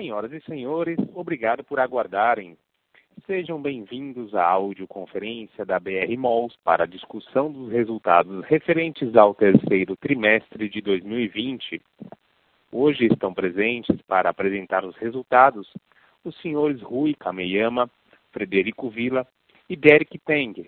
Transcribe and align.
Senhoras 0.00 0.32
e 0.32 0.40
senhores, 0.40 0.96
obrigado 1.14 1.62
por 1.62 1.78
aguardarem. 1.78 2.56
Sejam 3.26 3.60
bem-vindos 3.60 4.34
à 4.34 4.46
audioconferência 4.46 5.62
da 5.66 5.78
BR 5.78 6.16
Malls 6.16 6.56
para 6.64 6.84
a 6.84 6.86
discussão 6.86 7.52
dos 7.52 7.70
resultados 7.70 8.42
referentes 8.46 9.14
ao 9.14 9.34
terceiro 9.34 9.94
trimestre 9.96 10.70
de 10.70 10.80
2020. 10.80 11.82
Hoje 12.72 13.08
estão 13.12 13.34
presentes 13.34 14.00
para 14.08 14.30
apresentar 14.30 14.86
os 14.86 14.96
resultados 14.96 15.70
os 16.24 16.34
senhores 16.40 16.80
Rui 16.80 17.12
Kameyama, 17.12 17.90
Frederico 18.32 18.88
Villa 18.88 19.26
e 19.68 19.76
Derek 19.76 20.18
Teng. 20.20 20.64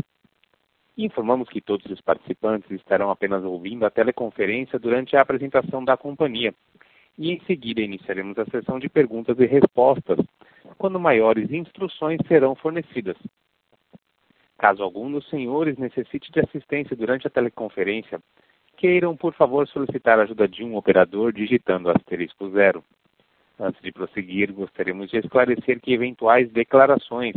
Informamos 0.99 1.49
que 1.49 1.63
todos 1.63 1.91
os 1.91 2.03
participantes 2.03 2.71
estarão 2.71 3.11
apenas 3.11 3.43
ouvindo 3.45 3.87
a 3.87 3.91
teleconferência 3.91 4.79
durante 4.79 5.17
a 5.17 5.23
apresentação 5.23 5.83
da 5.83 5.97
companhia 5.97 6.55
e 7.19 7.31
em 7.33 7.41
seguida 7.41 7.81
iniciaremos 7.81 8.39
a 8.39 8.45
sessão 8.47 8.79
de 8.79 8.89
perguntas 8.89 9.39
e 9.39 9.47
respostas, 9.47 10.19
quando 10.79 10.99
maiores 10.99 11.51
instruções 11.51 12.19
serão 12.27 12.55
fornecidas. 12.55 13.17
Caso 14.59 14.83
algum 14.83 15.11
dos 15.11 15.29
senhores 15.29 15.77
necessite 15.77 16.31
de 16.31 16.41
assistência 16.41 16.97
durante 16.97 17.27
a 17.27 17.31
teleconferência, 17.31 18.21
queiram, 18.77 19.17
por 19.17 19.35
favor, 19.35 19.67
solicitar 19.69 20.19
a 20.19 20.23
ajuda 20.23 20.49
de 20.49 20.65
um 20.65 20.77
operador 20.77 21.33
digitando 21.33 21.91
asterisco 21.91 22.51
zero. 22.51 22.83
Antes 23.59 23.81
de 23.83 23.93
prosseguir, 23.93 24.53
gostaríamos 24.53 25.11
de 25.11 25.19
esclarecer 25.19 25.81
que 25.81 25.93
eventuais 25.93 26.51
declarações 26.51 27.35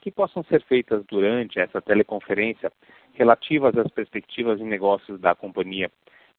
que 0.00 0.10
possam 0.10 0.44
ser 0.44 0.62
feitas 0.64 1.02
durante 1.06 1.58
essa 1.58 1.80
teleconferência 1.80 2.70
relativas 3.14 3.76
às 3.78 3.90
perspectivas 3.90 4.58
de 4.58 4.64
negócios 4.64 5.18
da 5.18 5.34
companhia, 5.34 5.90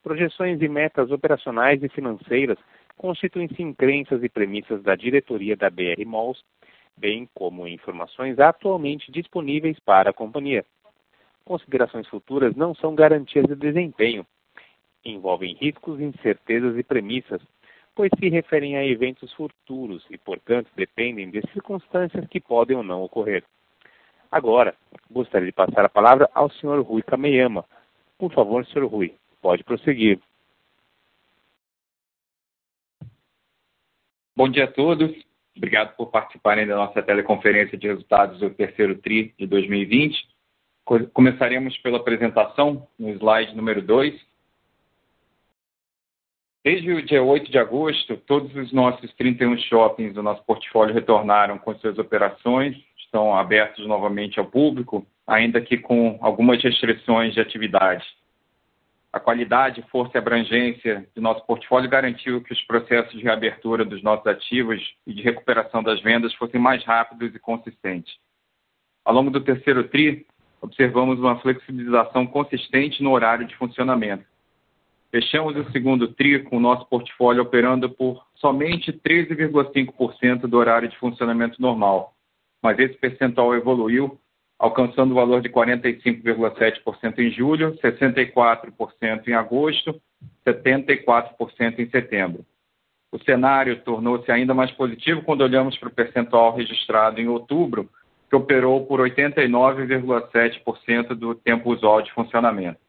projeções 0.06 0.62
e 0.62 0.68
metas 0.68 1.10
operacionais 1.10 1.82
e 1.82 1.90
financeiras 1.90 2.60
constituem-se 2.96 3.60
em 3.64 3.74
crenças 3.74 4.24
e 4.24 4.30
premissas 4.30 4.84
da 4.84 4.96
diretoria 4.96 5.58
da 5.58 5.68
BR 5.68 6.06
Malls, 6.06 6.44
bem 6.96 7.28
como 7.34 7.68
informações 7.68 8.38
atualmente 8.38 9.12
disponíveis 9.12 9.80
para 9.80 10.12
a 10.12 10.14
companhia. 10.14 10.64
Considerações 11.44 12.08
futuras 12.08 12.56
não 12.56 12.76
são 12.76 12.94
garantias 12.94 13.48
de 13.48 13.56
desempenho. 13.56 14.24
Envolvem 15.04 15.56
riscos, 15.56 16.00
incertezas 16.00 16.78
e 16.78 16.84
premissas, 16.84 17.42
pois 17.96 18.12
se 18.20 18.30
referem 18.30 18.78
a 18.78 18.86
eventos 18.86 19.34
futuros 19.34 20.06
e, 20.12 20.20
portanto, 20.20 20.70
dependem 20.76 21.32
de 21.32 21.42
circunstâncias 21.52 22.28
que 22.28 22.40
podem 22.40 22.78
ou 22.78 22.84
não 22.84 23.02
ocorrer. 23.02 23.44
Agora, 24.32 24.76
gostaria 25.10 25.48
de 25.48 25.52
passar 25.52 25.84
a 25.84 25.90
palavra 25.90 26.30
ao 26.36 26.48
Sr. 26.52 26.82
Rui 26.82 27.02
Kameyama. 27.02 27.66
Por 28.20 28.32
favor, 28.32 28.66
Sr. 28.68 28.86
Rui, 28.86 29.14
pode 29.46 29.64
prosseguir. 29.64 30.20
Bom 34.36 34.50
dia 34.50 34.64
a 34.64 34.72
todos. 34.72 35.16
Obrigado 35.56 35.96
por 35.96 36.08
participarem 36.08 36.66
da 36.66 36.76
nossa 36.76 37.00
teleconferência 37.04 37.78
de 37.78 37.86
resultados 37.86 38.40
do 38.40 38.50
terceiro 38.50 38.96
TRI 38.98 39.36
de 39.38 39.46
2020. 39.46 40.18
Começaremos 41.14 41.78
pela 41.78 41.98
apresentação, 41.98 42.88
no 42.98 43.10
slide 43.12 43.56
número 43.56 43.84
2. 43.84 44.20
Desde 46.64 46.92
o 46.92 47.06
dia 47.06 47.22
8 47.22 47.52
de 47.52 47.60
agosto, 47.60 48.18
todos 48.18 48.54
os 48.56 48.74
nossos 48.74 49.14
31 49.14 49.60
shoppings 49.60 50.16
do 50.16 50.24
nosso 50.24 50.44
portfólio 50.44 50.96
retornaram 50.96 51.60
com 51.60 51.76
suas 51.76 52.00
operações 52.00 52.76
estão 52.98 53.36
abertos 53.38 53.86
novamente 53.86 54.40
ao 54.40 54.48
público, 54.48 55.06
ainda 55.28 55.62
que 55.62 55.78
com 55.78 56.18
algumas 56.20 56.64
restrições 56.64 57.36
de 57.36 57.40
atividade. 57.40 58.04
A 59.16 59.20
qualidade, 59.22 59.82
força 59.90 60.18
e 60.18 60.20
abrangência 60.20 61.08
do 61.16 61.22
nosso 61.22 61.46
portfólio 61.46 61.90
garantiu 61.90 62.42
que 62.42 62.52
os 62.52 62.62
processos 62.64 63.14
de 63.14 63.24
reabertura 63.24 63.86
dos 63.86 64.04
nossos 64.04 64.28
ativos 64.28 64.82
e 65.08 65.14
de 65.14 65.22
recuperação 65.22 65.82
das 65.82 66.02
vendas 66.02 66.34
fossem 66.34 66.60
mais 66.60 66.84
rápidos 66.84 67.34
e 67.34 67.40
consistentes. 67.40 68.14
Ao 69.06 69.14
longo 69.14 69.32
do 69.32 69.40
terceiro 69.40 69.88
TRI, 69.88 70.28
observamos 70.60 71.18
uma 71.18 71.40
flexibilização 71.40 72.28
consistente 72.28 73.02
no 73.02 73.12
horário 73.14 73.48
de 73.48 73.56
funcionamento. 73.56 74.26
Fechamos 75.10 75.56
o 75.56 75.72
segundo 75.72 76.10
TRI 76.10 76.44
com 76.44 76.58
o 76.58 76.60
nosso 76.60 76.86
portfólio 76.88 77.44
operando 77.44 77.90
por 77.90 78.22
somente 78.36 78.92
13,5% 78.92 80.42
do 80.42 80.58
horário 80.58 80.90
de 80.90 80.98
funcionamento 80.98 81.62
normal, 81.62 82.14
mas 82.62 82.78
esse 82.80 82.98
percentual 82.98 83.56
evoluiu, 83.56 84.20
alcançando 84.58 85.12
o 85.12 85.16
valor 85.16 85.42
de 85.42 85.50
45,7% 85.50 87.20
em 87.20 87.30
julho, 87.32 87.78
64% 87.78 89.28
em 89.28 89.34
agosto, 89.34 90.02
74% 90.46 91.80
em 91.80 91.90
setembro. 91.90 92.46
O 93.12 93.22
cenário 93.24 93.82
tornou-se 93.82 94.32
ainda 94.32 94.54
mais 94.54 94.72
positivo 94.72 95.22
quando 95.22 95.42
olhamos 95.42 95.78
para 95.78 95.90
o 95.90 95.94
percentual 95.94 96.56
registrado 96.56 97.20
em 97.22 97.28
outubro, 97.28 97.90
que 98.30 98.36
operou 98.36 98.86
por 98.86 99.00
89,7% 99.00 101.16
do 101.16 101.34
tempo 101.36 101.72
usual 101.72 102.02
de 102.02 102.12
funcionamento. 102.12 102.80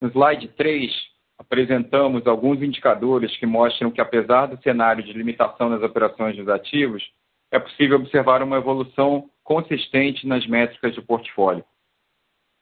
No 0.00 0.08
slide 0.08 0.48
3, 0.48 0.90
apresentamos 1.38 2.26
alguns 2.26 2.62
indicadores 2.62 3.36
que 3.36 3.44
mostram 3.44 3.90
que, 3.90 4.00
apesar 4.00 4.46
do 4.46 4.56
cenário 4.62 5.02
de 5.02 5.12
limitação 5.12 5.68
nas 5.68 5.82
operações 5.82 6.36
dos 6.36 6.48
ativos, 6.48 7.02
é 7.50 7.58
possível 7.58 7.96
observar 7.96 8.42
uma 8.42 8.58
evolução 8.58 9.30
consistente 9.42 10.26
nas 10.26 10.46
métricas 10.46 10.94
do 10.94 11.02
portfólio. 11.02 11.64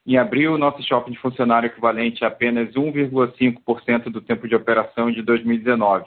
Em 0.06 0.16
abril, 0.16 0.56
nosso 0.56 0.80
shopping 0.82 1.14
funcionário 1.16 1.66
equivalente 1.66 2.24
a 2.24 2.28
apenas 2.28 2.72
1,5% 2.74 4.04
do 4.04 4.22
tempo 4.22 4.48
de 4.48 4.54
operação 4.54 5.12
de 5.12 5.20
2019, 5.20 6.06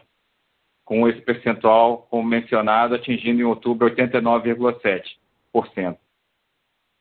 com 0.83 1.07
esse 1.07 1.21
percentual, 1.21 2.07
como 2.09 2.27
mencionado, 2.27 2.95
atingindo 2.95 3.41
em 3.41 3.43
outubro 3.43 3.87
89,7%. 3.87 5.97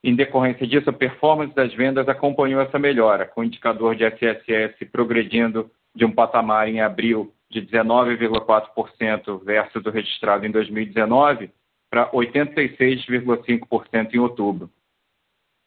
Em 0.04 0.14
decorrência 0.14 0.66
disso, 0.66 0.90
a 0.90 0.92
performance 0.92 1.54
das 1.54 1.72
vendas 1.74 2.06
acompanhou 2.08 2.60
essa 2.60 2.78
melhora, 2.78 3.24
com 3.26 3.40
o 3.40 3.44
indicador 3.44 3.96
de 3.96 4.04
SSS 4.04 4.84
progredindo 4.92 5.70
de 5.94 6.04
um 6.04 6.12
patamar 6.12 6.69
em 6.69 6.82
abril 6.82 7.32
de 7.50 7.62
19,4% 7.62 9.42
versus 9.42 9.84
o 9.84 9.90
registrado 9.90 10.46
em 10.46 10.50
2019 10.50 11.50
para 11.90 12.10
86,5% 12.12 14.14
em 14.14 14.18
outubro. 14.18 14.70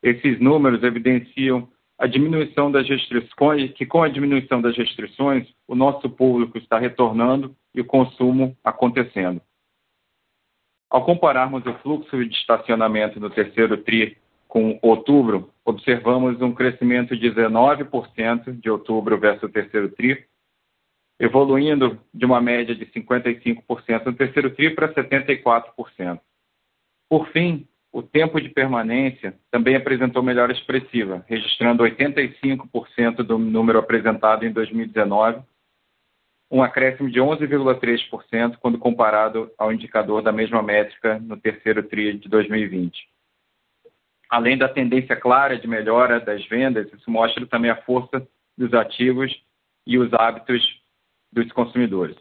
Esses 0.01 0.39
números 0.39 0.81
evidenciam 0.84 1.67
a 1.97 2.07
diminuição 2.07 2.72
das 2.72 2.88
restrições, 2.88 3.72
que 3.73 3.85
com 3.85 4.01
a 4.01 4.09
diminuição 4.09 4.61
das 4.61 4.75
restrições, 4.75 5.47
o 5.67 5.75
nosso 5.75 6.09
público 6.09 6.57
está 6.57 6.79
retornando 6.79 7.56
e 7.73 7.81
o 7.81 7.85
consumo 7.85 8.57
acontecendo. 8.63 9.41
Ao 10.89 11.06
compararmos 11.06 11.66
o 11.66 11.73
fluxo 11.79 12.25
de 12.25 12.35
estacionamento 12.35 13.19
no 13.19 13.29
terceiro 13.29 13.78
TRI 13.78 14.17
com 14.47 14.79
outubro, 14.81 15.50
observamos 15.66 16.41
um 16.41 16.53
crescimento 16.53 17.17
de 17.17 17.31
19% 17.31 18.59
de 18.59 18.69
outubro 18.69 19.17
versus 19.17 19.44
o 19.44 19.50
terceiro 19.50 19.90
TRI, 19.90 20.25
evoluindo 21.19 22.00
de 22.13 22.25
uma 22.25 22.41
média 22.41 22.75
de 22.75 22.85
55% 22.88 24.06
no 24.06 24.13
terceiro 24.13 24.50
TRI 24.51 24.72
para 24.72 24.94
74%. 24.94 26.19
Por 27.09 27.28
fim, 27.29 27.68
o 27.91 28.01
tempo 28.01 28.41
de 28.41 28.50
permanência 28.50 29.35
também 29.52 29.75
apresentou 29.75 30.23
melhora 30.23 30.52
expressiva, 30.52 31.23
registrando 31.28 31.84
85% 31.84 33.18
do 33.18 33.38
número 33.38 33.78
apresentado 33.78 34.46
em 34.46 34.52
2019, 34.52 35.41
um 36.50 36.62
acréscimo 36.62 37.09
de 37.09 37.19
11,3% 37.19 38.57
quando 38.59 38.78
comparado 38.78 39.52
ao 39.57 39.72
indicador 39.72 40.22
da 40.22 40.31
mesma 40.31 40.62
métrica 40.62 41.19
no 41.19 41.38
terceiro 41.38 41.84
TRI 41.84 42.18
de 42.18 42.29
2020. 42.29 43.07
Além 44.29 44.58
da 44.58 44.67
tendência 44.67 45.16
clara 45.16 45.58
de 45.59 45.67
melhora 45.67 46.20
das 46.20 46.43
vendas, 46.47 46.91
isso 46.91 47.09
mostra 47.09 47.46
também 47.46 47.70
a 47.70 47.82
força 47.84 48.28
dos 48.58 48.73
ativos 48.73 49.32
e 49.85 49.97
os 49.97 50.11
hábitos 50.14 50.83
dos 51.34 51.52
consumidores. 51.52 52.16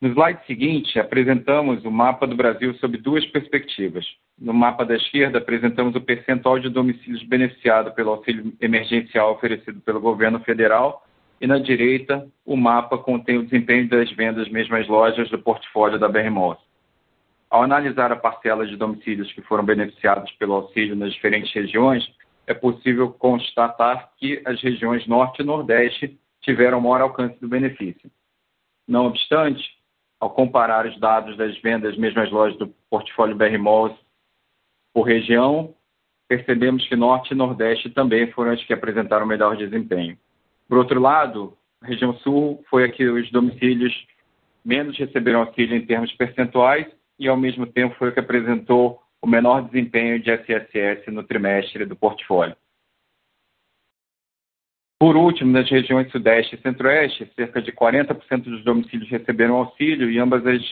No 0.00 0.08
slide 0.10 0.44
seguinte, 0.46 0.98
apresentamos 0.98 1.84
o 1.84 1.90
mapa 1.90 2.26
do 2.26 2.36
Brasil 2.36 2.74
sob 2.74 2.98
duas 2.98 3.24
perspectivas. 3.26 4.04
No 4.38 4.52
mapa 4.52 4.84
da 4.84 4.94
esquerda, 4.94 5.38
apresentamos 5.38 5.94
o 5.94 6.00
percentual 6.00 6.58
de 6.58 6.68
domicílios 6.68 7.22
beneficiados 7.22 7.94
pelo 7.94 8.10
auxílio 8.10 8.52
emergencial 8.60 9.32
oferecido 9.32 9.80
pelo 9.80 10.00
governo 10.00 10.38
federal 10.40 11.06
e 11.40 11.46
na 11.46 11.58
direita, 11.58 12.26
o 12.44 12.56
mapa 12.56 12.96
contém 12.96 13.38
o 13.38 13.44
desempenho 13.44 13.88
das 13.88 14.10
vendas 14.12 14.48
mesmas 14.48 14.88
lojas 14.88 15.28
do 15.28 15.38
portfólio 15.38 15.98
da 15.98 16.08
BR 16.08 16.30
Malls. 16.30 16.60
Ao 17.50 17.62
analisar 17.62 18.10
a 18.10 18.16
parcela 18.16 18.66
de 18.66 18.76
domicílios 18.76 19.30
que 19.32 19.42
foram 19.42 19.64
beneficiados 19.64 20.30
pelo 20.32 20.54
auxílio 20.54 20.96
nas 20.96 21.12
diferentes 21.12 21.52
regiões, 21.52 22.06
é 22.46 22.54
possível 22.54 23.10
constatar 23.12 24.10
que 24.18 24.42
as 24.46 24.60
regiões 24.62 25.06
Norte 25.06 25.42
e 25.42 25.44
Nordeste 25.44 26.18
tiveram 26.46 26.80
maior 26.80 27.00
alcance 27.00 27.38
do 27.40 27.48
benefício. 27.48 28.08
Não 28.86 29.06
obstante, 29.06 29.62
ao 30.20 30.30
comparar 30.30 30.86
os 30.86 30.98
dados 31.00 31.36
das 31.36 31.58
vendas 31.58 31.98
mesmas 31.98 32.30
lojas 32.30 32.56
do 32.56 32.68
portfólio 32.88 33.36
BR 33.36 33.58
Malls 33.58 33.98
por 34.94 35.02
região, 35.02 35.74
percebemos 36.28 36.86
que 36.88 36.94
Norte 36.94 37.32
e 37.32 37.34
Nordeste 37.34 37.90
também 37.90 38.30
foram 38.30 38.52
as 38.52 38.64
que 38.64 38.72
apresentaram 38.72 39.26
melhor 39.26 39.56
desempenho. 39.56 40.16
Por 40.68 40.78
outro 40.78 41.00
lado, 41.00 41.58
a 41.82 41.86
região 41.86 42.16
Sul 42.18 42.64
foi 42.70 42.84
a 42.84 42.88
que 42.90 43.04
os 43.04 43.28
domicílios 43.32 43.92
menos 44.64 44.96
receberam 44.96 45.40
auxílio 45.40 45.76
em 45.76 45.84
termos 45.84 46.12
percentuais 46.12 46.86
e, 47.18 47.28
ao 47.28 47.36
mesmo 47.36 47.66
tempo, 47.66 47.96
foi 47.98 48.08
o 48.08 48.12
que 48.12 48.20
apresentou 48.20 49.00
o 49.20 49.26
menor 49.26 49.62
desempenho 49.62 50.20
de 50.20 50.30
SSS 50.30 51.10
no 51.10 51.24
trimestre 51.24 51.84
do 51.84 51.96
portfólio. 51.96 52.56
Por 54.98 55.14
último, 55.14 55.52
nas 55.52 55.68
regiões 55.68 56.10
Sudeste 56.10 56.56
e 56.56 56.60
Centro-Oeste, 56.62 57.30
cerca 57.36 57.60
de 57.60 57.70
40% 57.70 58.44
dos 58.44 58.64
domicílios 58.64 59.10
receberam 59.10 59.56
auxílio 59.56 60.10
e 60.10 60.18
ambas 60.18 60.42
as, 60.46 60.62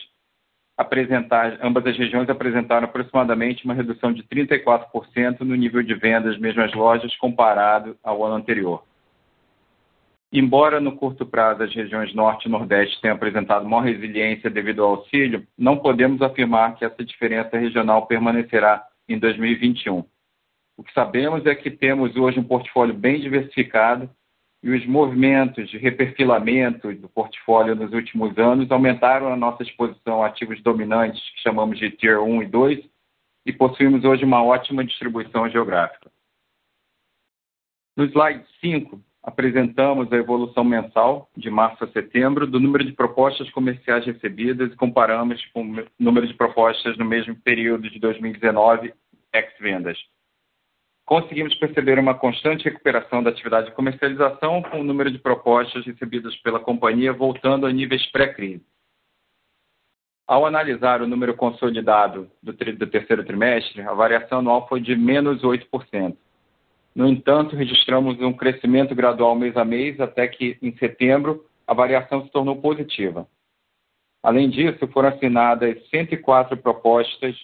ambas 1.61 1.85
as 1.85 1.95
regiões 1.95 2.27
apresentaram 2.27 2.85
aproximadamente 2.85 3.63
uma 3.65 3.75
redução 3.75 4.11
de 4.11 4.23
34% 4.23 5.41
no 5.41 5.55
nível 5.55 5.83
de 5.83 5.93
vendas 5.93 6.33
das 6.33 6.39
mesmas 6.39 6.73
lojas 6.73 7.15
comparado 7.17 7.95
ao 8.03 8.23
ano 8.23 8.35
anterior. 8.35 8.83
Embora 10.33 10.81
no 10.81 10.97
curto 10.97 11.23
prazo 11.23 11.61
as 11.61 11.73
regiões 11.73 12.13
Norte 12.15 12.47
e 12.47 12.51
Nordeste 12.51 12.99
tenham 12.99 13.15
apresentado 13.15 13.69
maior 13.69 13.83
resiliência 13.83 14.49
devido 14.49 14.83
ao 14.83 14.95
auxílio, 14.95 15.47
não 15.55 15.77
podemos 15.77 16.21
afirmar 16.21 16.75
que 16.75 16.83
essa 16.83 17.05
diferença 17.05 17.57
regional 17.57 18.07
permanecerá 18.07 18.83
em 19.07 19.19
2021. 19.19 20.03
O 20.77 20.83
que 20.83 20.93
sabemos 20.93 21.45
é 21.45 21.55
que 21.55 21.71
temos 21.71 22.15
hoje 22.15 22.39
um 22.39 22.43
portfólio 22.43 22.93
bem 22.93 23.19
diversificado 23.19 24.09
e 24.61 24.69
os 24.71 24.85
movimentos 24.85 25.69
de 25.69 25.77
reperfilamento 25.77 26.91
do 26.93 27.07
portfólio 27.07 27.75
nos 27.75 27.93
últimos 27.93 28.37
anos 28.37 28.69
aumentaram 28.71 29.31
a 29.31 29.37
nossa 29.37 29.63
exposição 29.63 30.23
a 30.23 30.27
ativos 30.27 30.61
dominantes, 30.63 31.21
que 31.35 31.41
chamamos 31.41 31.77
de 31.77 31.91
Tier 31.91 32.19
1 32.19 32.43
e 32.43 32.45
2, 32.47 32.85
e 33.45 33.53
possuímos 33.53 34.03
hoje 34.03 34.25
uma 34.25 34.43
ótima 34.43 34.83
distribuição 34.83 35.47
geográfica. 35.49 36.11
No 37.95 38.05
slide 38.05 38.43
5, 38.59 38.99
apresentamos 39.23 40.11
a 40.11 40.17
evolução 40.17 40.63
mensal 40.63 41.29
de 41.37 41.49
março 41.49 41.83
a 41.83 41.87
setembro 41.87 42.45
do 42.45 42.59
número 42.59 42.83
de 42.83 42.91
propostas 42.91 43.49
comerciais 43.51 44.05
recebidas 44.05 44.73
e 44.73 44.75
comparamos 44.75 45.45
com 45.53 45.61
o 45.61 45.85
número 45.99 46.27
de 46.27 46.33
propostas 46.33 46.97
no 46.97 47.05
mesmo 47.05 47.35
período 47.35 47.89
de 47.89 47.99
2019, 47.99 48.93
ex-vendas. 49.31 49.97
Conseguimos 51.05 51.53
perceber 51.55 51.99
uma 51.99 52.15
constante 52.15 52.63
recuperação 52.63 53.21
da 53.21 53.29
atividade 53.29 53.67
de 53.67 53.75
comercialização, 53.75 54.63
com 54.63 54.81
o 54.81 54.83
número 54.83 55.11
de 55.11 55.19
propostas 55.19 55.85
recebidas 55.85 56.35
pela 56.37 56.59
companhia 56.59 57.13
voltando 57.13 57.67
a 57.67 57.71
níveis 57.71 58.03
pré-crise. 58.11 58.65
Ao 60.27 60.47
analisar 60.47 61.03
o 61.03 61.07
número 61.07 61.35
consolidado 61.35 62.31
do 62.41 62.51
terceiro 62.53 63.23
trimestre, 63.23 63.83
a 63.83 63.93
variação 63.93 64.39
anual 64.39 64.67
foi 64.67 64.81
de 64.81 64.95
menos 64.95 65.43
8%. 65.43 66.17
No 66.95 67.07
entanto, 67.07 67.55
registramos 67.55 68.19
um 68.19 68.33
crescimento 68.33 68.95
gradual 68.95 69.35
mês 69.35 69.55
a 69.55 69.63
mês, 69.63 69.99
até 69.99 70.27
que, 70.27 70.57
em 70.59 70.75
setembro, 70.77 71.45
a 71.67 71.75
variação 71.75 72.23
se 72.23 72.31
tornou 72.31 72.59
positiva. 72.59 73.27
Além 74.23 74.49
disso, 74.49 74.87
foram 74.87 75.09
assinadas 75.09 75.77
104 75.89 76.57
propostas 76.57 77.35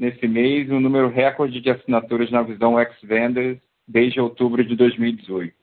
nesse 0.00 0.26
mês, 0.26 0.70
um 0.70 0.80
número 0.80 1.08
recorde 1.08 1.60
de 1.60 1.70
assinaturas 1.70 2.30
na 2.30 2.42
visão 2.42 2.80
ex-vendas 2.80 3.58
desde 3.86 4.20
outubro 4.20 4.64
de 4.64 4.74
2018. 4.74 5.54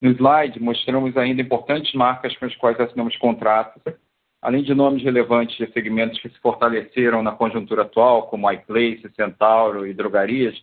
No 0.00 0.12
slide, 0.12 0.62
mostramos 0.62 1.16
ainda 1.16 1.42
importantes 1.42 1.92
marcas 1.92 2.34
com 2.36 2.46
as 2.46 2.56
quais 2.56 2.80
assinamos 2.80 3.16
contratos, 3.16 3.82
além 4.40 4.62
de 4.62 4.74
nomes 4.74 5.02
relevantes 5.02 5.56
de 5.58 5.70
segmentos 5.72 6.18
que 6.20 6.30
se 6.30 6.38
fortaleceram 6.38 7.22
na 7.22 7.32
conjuntura 7.32 7.82
atual, 7.82 8.28
como 8.28 8.50
iPlace, 8.50 9.12
Centauro 9.14 9.86
e 9.86 9.92
drogarias, 9.92 10.56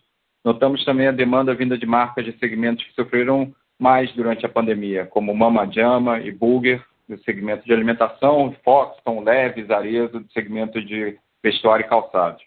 Notamos 0.44 0.84
também 0.84 1.06
a 1.06 1.12
demanda 1.12 1.54
vinda 1.54 1.76
de 1.76 1.84
marcas 1.84 2.24
de 2.24 2.32
segmentos 2.38 2.84
que 2.84 2.94
sofreram 2.94 3.54
mais 3.78 4.10
durante 4.14 4.46
a 4.46 4.48
pandemia, 4.48 5.06
como 5.06 5.34
Mama 5.34 5.70
Jama 5.70 6.20
e 6.20 6.32
Burger, 6.32 6.82
do 7.08 7.18
segmento 7.22 7.64
de 7.64 7.72
alimentação, 7.72 8.54
Foxton, 8.64 9.22
Leves, 9.22 9.70
Arezzo, 9.70 10.20
do 10.20 10.32
segmento 10.32 10.82
de 10.82 11.18
vestuário 11.42 11.84
e 11.84 11.88
calçados. 11.88 12.42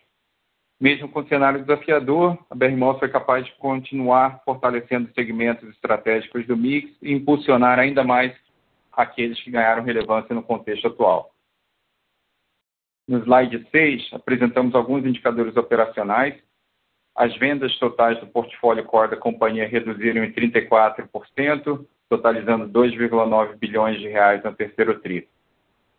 Mesmo 0.79 1.07
com 1.09 1.19
o 1.19 1.27
cenário 1.27 1.61
desafiador, 1.61 2.37
a 2.49 2.55
BR 2.55 2.75
Malls 2.75 2.99
foi 2.99 3.09
capaz 3.09 3.45
de 3.45 3.51
continuar 3.57 4.41
fortalecendo 4.43 5.13
segmentos 5.13 5.69
estratégicos 5.69 6.45
do 6.47 6.57
mix 6.57 6.91
e 7.01 7.11
impulsionar 7.13 7.77
ainda 7.77 8.03
mais 8.03 8.35
aqueles 8.91 9.39
que 9.41 9.51
ganharam 9.51 9.83
relevância 9.83 10.33
no 10.33 10.41
contexto 10.41 10.87
atual. 10.87 11.31
No 13.07 13.19
slide 13.19 13.67
6, 13.69 14.13
apresentamos 14.13 14.73
alguns 14.73 15.05
indicadores 15.05 15.55
operacionais 15.55 16.41
as 17.15 17.35
vendas 17.37 17.77
totais 17.77 18.19
do 18.19 18.27
portfólio 18.27 18.85
core 18.85 19.11
da 19.11 19.17
companhia 19.17 19.67
reduziram 19.67 20.23
em 20.23 20.31
34%, 20.31 21.85
totalizando 22.09 22.67
2,9 22.69 23.57
bilhões 23.57 23.99
de 23.99 24.07
reais 24.07 24.43
no 24.43 24.53
terceiro 24.53 24.99
tri. 24.99 25.27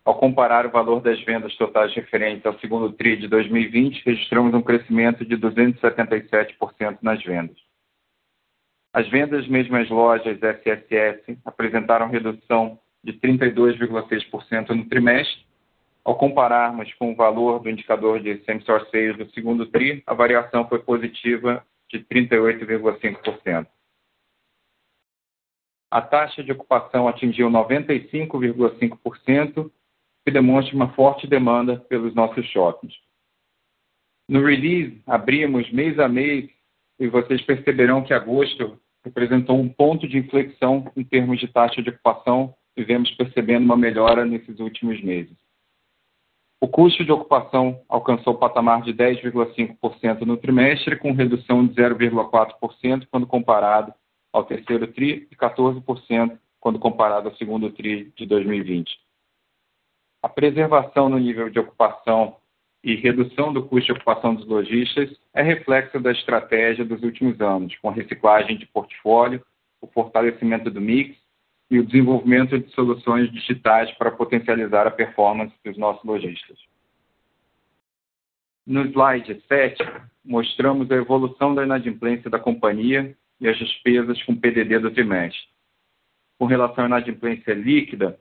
Ao 0.05 0.19
comparar 0.19 0.67
o 0.67 0.71
valor 0.71 1.01
das 1.01 1.23
vendas 1.23 1.55
totais 1.57 1.95
referentes 1.95 2.45
ao 2.45 2.59
segundo 2.59 2.93
tri 2.93 3.17
de 3.17 3.29
2020, 3.29 4.03
registramos 4.05 4.53
um 4.53 4.61
crescimento 4.61 5.25
de 5.25 5.37
277% 5.37 6.99
nas 7.01 7.23
vendas. 7.23 7.57
As 8.93 9.09
vendas 9.09 9.47
mesmas 9.47 9.89
lojas 9.89 10.43
SSS 10.43 11.39
apresentaram 11.45 12.09
redução 12.09 12.81
de 13.03 13.13
32,6% 13.15 14.71
no 14.71 14.89
trimestre, 14.89 15.47
ao 16.05 16.17
compararmos 16.17 16.93
com 16.95 17.13
o 17.13 17.17
valor 17.17 17.61
do 17.61 17.71
indicador 17.71 18.21
de 18.21 18.43
same-store 18.45 18.91
sales 18.91 19.17
do 19.17 19.31
segundo 19.31 19.67
TRI, 19.67 20.03
a 20.05 20.15
variação 20.15 20.69
foi 20.69 20.81
positiva 20.81 21.65
de 21.89 22.01
38,5%. 22.01 23.69
A 25.89 26.03
taxa 26.03 26.43
de 26.43 26.51
ocupação 26.51 27.07
atingiu 27.07 27.49
95,5%, 27.51 29.71
que 30.25 30.31
demonstra 30.31 30.75
uma 30.75 30.93
forte 30.95 31.27
demanda 31.27 31.77
pelos 31.89 32.15
nossos 32.15 32.47
shoppings. 32.47 32.95
No 34.29 34.45
release, 34.45 35.03
abrimos 35.07 35.71
mês 35.73 35.99
a 35.99 36.09
mês 36.09 36.49
e 36.99 37.09
vocês 37.09 37.43
perceberão 37.43 38.03
que 38.03 38.15
agosto 38.15 38.79
representou 39.05 39.59
um 39.59 39.69
ponto 39.69 40.07
de 40.07 40.19
inflexão 40.19 40.91
em 40.97 41.03
termos 41.03 41.41
de 41.41 41.49
taxa 41.49 41.83
de 41.83 41.91
ocupação 41.91 42.55
e 42.77 42.85
vemos 42.85 43.11
percebendo 43.13 43.65
uma 43.65 43.77
melhora 43.77 44.25
nesses 44.25 44.61
últimos 44.61 45.03
meses. 45.03 45.37
O 46.61 46.69
custo 46.69 47.05
de 47.05 47.11
ocupação 47.11 47.83
alcançou 47.89 48.35
o 48.35 48.39
patamar 48.39 48.83
de 48.83 48.95
10,5% 48.95 50.21
no 50.21 50.37
trimestre, 50.37 50.97
com 50.97 51.11
redução 51.11 51.67
de 51.67 51.75
0,4% 51.75 53.09
quando 53.11 53.27
comparado 53.27 53.93
ao 54.33 54.45
terceiro 54.45 54.87
TRI 54.87 55.27
e 55.31 55.35
14% 55.35 56.39
quando 56.61 56.79
comparado 56.79 57.29
ao 57.29 57.35
segundo 57.35 57.69
TRI 57.71 58.13
de 58.17 58.25
2020. 58.27 59.02
A 60.23 60.29
preservação 60.29 61.09
no 61.09 61.19
nível 61.19 61.51
de 61.51 61.59
ocupação 61.59 62.37
e 62.85 62.95
redução 62.95 63.53
do 63.53 63.65
custo 63.65 63.87
de 63.87 63.93
ocupação 63.93 64.35
dos 64.35 64.47
lojistas 64.47 65.11
é 65.35 65.43
reflexo 65.43 65.99
da 65.99 66.13
estratégia 66.13 66.85
dos 66.85 67.03
últimos 67.03 67.41
anos, 67.41 67.77
com 67.79 67.89
a 67.89 67.93
reciclagem 67.93 68.57
de 68.57 68.67
portfólio, 68.67 69.45
o 69.81 69.87
fortalecimento 69.89 70.71
do 70.71 70.81
mix 70.81 71.17
e 71.71 71.79
o 71.79 71.85
desenvolvimento 71.85 72.59
de 72.59 72.71
soluções 72.73 73.33
digitais 73.33 73.91
para 73.93 74.11
potencializar 74.11 74.87
a 74.87 74.91
performance 74.91 75.55
dos 75.65 75.77
nossos 75.77 76.05
lojistas. 76.05 76.59
No 78.65 78.83
slide 78.83 79.43
7, 79.49 79.83
mostramos 80.25 80.91
a 80.91 80.97
evolução 80.97 81.55
da 81.55 81.65
inadimplência 81.65 82.31
da 82.31 82.39
companhia 82.39 83.17
e 83.41 83.49
as 83.49 83.59
despesas 83.59 84.23
com 84.23 84.37
PDD 84.37 84.79
do 84.79 84.91
trimestre. 84.93 85.49
Com 86.39 86.47
relação 86.47 86.85
à 86.85 86.87
inadimplência 86.87 87.55
líquida, 87.55 88.19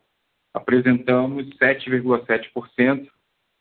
apresentamos 0.53 1.47
7,7% 1.57 3.07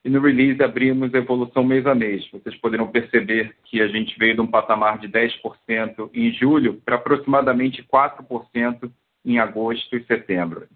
e 0.04 0.08
no 0.08 0.20
release 0.20 0.62
abrimos 0.62 1.14
a 1.14 1.18
evolução 1.18 1.62
mês 1.62 1.86
a 1.86 1.94
mês. 1.94 2.26
Vocês 2.30 2.56
poderão 2.56 2.90
perceber 2.90 3.56
que 3.64 3.80
a 3.80 3.88
gente 3.88 4.18
veio 4.18 4.34
de 4.34 4.40
um 4.40 4.46
patamar 4.46 4.98
de 4.98 5.08
10% 5.08 6.10
em 6.14 6.32
julho 6.32 6.80
para 6.84 6.96
aproximadamente 6.96 7.82
4% 7.82 8.90
em 9.24 9.38
agosto 9.38 9.96
e 9.96 10.04
setembro. 10.04 10.66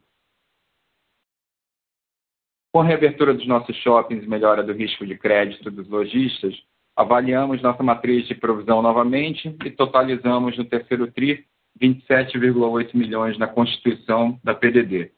Com 2.73 2.81
a 2.81 2.85
reabertura 2.85 3.33
dos 3.33 3.47
nossos 3.47 3.77
shoppings 3.77 4.25
e 4.25 4.29
melhora 4.29 4.63
do 4.63 4.73
risco 4.73 5.07
de 5.07 5.17
crédito 5.17 5.71
dos 5.71 5.89
lojistas, 5.89 6.55
avaliamos 6.97 7.63
nossa 7.63 7.83
matriz 7.83 8.27
de 8.27 8.35
provisão 8.35 8.83
novamente 8.83 9.57
e 9.65 9.71
totalizamos 9.71 10.59
no 10.59 10.65
terceiro 10.65 11.11
TRI 11.11 11.47
27,8 11.81 12.95
milhões 12.95 13.39
na 13.39 13.47
constituição 13.47 14.39
da 14.45 14.55
PDD. 14.55 15.13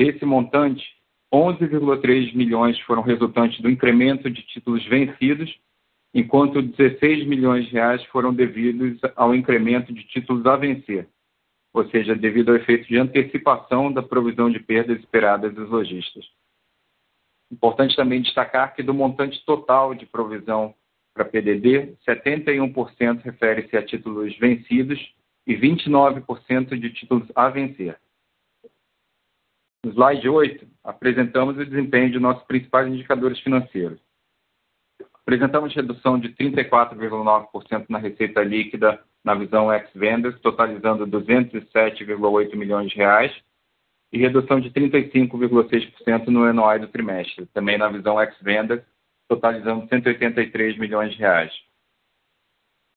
Desse 0.00 0.24
montante, 0.24 0.82
11,3 1.30 2.34
milhões 2.34 2.80
foram 2.80 3.02
resultantes 3.02 3.60
do 3.60 3.68
incremento 3.68 4.30
de 4.30 4.40
títulos 4.44 4.82
vencidos, 4.86 5.54
enquanto 6.14 6.62
16 6.62 7.26
milhões 7.26 7.66
de 7.66 7.72
reais 7.72 8.02
foram 8.06 8.32
devidos 8.32 8.98
ao 9.14 9.34
incremento 9.34 9.92
de 9.92 10.02
títulos 10.04 10.46
a 10.46 10.56
vencer, 10.56 11.06
ou 11.74 11.86
seja, 11.90 12.14
devido 12.14 12.48
ao 12.48 12.56
efeito 12.56 12.88
de 12.88 12.96
antecipação 12.96 13.92
da 13.92 14.02
provisão 14.02 14.48
de 14.48 14.58
perdas 14.58 14.98
esperadas 15.00 15.52
dos 15.52 15.68
lojistas. 15.68 16.24
Importante 17.52 17.94
também 17.94 18.22
destacar 18.22 18.74
que 18.74 18.82
do 18.82 18.94
montante 18.94 19.44
total 19.44 19.94
de 19.94 20.06
provisão 20.06 20.74
para 21.12 21.26
PDD, 21.26 21.94
71% 22.08 23.20
refere-se 23.20 23.76
a 23.76 23.84
títulos 23.84 24.34
vencidos 24.38 24.98
e 25.46 25.54
29% 25.54 26.80
de 26.80 26.88
títulos 26.88 27.28
a 27.34 27.50
vencer. 27.50 27.98
No 29.84 29.92
slide 29.92 30.28
8, 30.28 30.66
apresentamos 30.84 31.56
o 31.56 31.64
desempenho 31.64 32.10
de 32.10 32.18
nossos 32.18 32.44
principais 32.44 32.86
indicadores 32.86 33.40
financeiros. 33.40 33.98
Apresentamos 35.14 35.74
redução 35.74 36.18
de 36.18 36.28
34,9% 36.30 37.86
na 37.88 37.98
receita 37.98 38.42
líquida 38.42 39.02
na 39.24 39.34
visão 39.34 39.72
ex-vendas, 39.72 40.38
totalizando 40.40 41.04
R$ 41.04 41.10
207,8 41.10 42.56
milhões, 42.56 42.92
e 44.12 44.18
redução 44.18 44.60
de 44.60 44.70
35,6% 44.70 46.26
no 46.26 46.52
NOI 46.52 46.80
do 46.80 46.88
trimestre, 46.88 47.46
também 47.46 47.78
na 47.78 47.88
visão 47.88 48.20
ex-vendas, 48.20 48.82
totalizando 49.28 49.82
R$ 49.82 49.88
183 49.88 50.76
milhões. 50.78 51.16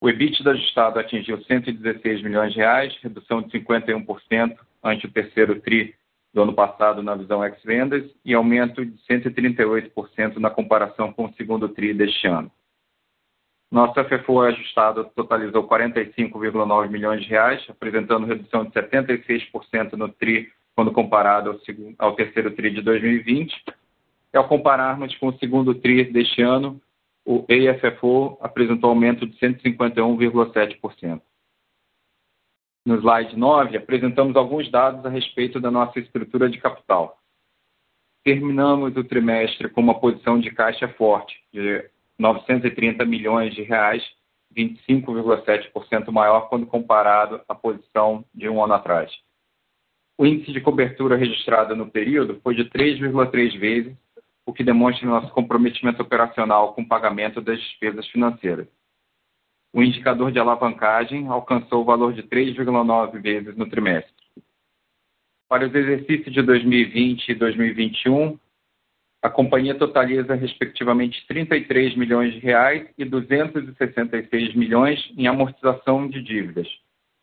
O 0.02 0.10
EBITDA 0.10 0.52
ajustado 0.52 1.00
atingiu 1.00 1.38
R$ 1.38 1.46
116 1.46 2.24
milhões, 2.24 2.56
redução 3.02 3.42
de 3.42 3.58
51% 3.58 4.58
ante 4.84 5.06
o 5.06 5.12
terceiro 5.12 5.62
tri 5.62 5.96
do 6.34 6.42
ano 6.42 6.54
passado 6.54 7.04
na 7.04 7.16
visão 7.16 7.46
ex-vendas 7.46 8.04
e 8.25 8.34
aumento 8.34 8.84
de 8.84 8.98
138% 9.10 10.38
na 10.38 10.50
comparação 10.50 11.13
com 11.13 11.25
o 11.25 11.34
segundo 11.34 11.70
tri 11.70 11.94
deste 11.94 12.28
ano. 12.28 12.52
Nosso 13.72 13.94
FFO 14.04 14.42
ajustado 14.42 15.06
totalizou 15.16 15.63
R$ 15.63 15.68
45,9 15.68 16.90
milhões, 16.90 17.28
apresentando 17.70 18.28
redução 18.28 18.66
de 18.66 18.72
76% 18.72 19.94
no 19.94 20.10
tri 20.10 20.52
quando 20.75 20.92
comparado 20.92 21.60
ao 22.00 22.16
terceiro 22.16 22.52
tri 22.52 22.72
de 22.72 22.82
2020. 22.82 23.63
Ao 24.34 24.48
compararmos 24.48 25.16
com 25.18 25.28
o 25.28 25.38
segundo 25.38 25.75
tri 25.75 26.04
deste 26.06 26.42
ano, 26.42 26.82
o 27.25 27.46
AFFO 27.50 28.38
apresentou 28.42 28.90
aumento 28.90 29.25
de 29.25 29.38
151,7%. 29.38 31.22
No 32.86 32.98
slide 32.98 33.38
9, 33.38 33.78
apresentamos 33.78 34.36
alguns 34.36 34.70
dados 34.70 35.06
a 35.06 35.10
respeito 35.10 35.60
da 35.60 35.72
nossa 35.72 36.00
estrutura 36.00 36.50
de 36.50 36.58
capital. 36.58 37.18
Terminamos 38.25 38.96
o 38.98 39.04
trimestre 39.04 39.70
com 39.70 39.82
uma 39.82 40.00
posição 40.00 40.40
de 40.40 40.52
caixa 40.52 40.88
forte 40.90 41.34
de 41.52 41.78
R$ 41.78 41.90
930 42.20 43.06
milhões, 43.06 43.56
25,7% 44.56 46.12
maior 46.12 46.50
quando 46.50 46.66
comparado 46.68 47.42
à 47.48 47.56
posição 47.56 48.25
de 48.34 48.50
um 48.50 48.63
ano 48.63 48.74
atrás. 48.74 49.12
O 50.18 50.25
índice 50.25 50.52
de 50.52 50.62
cobertura 50.62 51.16
registrado 51.16 51.75
no 51.75 51.90
período 51.90 52.40
foi 52.42 52.54
de 52.54 52.66
3,3 52.66 53.58
vezes, 53.58 53.98
o 54.46 54.54
que 54.54 54.63
demonstra 54.63 55.08
nosso 55.08 55.34
comprometimento 55.34 56.02
operacional 56.02 56.74
com 56.74 56.82
o 56.82 56.88
pagamento 56.88 57.42
das 57.42 57.60
despesas 57.60 58.08
financeiras. 58.10 58.68
O 59.74 59.82
indicador 59.82 60.32
de 60.32 60.38
alavancagem 60.38 61.27
alcançou 61.27 61.82
o 61.82 61.86
valor 61.86 62.13
de 62.13 62.22
3,9 62.22 63.20
vezes 63.20 63.58
no 63.58 63.68
trimestre. 63.68 64.13
Para 65.50 65.68
os 65.68 65.74
exercícios 65.74 66.32
de 66.32 66.42
2020 66.44 67.30
e 67.30 67.36
2021, 67.36 68.38
a 69.24 69.30
companhia 69.30 69.74
totaliza 69.74 70.36
respectivamente 70.36 71.22
R$ 71.22 71.46
33 71.46 71.96
milhões 71.96 72.36
e 72.36 73.03
R$ 73.03 73.06
266 73.06 74.53
milhões 74.53 75.12
em 75.18 75.27
amortização 75.27 76.08
de 76.08 76.22
dívidas, 76.22 76.68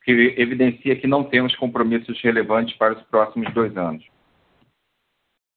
que 0.03 0.11
evidencia 0.37 0.97
que 0.97 1.07
não 1.07 1.23
temos 1.23 1.55
compromissos 1.55 2.21
relevantes 2.21 2.77
para 2.77 2.95
os 2.95 3.03
próximos 3.05 3.53
dois 3.53 3.77
anos. 3.77 4.05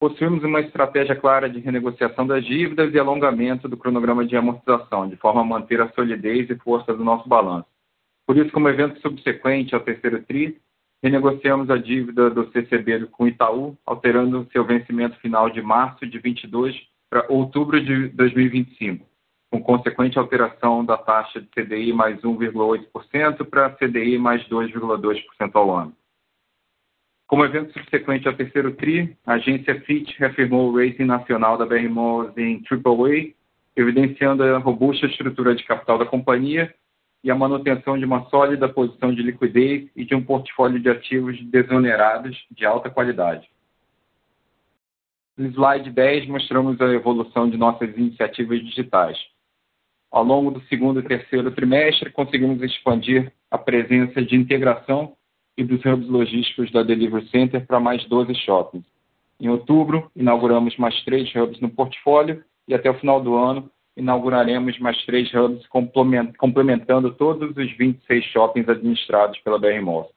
Possuímos 0.03 0.43
uma 0.43 0.59
estratégia 0.59 1.15
clara 1.15 1.49
de 1.49 1.61
renegociação 1.61 2.27
das 2.27 2.43
dívidas 2.43 2.93
e 2.93 2.99
alongamento 2.99 3.69
do 3.69 3.77
cronograma 3.77 4.25
de 4.25 4.35
amortização, 4.35 5.07
de 5.07 5.15
forma 5.15 5.39
a 5.39 5.45
manter 5.45 5.79
a 5.79 5.87
solidez 5.93 6.49
e 6.49 6.57
força 6.57 6.93
do 6.93 7.05
nosso 7.05 7.29
balanço. 7.29 7.69
Por 8.27 8.35
isso, 8.35 8.51
como 8.51 8.67
evento 8.67 8.99
subsequente 8.99 9.73
ao 9.73 9.79
terceiro 9.79 10.21
tri, 10.23 10.59
renegociamos 11.01 11.69
a 11.69 11.77
dívida 11.77 12.29
do 12.29 12.51
CCB 12.51 13.05
com 13.13 13.29
Itaú, 13.29 13.77
alterando 13.85 14.45
seu 14.51 14.65
vencimento 14.65 15.17
final 15.21 15.49
de 15.49 15.61
março 15.61 16.05
de 16.05 16.19
2022 16.19 16.75
para 17.09 17.25
outubro 17.29 17.81
de 17.81 18.09
2025, 18.09 19.05
com 19.49 19.63
consequente 19.63 20.19
alteração 20.19 20.83
da 20.83 20.97
taxa 20.97 21.39
de 21.39 21.47
CDI 21.47 21.93
mais 21.93 22.19
1,8% 22.19 23.45
para 23.45 23.69
CDI 23.69 24.17
mais 24.17 24.43
2,2% 24.49 25.51
ao 25.53 25.73
ano. 25.73 25.95
Como 27.27 27.45
evento 27.45 27.73
subsequente 27.73 28.27
ao 28.27 28.35
terceiro 28.35 28.73
tri, 28.75 29.17
a 29.25 29.33
agência 29.33 29.79
Fitch 29.81 30.17
reafirmou 30.17 30.69
o 30.69 30.77
rating 30.77 31.05
nacional 31.05 31.57
da 31.57 31.65
BR-Malls 31.65 32.37
em 32.37 32.61
AAA, 32.69 33.33
evidenciando 33.75 34.43
a 34.43 34.57
robusta 34.57 35.05
estrutura 35.07 35.55
de 35.55 35.63
capital 35.63 35.97
da 35.97 36.05
companhia 36.05 36.73
e 37.23 37.31
a 37.31 37.35
manutenção 37.35 37.97
de 37.97 38.05
uma 38.05 38.29
sólida 38.29 38.67
posição 38.67 39.13
de 39.13 39.23
liquidez 39.23 39.89
e 39.95 40.03
de 40.03 40.13
um 40.13 40.23
portfólio 40.23 40.79
de 40.79 40.89
ativos 40.89 41.41
desonerados 41.45 42.37
de 42.51 42.65
alta 42.65 42.89
qualidade. 42.89 43.49
No 45.35 45.47
slide 45.47 45.89
10, 45.89 46.27
mostramos 46.27 46.79
a 46.79 46.93
evolução 46.93 47.49
de 47.49 47.57
nossas 47.57 47.89
iniciativas 47.97 48.59
digitais. 48.59 49.17
Ao 50.11 50.23
longo 50.23 50.51
do 50.51 50.61
segundo 50.65 50.99
e 50.99 51.03
terceiro 51.03 51.49
trimestre, 51.49 52.11
conseguimos 52.11 52.61
expandir 52.61 53.33
a 53.49 53.57
presença 53.57 54.21
de 54.21 54.35
integração 54.35 55.15
e 55.57 55.63
dos 55.63 55.83
hubs 55.85 56.07
logísticos 56.07 56.71
da 56.71 56.83
Delivery 56.83 57.27
Center 57.29 57.65
para 57.65 57.79
mais 57.79 58.03
12 58.05 58.33
shoppings. 58.35 58.85
Em 59.39 59.49
outubro, 59.49 60.09
inauguramos 60.15 60.75
mais 60.77 61.03
3 61.03 61.35
hubs 61.35 61.59
no 61.59 61.69
portfólio 61.69 62.43
e 62.67 62.73
até 62.73 62.89
o 62.89 62.99
final 62.99 63.21
do 63.21 63.35
ano 63.35 63.69
inauguraremos 63.95 64.79
mais 64.79 65.03
3 65.05 65.31
hubs, 65.33 65.67
complementando 66.37 67.13
todos 67.13 67.55
os 67.55 67.77
26 67.77 68.23
shoppings 68.25 68.67
administrados 68.67 69.39
pela 69.39 69.59
BR-Malls. 69.59 70.09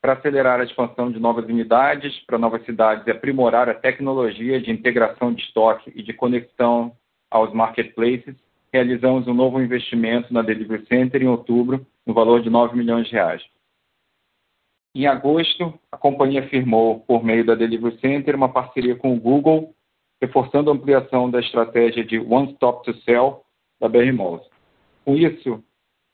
Para 0.00 0.14
acelerar 0.14 0.60
a 0.60 0.64
expansão 0.64 1.10
de 1.10 1.20
novas 1.20 1.44
unidades 1.44 2.18
para 2.26 2.38
novas 2.38 2.64
cidades 2.64 3.06
e 3.06 3.10
aprimorar 3.10 3.68
a 3.68 3.74
tecnologia 3.74 4.60
de 4.60 4.70
integração 4.70 5.32
de 5.32 5.42
estoque 5.42 5.92
e 5.94 6.02
de 6.02 6.12
conexão 6.12 6.92
aos 7.30 7.52
marketplaces, 7.52 8.34
realizamos 8.72 9.28
um 9.28 9.34
novo 9.34 9.60
investimento 9.60 10.32
na 10.32 10.42
Delivery 10.42 10.86
Center 10.86 11.22
em 11.22 11.28
outubro, 11.28 11.86
no 12.06 12.14
valor 12.14 12.40
de 12.40 12.46
R$ 12.46 12.52
9 12.52 12.76
milhões. 12.76 13.10
Em 14.94 15.06
agosto, 15.06 15.72
a 15.90 15.96
companhia 15.96 16.46
firmou, 16.48 17.00
por 17.00 17.24
meio 17.24 17.46
da 17.46 17.54
Delivery 17.54 17.98
Center, 17.98 18.36
uma 18.36 18.52
parceria 18.52 18.94
com 18.94 19.14
o 19.14 19.20
Google, 19.20 19.74
reforçando 20.20 20.70
a 20.70 20.74
ampliação 20.74 21.30
da 21.30 21.40
estratégia 21.40 22.04
de 22.04 22.18
One 22.18 22.52
Stop 22.52 22.84
to 22.84 22.94
Sell 23.00 23.42
da 23.80 23.88
BR-Malls. 23.88 24.46
Com 25.02 25.16
isso, 25.16 25.64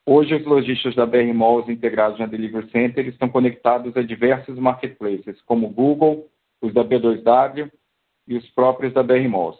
hoje 0.06 0.36
os 0.36 0.46
lojistas 0.46 0.94
da 0.94 1.04
BR-Malls 1.04 1.68
integrados 1.68 2.20
na 2.20 2.26
Delivery 2.26 2.70
Center 2.70 3.06
estão 3.08 3.28
conectados 3.28 3.96
a 3.96 4.02
diversos 4.02 4.56
marketplaces, 4.56 5.42
como 5.42 5.66
o 5.66 5.70
Google, 5.70 6.28
os 6.62 6.72
da 6.72 6.84
B2W 6.84 7.70
e 8.28 8.36
os 8.36 8.48
próprios 8.50 8.94
da 8.94 9.02
BR-Malls. 9.02 9.58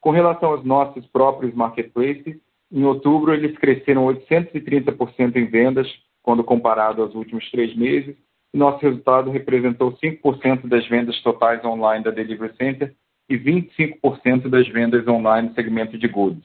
Com 0.00 0.10
relação 0.10 0.52
aos 0.52 0.64
nossos 0.64 1.04
próprios 1.08 1.52
marketplaces, 1.52 2.40
em 2.70 2.84
outubro 2.84 3.34
eles 3.34 3.58
cresceram 3.58 4.06
830% 4.06 5.34
em 5.34 5.46
vendas 5.46 5.88
quando 6.22 6.44
comparado 6.44 7.02
aos 7.02 7.14
últimos 7.14 7.50
três 7.50 7.74
meses, 7.76 8.16
nosso 8.52 8.78
resultado 8.78 9.30
representou 9.30 9.92
5% 9.92 10.66
das 10.66 10.86
vendas 10.88 11.20
totais 11.22 11.64
online 11.64 12.04
da 12.04 12.10
Delivery 12.10 12.54
Center 12.56 12.94
e 13.28 13.36
25% 13.38 14.48
das 14.48 14.66
vendas 14.68 15.06
online 15.06 15.48
no 15.48 15.54
segmento 15.54 15.98
de 15.98 16.08
goods. 16.08 16.44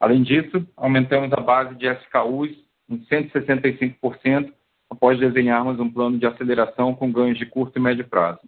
Além 0.00 0.22
disso, 0.22 0.66
aumentamos 0.76 1.32
a 1.32 1.40
base 1.40 1.74
de 1.74 1.86
SKUs 1.88 2.50
em 2.88 2.98
165% 3.04 4.52
após 4.90 5.18
desenharmos 5.18 5.78
um 5.78 5.90
plano 5.90 6.18
de 6.18 6.26
aceleração 6.26 6.94
com 6.94 7.12
ganhos 7.12 7.38
de 7.38 7.44
curto 7.44 7.78
e 7.78 7.82
médio 7.82 8.08
prazo. 8.08 8.40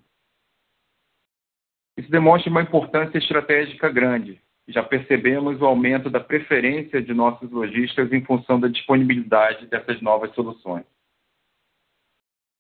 Isso 1.98 2.10
demonstra 2.10 2.50
uma 2.50 2.62
importância 2.62 3.18
estratégica 3.18 3.90
grande. 3.90 4.40
Já 4.70 4.82
percebemos 4.82 5.60
o 5.60 5.66
aumento 5.66 6.08
da 6.08 6.20
preferência 6.20 7.02
de 7.02 7.12
nossos 7.12 7.50
lojistas 7.50 8.12
em 8.12 8.24
função 8.24 8.60
da 8.60 8.68
disponibilidade 8.68 9.66
dessas 9.66 10.00
novas 10.00 10.32
soluções. 10.34 10.84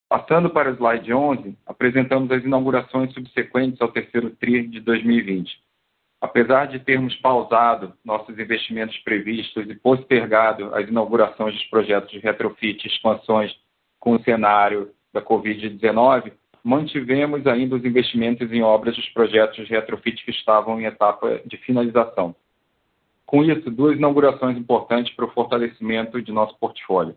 Passando 0.08 0.50
para 0.50 0.70
o 0.70 0.74
slide 0.74 1.12
11, 1.12 1.56
apresentamos 1.64 2.32
as 2.32 2.42
inaugurações 2.42 3.14
subsequentes 3.14 3.80
ao 3.80 3.92
terceiro 3.92 4.30
tri 4.30 4.66
de 4.66 4.80
2020. 4.80 5.56
Apesar 6.20 6.66
de 6.66 6.80
termos 6.80 7.14
pausado 7.16 7.94
nossos 8.04 8.36
investimentos 8.36 8.98
previstos 8.98 9.70
e 9.70 9.74
postergado 9.76 10.74
as 10.74 10.88
inaugurações 10.88 11.54
dos 11.54 11.64
projetos 11.66 12.10
de 12.10 12.18
retrofit 12.18 12.84
e 12.84 12.90
expansões 12.90 13.56
com 14.00 14.16
o 14.16 14.22
cenário 14.24 14.90
da 15.12 15.22
Covid-19, 15.22 16.32
mantivemos 16.62 17.46
ainda 17.46 17.76
os 17.76 17.84
investimentos 17.84 18.50
em 18.52 18.62
obras 18.62 18.96
dos 18.96 19.08
projetos 19.10 19.66
de 19.66 19.72
retrofit 19.72 20.24
que 20.24 20.30
estavam 20.30 20.80
em 20.80 20.84
etapa 20.84 21.40
de 21.46 21.56
finalização. 21.58 22.34
Com 23.24 23.44
isso, 23.44 23.70
duas 23.70 23.96
inaugurações 23.96 24.56
importantes 24.58 25.14
para 25.14 25.24
o 25.24 25.30
fortalecimento 25.30 26.20
de 26.20 26.32
nosso 26.32 26.58
portfólio. 26.58 27.16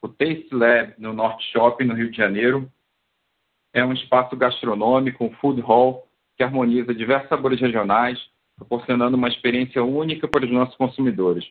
O 0.00 0.08
Taste 0.08 0.48
Lab, 0.52 0.94
no 0.98 1.12
Norte 1.12 1.44
Shopping, 1.52 1.84
no 1.84 1.94
Rio 1.94 2.10
de 2.10 2.16
Janeiro, 2.16 2.70
é 3.72 3.84
um 3.84 3.92
espaço 3.92 4.36
gastronômico, 4.36 5.24
um 5.24 5.30
food 5.34 5.60
hall, 5.60 6.06
que 6.36 6.44
harmoniza 6.44 6.94
diversos 6.94 7.28
sabores 7.28 7.60
regionais, 7.60 8.18
proporcionando 8.56 9.16
uma 9.16 9.28
experiência 9.28 9.82
única 9.82 10.28
para 10.28 10.44
os 10.44 10.52
nossos 10.52 10.76
consumidores. 10.76 11.44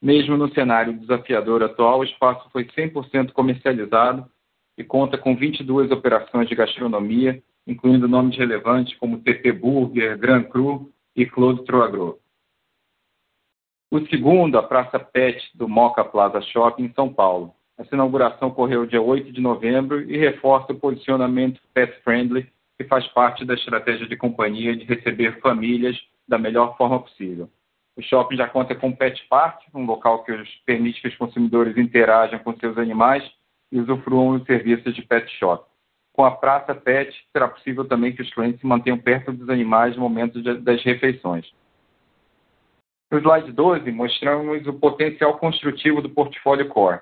Mesmo 0.00 0.36
no 0.36 0.52
cenário 0.54 0.98
desafiador 0.98 1.62
atual, 1.62 2.00
o 2.00 2.04
espaço 2.04 2.48
foi 2.50 2.64
100% 2.64 3.32
comercializado 3.32 4.26
e 4.76 4.84
conta 4.84 5.16
com 5.16 5.34
22 5.34 5.90
operações 5.90 6.48
de 6.48 6.54
gastronomia, 6.54 7.42
incluindo 7.66 8.06
nomes 8.06 8.36
relevantes 8.36 8.96
como 8.98 9.18
TT 9.18 9.52
Burger, 9.52 10.18
Gran 10.18 10.42
Cru 10.44 10.92
e 11.14 11.24
Claude 11.24 11.64
Troagro. 11.64 12.18
O 13.90 14.00
segundo, 14.06 14.58
a 14.58 14.62
Praça 14.62 14.98
Pet 14.98 15.40
do 15.54 15.68
Moca 15.68 16.04
Plaza 16.04 16.40
Shopping, 16.40 16.84
em 16.84 16.92
São 16.92 17.12
Paulo. 17.12 17.54
Essa 17.78 17.94
inauguração 17.94 18.48
ocorreu 18.48 18.86
dia 18.86 19.00
8 19.00 19.32
de 19.32 19.40
novembro 19.40 20.02
e 20.02 20.16
reforça 20.16 20.72
o 20.72 20.78
posicionamento 20.78 21.60
pet 21.72 21.92
friendly, 22.02 22.50
que 22.76 22.84
faz 22.84 23.06
parte 23.08 23.44
da 23.44 23.54
estratégia 23.54 24.06
de 24.06 24.16
companhia 24.16 24.76
de 24.76 24.84
receber 24.84 25.40
famílias 25.40 25.96
da 26.26 26.38
melhor 26.38 26.76
forma 26.76 27.00
possível. 27.00 27.48
O 27.96 28.02
shopping 28.02 28.36
já 28.36 28.48
conta 28.48 28.74
com 28.74 28.92
Pet 28.92 29.24
Park, 29.28 29.62
um 29.74 29.86
local 29.86 30.22
que 30.24 30.32
permite 30.66 31.00
que 31.00 31.08
os 31.08 31.16
consumidores 31.16 31.76
interajam 31.78 32.38
com 32.40 32.54
seus 32.56 32.76
animais 32.76 33.24
e 33.70 33.80
usufruam 33.80 34.38
dos 34.38 34.46
serviços 34.46 34.94
de 34.94 35.02
pet 35.02 35.30
shop. 35.38 35.64
Com 36.12 36.24
a 36.24 36.30
Praça 36.30 36.74
Pet, 36.74 37.14
será 37.30 37.46
possível 37.46 37.84
também 37.84 38.12
que 38.12 38.22
os 38.22 38.32
clientes 38.32 38.60
se 38.60 38.66
mantenham 38.66 38.98
perto 38.98 39.32
dos 39.32 39.50
animais 39.50 39.94
no 39.96 40.02
momento 40.02 40.42
das 40.62 40.82
refeições. 40.82 41.46
No 43.10 43.18
slide 43.18 43.52
12, 43.52 43.92
mostramos 43.92 44.66
o 44.66 44.72
potencial 44.72 45.38
construtivo 45.38 46.00
do 46.00 46.08
portfólio 46.08 46.68
Core. 46.68 47.00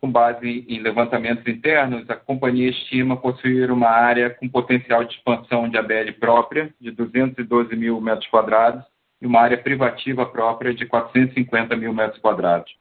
Com 0.00 0.10
base 0.10 0.64
em 0.68 0.80
levantamentos 0.80 1.46
internos, 1.46 2.08
a 2.08 2.16
companhia 2.16 2.70
estima 2.70 3.16
possuir 3.16 3.70
uma 3.70 3.88
área 3.88 4.30
com 4.30 4.48
potencial 4.48 5.04
de 5.04 5.14
expansão 5.14 5.68
de 5.68 5.76
ABL 5.76 6.12
própria 6.18 6.74
de 6.80 6.90
212 6.90 7.76
mil 7.76 8.00
metros 8.00 8.28
quadrados 8.28 8.84
e 9.20 9.26
uma 9.26 9.40
área 9.40 9.58
privativa 9.58 10.26
própria 10.26 10.74
de 10.74 10.86
450 10.86 11.76
mil 11.76 11.92
metros 11.92 12.20
quadrados. 12.20 12.74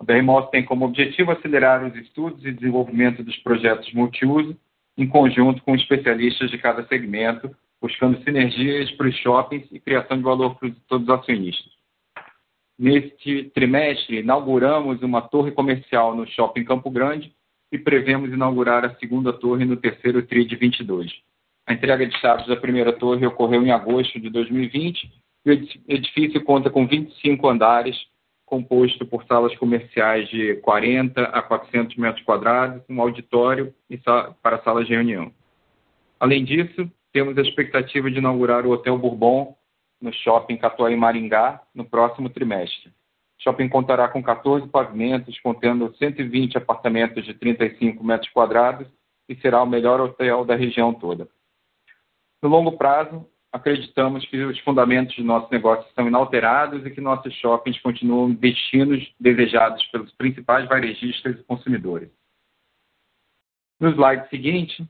A 0.00 0.04
BRMOS 0.04 0.48
tem 0.48 0.64
como 0.64 0.86
objetivo 0.86 1.30
acelerar 1.30 1.84
os 1.84 1.94
estudos 1.94 2.42
e 2.44 2.52
desenvolvimento 2.52 3.22
dos 3.22 3.36
projetos 3.38 3.92
multiuso, 3.92 4.56
em 4.96 5.06
conjunto 5.06 5.62
com 5.62 5.74
especialistas 5.74 6.50
de 6.50 6.56
cada 6.56 6.86
segmento, 6.86 7.54
buscando 7.80 8.22
sinergias 8.24 8.90
para 8.92 9.08
os 9.08 9.16
shoppings 9.16 9.70
e 9.70 9.78
criação 9.78 10.16
de 10.16 10.22
valor 10.22 10.54
para 10.56 10.70
todos 10.88 11.06
os 11.06 11.14
acionistas. 11.14 11.70
Neste 12.78 13.44
trimestre, 13.54 14.20
inauguramos 14.20 15.02
uma 15.02 15.20
torre 15.20 15.52
comercial 15.52 16.16
no 16.16 16.26
Shopping 16.26 16.64
Campo 16.64 16.90
Grande 16.90 17.30
e 17.70 17.78
prevemos 17.78 18.30
inaugurar 18.30 18.86
a 18.86 18.94
segunda 18.94 19.34
torre 19.34 19.66
no 19.66 19.76
terceiro 19.76 20.22
TRI 20.22 20.46
de 20.46 20.56
22. 20.56 21.12
A 21.66 21.74
entrega 21.74 22.06
de 22.06 22.18
chaves 22.18 22.46
da 22.46 22.56
primeira 22.56 22.92
torre 22.92 23.26
ocorreu 23.26 23.62
em 23.62 23.70
agosto 23.70 24.18
de 24.18 24.30
2020 24.30 25.10
e 25.44 25.50
o 25.50 25.52
edifício 25.88 26.42
conta 26.42 26.70
com 26.70 26.86
25 26.86 27.48
andares, 27.48 27.96
composto 28.50 29.06
por 29.06 29.24
salas 29.26 29.56
comerciais 29.56 30.28
de 30.28 30.56
40 30.56 31.22
a 31.22 31.40
400 31.40 31.96
metros 31.96 32.24
quadrados, 32.24 32.82
um 32.90 33.00
auditório 33.00 33.72
e 33.88 33.96
para 34.42 34.60
salas 34.62 34.88
de 34.88 34.92
reunião. 34.92 35.32
Além 36.18 36.44
disso, 36.44 36.90
temos 37.12 37.38
a 37.38 37.42
expectativa 37.42 38.10
de 38.10 38.18
inaugurar 38.18 38.66
o 38.66 38.72
Hotel 38.72 38.98
Bourbon 38.98 39.56
no 40.02 40.12
Shopping 40.12 40.56
Catuai 40.56 40.96
Maringá 40.96 41.62
no 41.72 41.84
próximo 41.84 42.28
trimestre. 42.28 42.90
O 43.38 43.42
shopping 43.42 43.68
contará 43.68 44.08
com 44.08 44.22
14 44.22 44.68
pavimentos, 44.68 45.38
contendo 45.40 45.94
120 45.96 46.58
apartamentos 46.58 47.24
de 47.24 47.32
35 47.34 48.02
metros 48.04 48.30
quadrados 48.32 48.88
e 49.28 49.36
será 49.36 49.62
o 49.62 49.66
melhor 49.66 50.00
hotel 50.00 50.44
da 50.44 50.56
região 50.56 50.92
toda. 50.92 51.28
No 52.42 52.48
longo 52.48 52.72
prazo, 52.72 53.24
acreditamos 53.52 54.24
que 54.26 54.36
os 54.44 54.58
fundamentos 54.60 55.16
do 55.16 55.24
nosso 55.24 55.50
negócio 55.50 55.86
estão 55.88 56.06
inalterados 56.06 56.84
e 56.86 56.90
que 56.90 57.00
nossos 57.00 57.34
shoppings 57.34 57.80
continuam 57.80 58.32
destinos 58.32 59.12
desejados 59.18 59.84
pelos 59.86 60.12
principais 60.12 60.68
varejistas 60.68 61.38
e 61.38 61.44
consumidores. 61.44 62.10
No 63.80 63.90
slide 63.90 64.28
seguinte, 64.28 64.88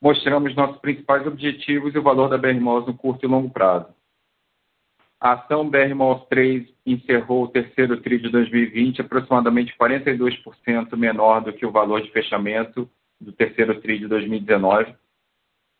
mostramos 0.00 0.54
nossos 0.54 0.78
principais 0.80 1.26
objetivos 1.26 1.94
e 1.94 1.98
o 1.98 2.02
valor 2.02 2.28
da 2.28 2.38
BR 2.38 2.58
Malls 2.60 2.86
no 2.86 2.96
curto 2.96 3.26
e 3.26 3.28
longo 3.28 3.50
prazo. 3.50 3.92
A 5.20 5.34
ação 5.34 5.68
BR 5.68 5.94
Malls 5.94 6.26
3 6.28 6.66
encerrou 6.84 7.44
o 7.44 7.48
terceiro 7.48 8.00
TRI 8.00 8.18
de 8.18 8.28
2020 8.30 9.02
aproximadamente 9.02 9.76
42% 9.78 10.96
menor 10.96 11.42
do 11.42 11.52
que 11.52 11.64
o 11.64 11.70
valor 11.70 12.02
de 12.02 12.10
fechamento 12.10 12.90
do 13.20 13.32
terceiro 13.32 13.80
TRI 13.80 14.00
de 14.00 14.08
2019, 14.08 14.96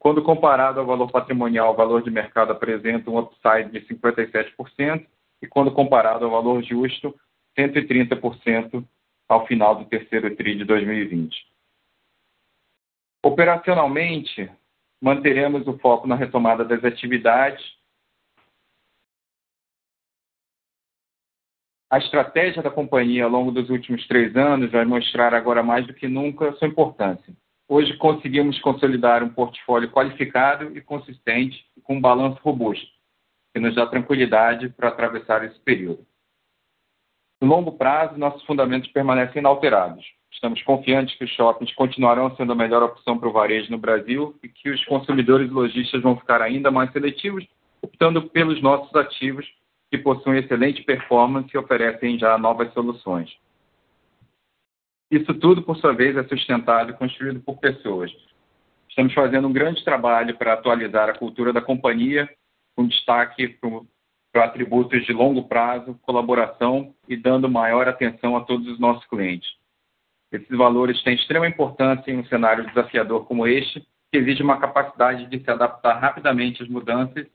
quando 0.03 0.21
comparado 0.21 0.81
ao 0.81 0.87
valor 0.87 1.09
patrimonial, 1.13 1.73
o 1.73 1.77
valor 1.77 2.03
de 2.03 2.11
mercado 2.11 2.51
apresenta 2.51 3.09
um 3.09 3.21
upside 3.21 3.71
de 3.71 3.87
57%, 3.87 5.07
e 5.41 5.47
quando 5.47 5.71
comparado 5.71 6.25
ao 6.25 6.31
valor 6.33 6.61
justo, 6.61 7.15
130% 7.57 8.85
ao 9.29 9.47
final 9.47 9.77
do 9.77 9.85
terceiro 9.85 10.35
TRI 10.35 10.57
de 10.57 10.65
2020. 10.65 11.47
Operacionalmente, 13.25 14.51
manteremos 15.01 15.69
o 15.69 15.79
foco 15.79 16.09
na 16.09 16.17
retomada 16.17 16.65
das 16.65 16.83
atividades. 16.83 17.65
A 21.89 21.99
estratégia 21.99 22.61
da 22.61 22.73
companhia 22.73 23.23
ao 23.23 23.31
longo 23.31 23.53
dos 23.53 23.71
últimos 23.71 24.05
três 24.09 24.35
anos 24.35 24.73
vai 24.73 24.85
mostrar 24.85 25.33
agora 25.33 25.63
mais 25.63 25.87
do 25.87 25.95
que 25.95 26.09
nunca 26.09 26.53
sua 26.55 26.67
importância. 26.67 27.33
Hoje 27.69 27.97
conseguimos 27.97 28.61
consolidar 28.61 29.23
um 29.23 29.29
portfólio 29.29 29.91
qualificado 29.91 30.77
e 30.77 30.81
consistente, 30.81 31.65
com 31.83 31.97
um 31.97 32.01
balanço 32.01 32.41
robusto, 32.43 32.87
que 33.53 33.61
nos 33.61 33.75
dá 33.75 33.87
tranquilidade 33.87 34.69
para 34.69 34.89
atravessar 34.89 35.45
esse 35.45 35.59
período. 35.61 36.07
No 37.41 37.49
longo 37.49 37.73
prazo, 37.73 38.19
nossos 38.19 38.43
fundamentos 38.45 38.91
permanecem 38.93 39.41
inalterados. 39.41 40.05
Estamos 40.31 40.63
confiantes 40.63 41.17
que 41.17 41.25
os 41.25 41.31
shoppings 41.31 41.75
continuarão 41.75 42.35
sendo 42.37 42.53
a 42.53 42.57
melhor 42.57 42.83
opção 42.83 43.19
para 43.19 43.29
o 43.29 43.33
varejo 43.33 43.71
no 43.71 43.79
Brasil 43.79 44.39
e 44.43 44.49
que 44.49 44.71
os 44.71 44.85
consumidores 44.85 45.51
e 45.51 45.53
lojistas 45.53 46.03
vão 46.03 46.17
ficar 46.17 46.41
ainda 46.41 46.71
mais 46.71 46.93
seletivos, 46.93 47.45
optando 47.83 48.23
pelos 48.31 48.63
nossos 48.63 48.95
ativos, 48.95 49.47
que 49.91 49.99
possuem 49.99 50.39
excelente 50.39 50.83
performance 50.85 51.51
e 51.53 51.59
oferecem 51.59 52.19
já 52.19 52.39
novas 52.39 52.73
soluções. 52.73 53.31
Isso 55.13 55.35
tudo, 55.35 55.61
por 55.61 55.77
sua 55.77 55.93
vez, 55.93 56.17
é 56.17 56.25
sustentado 56.25 56.91
e 56.91 56.95
construído 56.95 57.39
por 57.41 57.59
pessoas. 57.59 58.11
Estamos 58.89 59.13
fazendo 59.13 59.47
um 59.47 59.53
grande 59.53 59.85
trabalho 59.85 60.35
para 60.39 60.55
atualizar 60.55 61.11
a 61.11 61.13
cultura 61.13 61.53
da 61.53 61.61
companhia, 61.61 62.27
com 62.75 62.87
destaque 62.87 63.59
para 64.33 64.45
atributos 64.47 65.05
de 65.05 65.13
longo 65.13 65.47
prazo, 65.47 66.01
colaboração 66.01 66.95
e 67.07 67.15
dando 67.15 67.47
maior 67.47 67.87
atenção 67.87 68.39
a 68.39 68.41
todos 68.41 68.67
os 68.67 68.81
nossos 68.81 69.05
clientes. 69.05 69.51
Esses 70.33 70.57
valores 70.57 71.03
têm 71.03 71.15
extrema 71.15 71.47
importância 71.47 72.11
em 72.11 72.17
um 72.17 72.25
cenário 72.25 72.67
desafiador 72.69 73.27
como 73.27 73.47
este, 73.47 73.87
que 74.11 74.17
exige 74.17 74.43
uma 74.43 74.59
capacidade 74.59 75.27
de 75.27 75.45
se 75.45 75.51
adaptar 75.51 75.99
rapidamente 75.99 76.63
às 76.63 76.71
mudanças, 76.71 77.27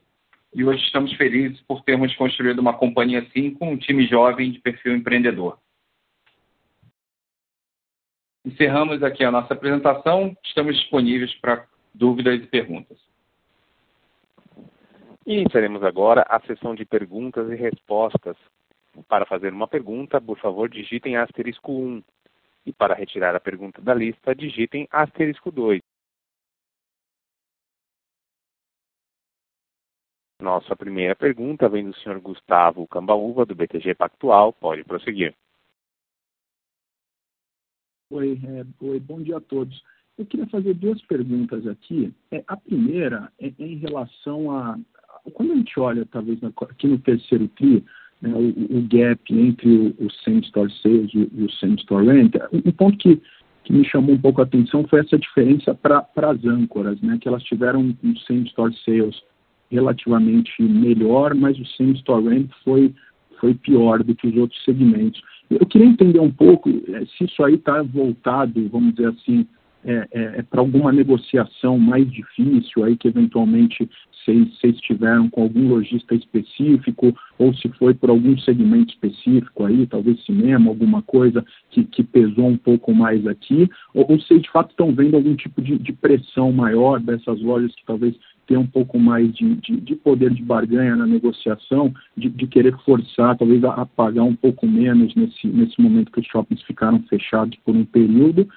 e 0.52 0.66
hoje 0.66 0.84
estamos 0.84 1.14
felizes 1.14 1.62
por 1.62 1.84
termos 1.84 2.16
construído 2.16 2.58
uma 2.58 2.74
companhia 2.74 3.20
assim 3.20 3.52
com 3.52 3.74
um 3.74 3.78
time 3.78 4.08
jovem 4.08 4.52
de 4.52 4.60
perfil 4.60 4.96
empreendedor. 4.96 5.60
Encerramos 8.48 9.04
aqui 9.04 9.26
a 9.26 9.30
nossa 9.30 9.54
apresentação. 9.54 10.34
Estamos 10.42 10.74
disponíveis 10.78 11.36
para 11.42 11.68
dúvidas 11.94 12.42
e 12.42 12.48
perguntas. 12.48 12.98
Iniciaremos 15.26 15.84
agora 15.84 16.26
a 16.30 16.40
sessão 16.40 16.74
de 16.74 16.86
perguntas 16.86 17.52
e 17.52 17.56
respostas. 17.56 18.38
Para 19.10 19.26
fazer 19.26 19.52
uma 19.52 19.68
pergunta, 19.68 20.22
por 20.22 20.40
favor, 20.40 20.70
digitem 20.70 21.18
asterisco 21.18 21.74
1. 21.74 22.02
E 22.68 22.72
para 22.72 22.96
retirar 22.96 23.36
a 23.36 23.40
pergunta 23.42 23.82
da 23.82 23.94
lista, 23.94 24.34
digitem 24.34 24.88
asterisco 24.92 25.52
2. 25.52 25.82
Nossa 30.42 30.74
primeira 30.74 31.18
pergunta 31.18 31.68
vem 31.68 31.84
do 31.84 31.98
senhor 31.98 32.18
Gustavo 32.22 32.88
Cambaúva, 32.88 33.46
do 33.46 33.54
BTG 33.54 33.94
Pactual. 33.94 34.54
Pode 34.54 34.86
prosseguir. 34.86 35.36
Oi, 38.10 38.40
é, 38.42 38.66
oi, 38.86 39.02
bom 39.02 39.22
dia 39.22 39.36
a 39.36 39.42
todos. 39.42 39.84
Eu 40.18 40.26
queria 40.26 40.48
fazer 40.48 40.74
duas 40.76 41.02
perguntas 41.02 41.68
aqui. 41.68 42.14
É, 42.32 42.42
a 42.48 42.56
primeira 42.56 43.30
é, 43.38 43.48
é, 43.48 43.54
em 43.60 43.76
relação 43.76 44.50
a. 44.50 44.80
Quando 45.34 45.52
a 45.52 45.56
gente 45.56 45.78
olha, 45.78 46.06
talvez, 46.06 46.40
na, 46.40 46.48
aqui 46.48 46.88
no 46.88 46.98
terceiro 47.00 47.50
TRI, 47.50 47.84
né, 48.22 48.34
o, 48.34 48.78
o, 48.78 48.88
gap 48.88 49.22
entre 49.30 49.70
o, 50.00 50.06
o 50.06 50.10
same-store 50.24 50.72
sales 50.82 51.12
e, 51.14 51.44
o 51.44 51.52
same-store 51.52 52.08
rent, 52.08 52.34
um 52.54 52.72
ponto 52.72 52.98
que, 52.98 53.22
que 53.66 53.74
me 53.74 53.84
chamou 53.84 54.16
um 54.16 54.22
pouco 54.22 54.40
a 54.40 54.46
atenção 54.46 54.88
foi 54.88 55.02
essa 55.02 55.18
diferença 55.18 55.76
para 55.76 56.08
as 56.16 56.46
âncoras, 56.46 57.02
né, 57.02 57.18
que 57.20 57.28
elas 57.28 57.44
tiveram 57.44 57.94
um 58.02 58.16
same-store 58.26 58.74
sales 58.86 59.22
relativamente 59.70 60.64
melhor, 60.64 61.36
mas 61.36 61.60
o 61.60 61.66
same-store 61.66 62.30
rent 62.30 62.50
foi, 62.64 62.96
foi 63.38 63.54
pior 63.54 64.02
do 64.02 64.16
que 64.16 64.28
os 64.28 64.38
outros 64.38 64.64
segmentos. 64.64 65.22
Eu 65.50 65.66
queria 65.66 65.88
entender 65.88 66.20
um 66.20 66.32
pouco 66.32 66.70
é, 66.70 67.06
se 67.06 67.24
isso 67.24 67.44
aí 67.44 67.56
está 67.56 67.82
voltado, 67.82 68.68
vamos 68.70 68.94
dizer 68.96 69.10
assim, 69.10 69.48
é, 69.86 70.08
é, 70.12 70.22
é 70.40 70.42
para 70.44 70.60
alguma 70.60 70.92
negociação 70.92 71.78
mais 71.80 72.10
difícil 72.12 72.84
aí 72.84 72.98
que 72.98 73.08
eventualmente 73.08 73.90
vocês 74.26 74.78
tiveram 74.82 75.30
com 75.30 75.44
algum 75.44 75.70
lojista 75.70 76.14
específico, 76.14 77.16
ou 77.38 77.54
se 77.54 77.70
foi 77.70 77.94
por 77.94 78.10
algum 78.10 78.38
segmento 78.40 78.94
específico 78.94 79.64
aí, 79.64 79.88
talvez 79.88 80.22
cinema, 80.26 80.70
alguma 80.70 81.02
coisa 81.02 81.46
que, 81.72 81.86
que 81.86 82.04
pesou 82.04 82.48
um 82.48 82.58
pouco 82.58 82.94
mais 82.94 83.26
aqui, 83.26 83.70
ou, 83.94 84.06
ou 84.10 84.20
se 84.20 84.38
de 84.38 84.52
fato 84.52 84.72
estão 84.72 84.94
vendo 84.94 85.16
algum 85.16 85.36
tipo 85.36 85.62
de, 85.62 85.78
de 85.78 85.94
pressão 85.94 86.52
maior 86.52 87.00
dessas 87.00 87.42
lojas 87.42 87.74
que 87.74 87.86
talvez 87.86 88.16
ter 88.48 88.58
um 88.58 88.66
pouco 88.66 88.98
mais 88.98 89.34
de, 89.34 89.56
de, 89.56 89.78
de, 89.82 89.96
poder 89.96 90.34
de 90.34 90.42
barganha 90.42 90.96
na 90.96 91.06
negociação, 91.06 91.94
de, 92.16 92.30
de 92.30 92.48
querer 92.48 92.76
forçar, 92.86 93.38
talvez, 93.38 93.64
a, 93.64 93.74
a, 93.74 93.86
pagar 93.86 94.24
um 94.24 94.36
pouco 94.36 94.66
menos 94.66 95.14
nesse, 95.16 95.48
nesse 95.48 95.80
momento 95.82 96.12
que 96.12 96.20
os 96.20 96.28
shoppings 96.28 96.64
ficaram 96.64 97.00
fechados 97.04 97.58
por 97.66 97.76
um 97.76 97.86
período. 97.86 98.48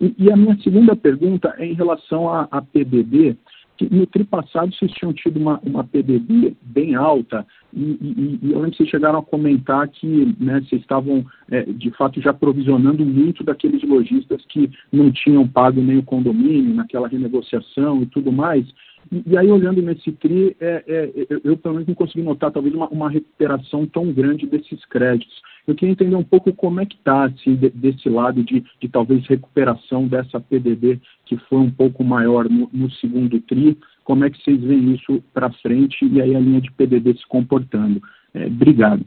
E, 0.00 0.14
e 0.18 0.30
a 0.30 0.36
minha 0.36 0.56
segunda 0.58 0.94
pergunta 0.94 1.54
é 1.58 1.64
em 1.64 1.74
relação 1.74 2.28
a 2.28 2.60
PDD, 2.60 3.36
que 3.76 3.94
no 3.94 4.06
tri 4.06 4.24
passado 4.24 4.74
vocês 4.74 4.90
tinham 4.92 5.12
tido 5.12 5.38
uma, 5.38 5.60
uma 5.62 5.84
PDD 5.84 6.56
bem 6.62 6.94
alta 6.94 7.46
e, 7.72 7.82
e, 7.82 8.38
e 8.42 8.52
eu 8.52 8.56
lembro 8.56 8.70
que 8.70 8.78
vocês 8.78 8.88
chegaram 8.88 9.18
a 9.18 9.22
comentar 9.22 9.86
que 9.88 10.34
né, 10.40 10.60
vocês 10.60 10.80
estavam, 10.80 11.24
é, 11.50 11.62
de 11.62 11.90
fato, 11.90 12.20
já 12.20 12.32
provisionando 12.32 13.04
muito 13.04 13.44
daqueles 13.44 13.82
lojistas 13.82 14.42
que 14.48 14.70
não 14.90 15.10
tinham 15.12 15.46
pago 15.46 15.80
nem 15.80 15.98
o 15.98 16.02
condomínio 16.02 16.74
naquela 16.74 17.08
renegociação 17.08 18.02
e 18.02 18.06
tudo 18.06 18.32
mais. 18.32 18.66
E, 19.10 19.36
aí, 19.36 19.50
olhando 19.50 19.80
nesse 19.80 20.10
TRI, 20.12 20.56
é, 20.60 20.84
é, 20.86 21.12
eu, 21.44 21.56
pelo 21.56 21.74
menos 21.74 21.88
não 21.88 21.94
consegui 21.94 22.22
notar 22.22 22.50
talvez 22.50 22.74
uma, 22.74 22.88
uma, 22.88 23.08
recuperação 23.08 23.86
tão 23.86 24.12
grande 24.12 24.46
desses 24.46 24.84
créditos. 24.86 25.40
Eu 25.66 25.74
queria 25.74 25.92
entender 25.92 26.16
um 26.16 26.24
pouco 26.24 26.52
como 26.52 26.80
é 26.80 26.86
que 26.86 26.96
está, 26.96 27.24
assim, 27.24 27.54
de, 27.54 27.70
desse 27.70 28.08
lado 28.08 28.42
de, 28.42 28.64
de, 28.80 28.88
talvez 28.88 29.24
recuperação 29.26 30.08
dessa 30.08 30.40
PDD 30.40 31.00
que 31.24 31.36
foi 31.48 31.58
um 31.58 31.70
pouco 31.70 32.02
maior 32.02 32.48
no, 32.48 32.68
no 32.72 32.90
segundo 32.92 33.40
TRI, 33.42 33.78
como 34.02 34.24
é 34.24 34.30
que 34.30 34.42
vocês 34.42 34.60
veem 34.60 34.94
isso 34.94 35.22
para 35.32 35.52
frente 35.52 36.04
e 36.04 36.20
aí 36.20 36.34
a 36.34 36.40
linha 36.40 36.60
de 36.60 36.72
PDD 36.72 37.14
se 37.16 37.26
comportando. 37.26 38.00
É, 38.34 38.46
obrigado. 38.46 39.04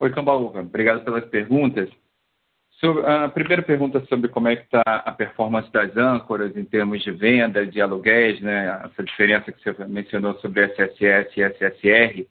Oi, 0.00 0.10
Cambaúva. 0.10 0.60
Obrigado 0.60 1.04
pelas 1.04 1.26
perguntas. 1.26 1.90
Sobre, 2.80 3.04
a 3.04 3.28
primeira 3.28 3.62
pergunta 3.62 4.02
sobre 4.06 4.28
como 4.28 4.48
é 4.48 4.56
que 4.56 4.62
está 4.62 4.80
a 4.86 5.12
performance 5.12 5.70
das 5.70 5.94
âncoras 5.98 6.56
em 6.56 6.64
termos 6.64 7.02
de 7.02 7.10
venda, 7.10 7.66
de 7.66 7.78
aluguéis, 7.78 8.40
né? 8.40 8.80
essa 8.84 9.04
diferença 9.04 9.52
que 9.52 9.62
você 9.62 9.84
mencionou 9.84 10.34
sobre 10.40 10.64
SSS 10.64 11.38
e 11.38 11.42
SSR. 11.42 12.26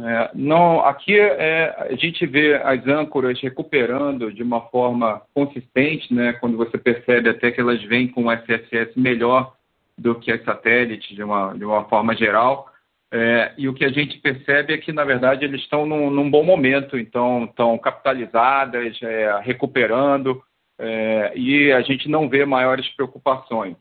É, 0.00 0.30
não, 0.34 0.80
aqui 0.80 1.20
é, 1.20 1.76
a 1.90 1.94
gente 1.94 2.24
vê 2.24 2.54
as 2.54 2.86
âncoras 2.86 3.38
recuperando 3.38 4.32
de 4.32 4.42
uma 4.42 4.62
forma 4.62 5.20
consistente, 5.34 6.12
né? 6.14 6.32
quando 6.34 6.56
você 6.56 6.78
percebe 6.78 7.28
até 7.28 7.50
que 7.50 7.60
elas 7.60 7.82
vêm 7.84 8.08
com 8.08 8.32
SSS 8.32 8.98
melhor 8.98 9.54
do 9.98 10.14
que 10.14 10.32
as 10.32 10.42
satélites 10.42 11.14
de 11.14 11.22
uma, 11.22 11.52
de 11.52 11.66
uma 11.66 11.84
forma 11.84 12.16
geral. 12.16 12.71
É, 13.14 13.52
e 13.58 13.68
o 13.68 13.74
que 13.74 13.84
a 13.84 13.90
gente 13.90 14.18
percebe 14.20 14.72
é 14.72 14.78
que, 14.78 14.90
na 14.90 15.04
verdade, 15.04 15.44
eles 15.44 15.60
estão 15.60 15.84
num, 15.84 16.10
num 16.10 16.30
bom 16.30 16.42
momento, 16.42 16.96
então 16.96 17.44
estão 17.44 17.76
capitalizadas, 17.76 18.98
é, 19.02 19.38
recuperando, 19.42 20.42
é, 20.78 21.32
e 21.36 21.70
a 21.72 21.82
gente 21.82 22.08
não 22.08 22.26
vê 22.26 22.46
maiores 22.46 22.88
preocupações. 22.96 23.76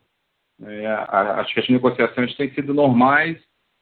É, 0.61 0.85
acho 0.85 1.53
que 1.53 1.61
as 1.61 1.69
negociações 1.69 2.35
têm 2.35 2.53
sido 2.53 2.73
normais 2.73 3.37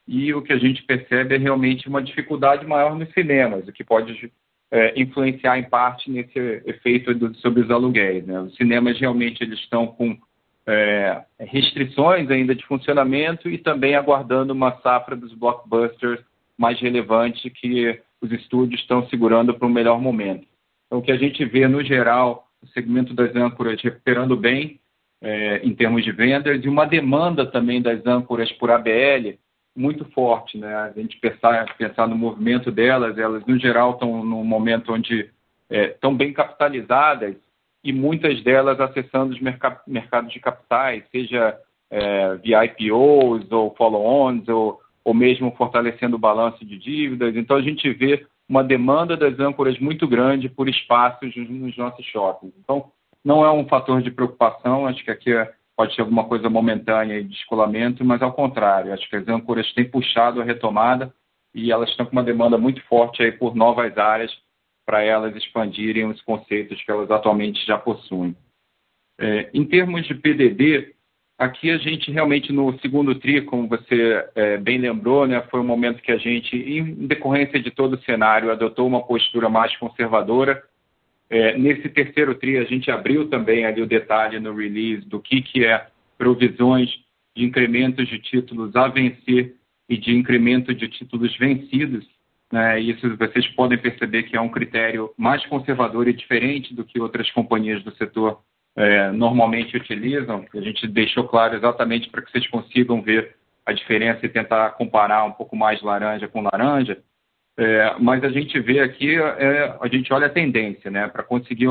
e 0.06 0.32
o 0.32 0.40
que 0.40 0.52
a 0.52 0.58
gente 0.58 0.84
percebe 0.84 1.34
é 1.34 1.38
realmente 1.38 1.88
uma 1.88 2.00
dificuldade 2.00 2.64
maior 2.64 2.94
nos 2.94 3.12
cinemas, 3.12 3.66
o 3.66 3.72
que 3.72 3.82
pode 3.82 4.32
é, 4.70 5.00
influenciar 5.00 5.58
em 5.58 5.68
parte 5.68 6.08
nesse 6.10 6.38
efeito 6.64 7.12
do, 7.12 7.34
sobre 7.38 7.62
os 7.62 7.70
aluguéis. 7.70 8.24
Né? 8.24 8.40
Os 8.40 8.54
cinemas 8.54 8.98
realmente 9.00 9.42
eles 9.42 9.58
estão 9.58 9.88
com 9.88 10.16
é, 10.66 11.22
restrições 11.38 12.30
ainda 12.30 12.54
de 12.54 12.64
funcionamento 12.66 13.48
e 13.48 13.58
também 13.58 13.94
aguardando 13.94 14.52
uma 14.52 14.72
safra 14.80 15.16
dos 15.16 15.32
blockbusters 15.34 16.20
mais 16.56 16.78
relevante 16.80 17.48
que 17.50 18.00
os 18.20 18.30
estúdios 18.30 18.80
estão 18.80 19.08
segurando 19.08 19.54
para 19.54 19.66
um 19.66 19.70
melhor 19.70 20.00
momento. 20.00 20.46
Então, 20.86 20.98
o 20.98 21.02
que 21.02 21.12
a 21.12 21.16
gente 21.16 21.44
vê, 21.44 21.66
no 21.66 21.82
geral, 21.82 22.48
o 22.62 22.66
segmento 22.68 23.14
das 23.14 23.34
âncoras 23.34 23.80
recuperando 23.80 24.36
bem 24.36 24.78
é, 25.22 25.58
em 25.64 25.74
termos 25.74 26.04
de 26.04 26.12
vendas 26.12 26.62
e 26.62 26.68
uma 26.68 26.84
demanda 26.84 27.46
também 27.46 27.80
das 27.80 28.04
âncoras 28.06 28.50
por 28.52 28.70
ABL 28.70 29.38
muito 29.76 30.04
forte. 30.06 30.58
Né? 30.58 30.74
A 30.74 30.90
gente 30.90 31.18
pensar, 31.18 31.76
pensar 31.76 32.06
no 32.06 32.16
movimento 32.16 32.70
delas, 32.70 33.16
elas, 33.16 33.44
no 33.46 33.58
geral, 33.58 33.92
estão 33.92 34.24
num 34.24 34.44
momento 34.44 34.92
onde 34.92 35.30
é, 35.70 35.86
estão 35.86 36.14
bem 36.14 36.32
capitalizadas 36.32 37.36
e 37.82 37.92
muitas 37.92 38.42
delas 38.42 38.78
acessando 38.80 39.32
os 39.32 39.40
merc 39.40 39.62
mercados 39.86 40.32
de 40.32 40.40
capitais, 40.40 41.02
seja 41.10 41.58
é, 41.90 42.36
via 42.36 42.64
IPOs 42.64 43.50
ou 43.50 43.74
follow-ons, 43.74 44.46
ou, 44.48 44.78
ou 45.04 45.14
mesmo 45.14 45.50
fortalecendo 45.56 46.16
o 46.16 46.20
balanço 46.20 46.64
de 46.64 46.78
dívidas. 46.78 47.34
Então, 47.36 47.56
a 47.56 47.62
gente 47.62 47.90
vê 47.92 48.26
uma 48.48 48.62
demanda 48.62 49.16
das 49.16 49.38
âncoras 49.38 49.78
muito 49.78 50.06
grande 50.06 50.48
por 50.48 50.68
espaços 50.68 51.34
nos 51.36 51.76
nossos 51.76 52.04
shoppings. 52.06 52.54
Então, 52.58 52.90
não 53.24 53.44
é 53.44 53.50
um 53.50 53.66
fator 53.66 54.02
de 54.02 54.10
preocupação, 54.10 54.86
acho 54.86 55.04
que 55.04 55.10
aqui 55.10 55.30
pode 55.76 55.94
ser 55.94 56.02
alguma 56.02 56.24
coisa 56.24 56.50
momentânea 56.50 57.22
de 57.22 57.28
descolamento, 57.28 58.04
mas 58.04 58.20
ao 58.20 58.32
contrário, 58.32 58.92
acho 58.92 59.08
que 59.08 59.16
as 59.16 59.26
âncoras 59.28 59.72
têm 59.72 59.88
puxado 59.88 60.40
a 60.40 60.44
retomada 60.44 61.12
e 61.54 61.72
elas 61.72 61.88
estão 61.90 62.06
com 62.06 62.12
uma 62.12 62.22
demanda 62.22 62.58
muito 62.58 62.82
forte 62.82 63.22
aí 63.22 63.32
por 63.32 63.54
novas 63.54 63.96
áreas 63.96 64.30
para 64.84 65.02
elas 65.02 65.34
expandirem 65.36 66.06
os 66.06 66.20
conceitos 66.22 66.82
que 66.82 66.90
elas 66.90 67.10
atualmente 67.10 67.64
já 67.66 67.78
possuem. 67.78 68.34
É, 69.18 69.50
em 69.52 69.64
termos 69.64 70.06
de 70.06 70.14
PDD, 70.14 70.94
aqui 71.38 71.70
a 71.70 71.78
gente 71.78 72.10
realmente 72.10 72.52
no 72.52 72.78
segundo 72.80 73.14
TRI, 73.14 73.42
como 73.42 73.68
você 73.68 74.26
é, 74.34 74.56
bem 74.56 74.78
lembrou, 74.78 75.26
né, 75.26 75.40
foi 75.50 75.60
um 75.60 75.64
momento 75.64 76.02
que 76.02 76.10
a 76.10 76.16
gente, 76.16 76.56
em 76.56 77.06
decorrência 77.06 77.60
de 77.60 77.70
todo 77.70 77.94
o 77.94 78.02
cenário, 78.02 78.50
adotou 78.50 78.86
uma 78.86 79.04
postura 79.06 79.48
mais 79.48 79.76
conservadora. 79.76 80.62
É, 81.28 81.56
nesse 81.56 81.88
terceiro 81.88 82.34
TRI, 82.34 82.58
a 82.58 82.64
gente 82.64 82.90
abriu 82.90 83.28
também 83.28 83.64
ali 83.64 83.80
o 83.82 83.86
detalhe 83.86 84.40
no 84.40 84.54
release 84.54 85.06
do 85.06 85.20
que, 85.20 85.42
que 85.42 85.64
é 85.64 85.86
provisões 86.18 86.90
de 87.36 87.44
incrementos 87.44 88.08
de 88.08 88.18
títulos 88.18 88.74
a 88.74 88.88
vencer 88.88 89.54
e 89.88 89.96
de 89.96 90.14
incremento 90.14 90.74
de 90.74 90.88
títulos 90.88 91.36
vencidos 91.36 92.06
né, 92.52 92.80
isso 92.80 93.16
vocês 93.16 93.46
podem 93.54 93.78
perceber 93.78 94.24
que 94.24 94.36
é 94.36 94.40
um 94.40 94.48
critério 94.48 95.12
mais 95.16 95.44
conservador 95.46 96.08
e 96.08 96.12
diferente 96.12 96.74
do 96.74 96.84
que 96.84 97.00
outras 97.00 97.30
companhias 97.30 97.82
do 97.84 97.94
setor 97.94 98.40
é, 98.76 99.10
normalmente 99.12 99.76
utilizam. 99.76 100.44
A 100.54 100.60
gente 100.60 100.86
deixou 100.88 101.24
claro 101.24 101.54
exatamente 101.54 102.08
para 102.10 102.22
que 102.22 102.30
vocês 102.30 102.48
consigam 102.48 103.00
ver 103.02 103.36
a 103.64 103.72
diferença 103.72 104.24
e 104.26 104.28
tentar 104.28 104.70
comparar 104.70 105.24
um 105.24 105.32
pouco 105.32 105.54
mais 105.54 105.80
laranja 105.80 106.26
com 106.26 106.42
laranja. 106.42 106.98
É, 107.56 107.94
mas 108.00 108.24
a 108.24 108.30
gente 108.30 108.58
vê 108.58 108.80
aqui, 108.80 109.16
é, 109.16 109.76
a 109.80 109.86
gente 109.88 110.12
olha 110.12 110.26
a 110.26 110.30
tendência, 110.30 110.90
né, 110.90 111.08
para 111.08 111.22
conseguir 111.22 111.68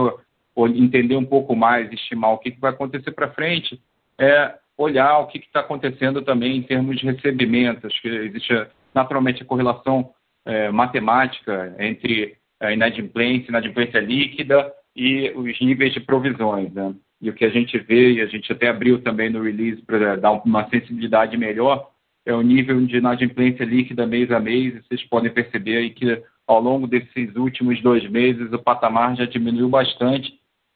entender 0.76 1.16
um 1.16 1.26
pouco 1.26 1.56
mais, 1.56 1.92
estimar 1.92 2.34
o 2.34 2.38
que, 2.38 2.52
que 2.52 2.60
vai 2.60 2.72
acontecer 2.72 3.12
para 3.12 3.32
frente, 3.32 3.82
é 4.18 4.54
olhar 4.78 5.20
o 5.20 5.28
que 5.28 5.40
está 5.40 5.62
acontecendo 5.62 6.22
também 6.22 6.58
em 6.58 6.62
termos 6.62 6.98
de 6.98 7.06
recebimentos, 7.06 7.98
que 8.00 8.08
existe 8.08 8.68
naturalmente 8.94 9.42
a 9.42 9.46
correlação 9.46 10.12
é, 10.50 10.72
matemática 10.72 11.76
entre 11.78 12.36
a 12.60 12.74
inadimplência, 12.74 13.50
inadimplência 13.50 14.00
líquida 14.00 14.74
e 14.96 15.32
os 15.36 15.62
níveis 15.62 15.94
de 15.94 16.00
provisões. 16.00 16.74
Né? 16.74 16.96
E 17.22 17.30
o 17.30 17.34
que 17.34 17.46
a 17.46 17.50
gente 17.50 17.78
vê, 17.78 18.14
e 18.14 18.22
a 18.22 18.26
gente 18.26 18.52
até 18.52 18.68
abriu 18.68 19.02
também 19.02 19.30
no 19.30 19.44
release 19.44 19.82
para 19.84 20.16
dar 20.16 20.32
uma 20.32 20.68
sensibilidade 20.70 21.38
melhor, 21.38 21.92
é 22.26 22.34
o 22.34 22.42
nível 22.42 22.84
de 22.86 22.98
inadimplência 22.98 23.64
líquida 23.64 24.08
mês 24.08 24.32
a 24.32 24.40
mês. 24.40 24.76
E 24.76 24.82
vocês 24.82 25.04
podem 25.08 25.32
perceber 25.32 25.78
aí 25.78 25.90
que 25.92 26.22
ao 26.48 26.60
longo 26.60 26.88
desses 26.88 27.36
últimos 27.36 27.80
dois 27.82 28.08
meses 28.10 28.52
o 28.52 28.60
patamar 28.60 29.16
já 29.16 29.26
diminuiu 29.26 29.70
bastante. 29.70 30.34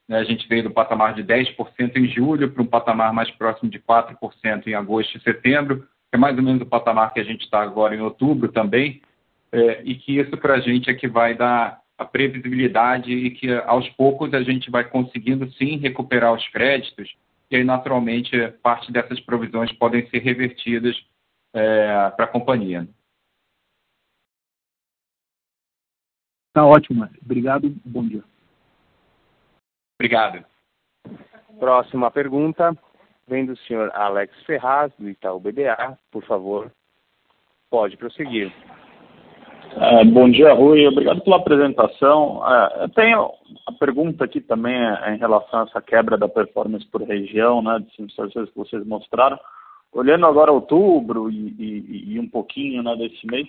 Né? 0.08 0.20
A 0.20 0.24
gente 0.24 0.48
veio 0.48 0.64
do 0.64 0.72
patamar 0.72 1.16
de 1.16 1.24
10% 1.24 1.96
em 1.96 2.08
julho 2.08 2.52
para 2.52 2.62
um 2.62 2.68
patamar 2.68 3.12
mais 3.12 3.32
próximo 3.32 3.72
de 3.72 3.80
4% 3.80 4.68
em 4.68 4.76
agosto 4.76 5.18
e 5.18 5.22
setembro, 5.22 5.80
que 5.80 6.16
é 6.16 6.18
mais 6.18 6.38
ou 6.38 6.44
menos 6.44 6.62
o 6.62 6.66
patamar 6.66 7.12
que 7.12 7.20
a 7.20 7.24
gente 7.24 7.42
está 7.42 7.62
agora 7.62 7.96
em 7.96 8.02
outubro 8.02 8.52
também 8.52 9.02
é, 9.54 9.84
e 9.84 9.94
que 9.96 10.20
isso 10.20 10.36
para 10.36 10.56
a 10.56 10.60
gente 10.60 10.90
é 10.90 10.96
que 10.96 11.08
vai 11.08 11.36
dar 11.36 11.80
a 11.96 12.04
previsibilidade 12.04 13.14
e 13.14 13.30
que 13.30 13.54
aos 13.54 13.88
poucos 13.92 14.34
a 14.34 14.42
gente 14.42 14.72
vai 14.72 14.84
conseguindo 14.84 15.50
sim 15.54 15.78
recuperar 15.78 16.34
os 16.34 16.46
créditos 16.50 17.16
e 17.52 17.58
aí 17.58 17.64
naturalmente 17.64 18.36
parte 18.64 18.92
dessas 18.92 19.20
provisões 19.20 19.72
podem 19.74 20.10
ser 20.10 20.18
revertidas 20.20 21.00
é, 21.54 22.10
para 22.16 22.26
a 22.26 22.28
companhia. 22.28 22.88
Tá 26.52 26.66
ótimo, 26.66 27.08
obrigado, 27.24 27.70
bom 27.86 28.08
dia. 28.08 28.24
Obrigado. 30.00 30.44
Próxima 31.60 32.10
pergunta 32.10 32.76
vem 33.28 33.46
do 33.46 33.56
senhor 33.56 33.92
Alex 33.94 34.36
Ferraz, 34.46 34.92
do 34.98 35.08
Itaú 35.08 35.40
BBA, 35.40 35.98
por 36.12 36.26
favor, 36.26 36.72
pode 37.70 37.96
prosseguir. 37.98 38.52
É, 39.76 40.06
bom 40.06 40.30
dia, 40.30 40.54
Rui. 40.54 40.86
Obrigado 40.88 41.22
pela 41.22 41.38
apresentação. 41.38 42.44
É, 42.48 42.84
eu 42.84 42.90
tenho 42.90 43.32
a 43.66 43.72
pergunta 43.72 44.24
aqui 44.24 44.40
também 44.40 44.76
é, 44.76 45.16
em 45.16 45.18
relação 45.18 45.62
a 45.62 45.64
essa 45.64 45.82
quebra 45.82 46.18
da 46.18 46.28
performance 46.30 46.86
por 46.88 47.02
região, 47.02 47.62
né, 47.62 47.80
de 47.80 47.96
sensores 47.96 48.34
que 48.34 48.58
vocês 48.58 48.86
mostraram. 48.86 49.40
olhando 49.92 50.26
agora 50.26 50.52
outubro 50.52 51.30
e, 51.30 51.56
e, 51.58 52.14
e 52.14 52.20
um 52.20 52.28
pouquinho 52.28 52.84
né, 52.84 52.96
desse 52.96 53.26
mês, 53.26 53.48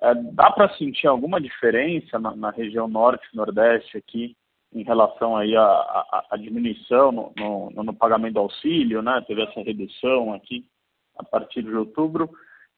é, 0.00 0.14
dá 0.14 0.50
para 0.50 0.74
sentir 0.76 1.06
alguma 1.06 1.40
diferença 1.40 2.18
na, 2.18 2.34
na, 2.34 2.50
região 2.50 2.88
norte 2.88 3.26
nordeste 3.34 3.98
aqui 3.98 4.36
em 4.72 4.82
relação 4.84 5.36
aí 5.36 5.54
à, 5.56 5.62
à, 5.62 6.24
à 6.30 6.36
diminuição 6.36 7.12
no, 7.12 7.32
no, 7.36 7.82
no, 7.82 7.94
pagamento 7.94 8.34
do 8.34 8.40
auxílio, 8.40 9.02
né? 9.02 9.22
Teve 9.26 9.42
essa 9.42 9.60
redução 9.60 10.32
aqui 10.34 10.64
a 11.18 11.24
partir 11.24 11.62
de 11.62 11.74
outubro. 11.74 12.30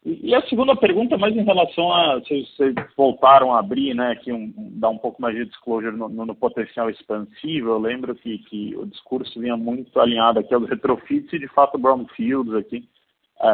E, 0.03 0.35
a 0.35 0.41
segunda 0.49 0.75
pergunta, 0.75 1.19
mais 1.19 1.37
em 1.37 1.45
relação 1.45 1.93
a 1.93 2.19
vocês, 2.19 2.49
vocês 2.57 2.75
voltaram 2.97 3.53
a 3.53 3.59
abrir, 3.59 3.95
né? 3.95 4.13
Aqui 4.13 4.33
um, 4.33 4.51
dar 4.57 4.89
um 4.89 4.97
pouco 4.97 5.21
mais 5.21 5.37
de 5.37 5.45
disclosure 5.45 5.95
no, 5.95 6.09
no, 6.09 6.35
potencial 6.35 6.89
expansivo. 6.89 7.69
Eu 7.69 7.79
lembro 7.79 8.15
que, 8.15 8.39
que 8.39 8.75
o 8.77 8.87
discurso 8.87 9.39
vinha 9.39 9.59
muito 9.59 10.01
alinhado 10.01 10.39
aqui 10.39 10.55
aos 10.55 10.67
retrofits 10.71 11.31
e 11.35 11.39
de 11.39 11.49
fato 11.49 11.77
brownfields 11.77 12.55
aqui 12.55 12.89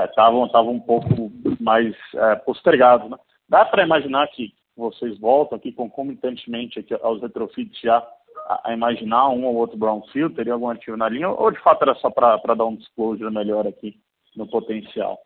estavam 0.08 0.44
é, 0.44 0.46
estavam 0.46 0.72
um 0.72 0.80
pouco 0.80 1.32
mais 1.60 1.96
é, 2.14 2.36
postergados, 2.36 3.10
né? 3.10 3.16
Dá 3.48 3.64
para 3.64 3.84
imaginar 3.84 4.28
que 4.28 4.52
vocês 4.76 5.18
voltam 5.18 5.58
aqui 5.58 5.72
concomitantemente 5.72 6.78
aqui 6.78 6.94
aos 6.94 7.20
retrofits 7.22 7.80
já 7.80 7.98
a, 8.46 8.70
a, 8.70 8.72
imaginar 8.72 9.30
um 9.30 9.46
ou 9.46 9.56
outro 9.56 9.76
brownfield? 9.76 10.36
Teria 10.36 10.52
algum 10.52 10.68
ativo 10.68 10.96
na 10.96 11.08
linha? 11.08 11.28
Ou 11.28 11.50
de 11.50 11.58
fato 11.60 11.82
era 11.82 11.94
só 11.96 12.08
para 12.08 12.54
dar 12.54 12.66
um 12.66 12.76
disclosure 12.76 13.32
melhor 13.34 13.66
aqui 13.66 13.98
no 14.36 14.46
potencial? 14.46 15.25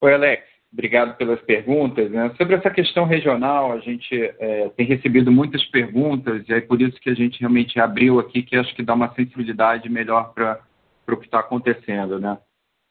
Oi, 0.00 0.14
Alex. 0.14 0.44
Obrigado 0.72 1.16
pelas 1.16 1.40
perguntas. 1.40 2.10
Né? 2.10 2.30
Sobre 2.36 2.54
essa 2.54 2.70
questão 2.70 3.04
regional, 3.04 3.72
a 3.72 3.78
gente 3.78 4.14
é, 4.14 4.68
tem 4.76 4.86
recebido 4.86 5.32
muitas 5.32 5.64
perguntas 5.66 6.46
e 6.48 6.52
é 6.52 6.60
por 6.60 6.80
isso 6.80 7.00
que 7.00 7.10
a 7.10 7.14
gente 7.14 7.40
realmente 7.40 7.80
abriu 7.80 8.20
aqui, 8.20 8.42
que 8.42 8.54
acho 8.54 8.74
que 8.74 8.82
dá 8.82 8.94
uma 8.94 9.12
sensibilidade 9.14 9.88
melhor 9.88 10.32
para 10.34 10.60
o 11.08 11.16
que 11.16 11.24
está 11.24 11.40
acontecendo. 11.40 12.20
Né? 12.20 12.38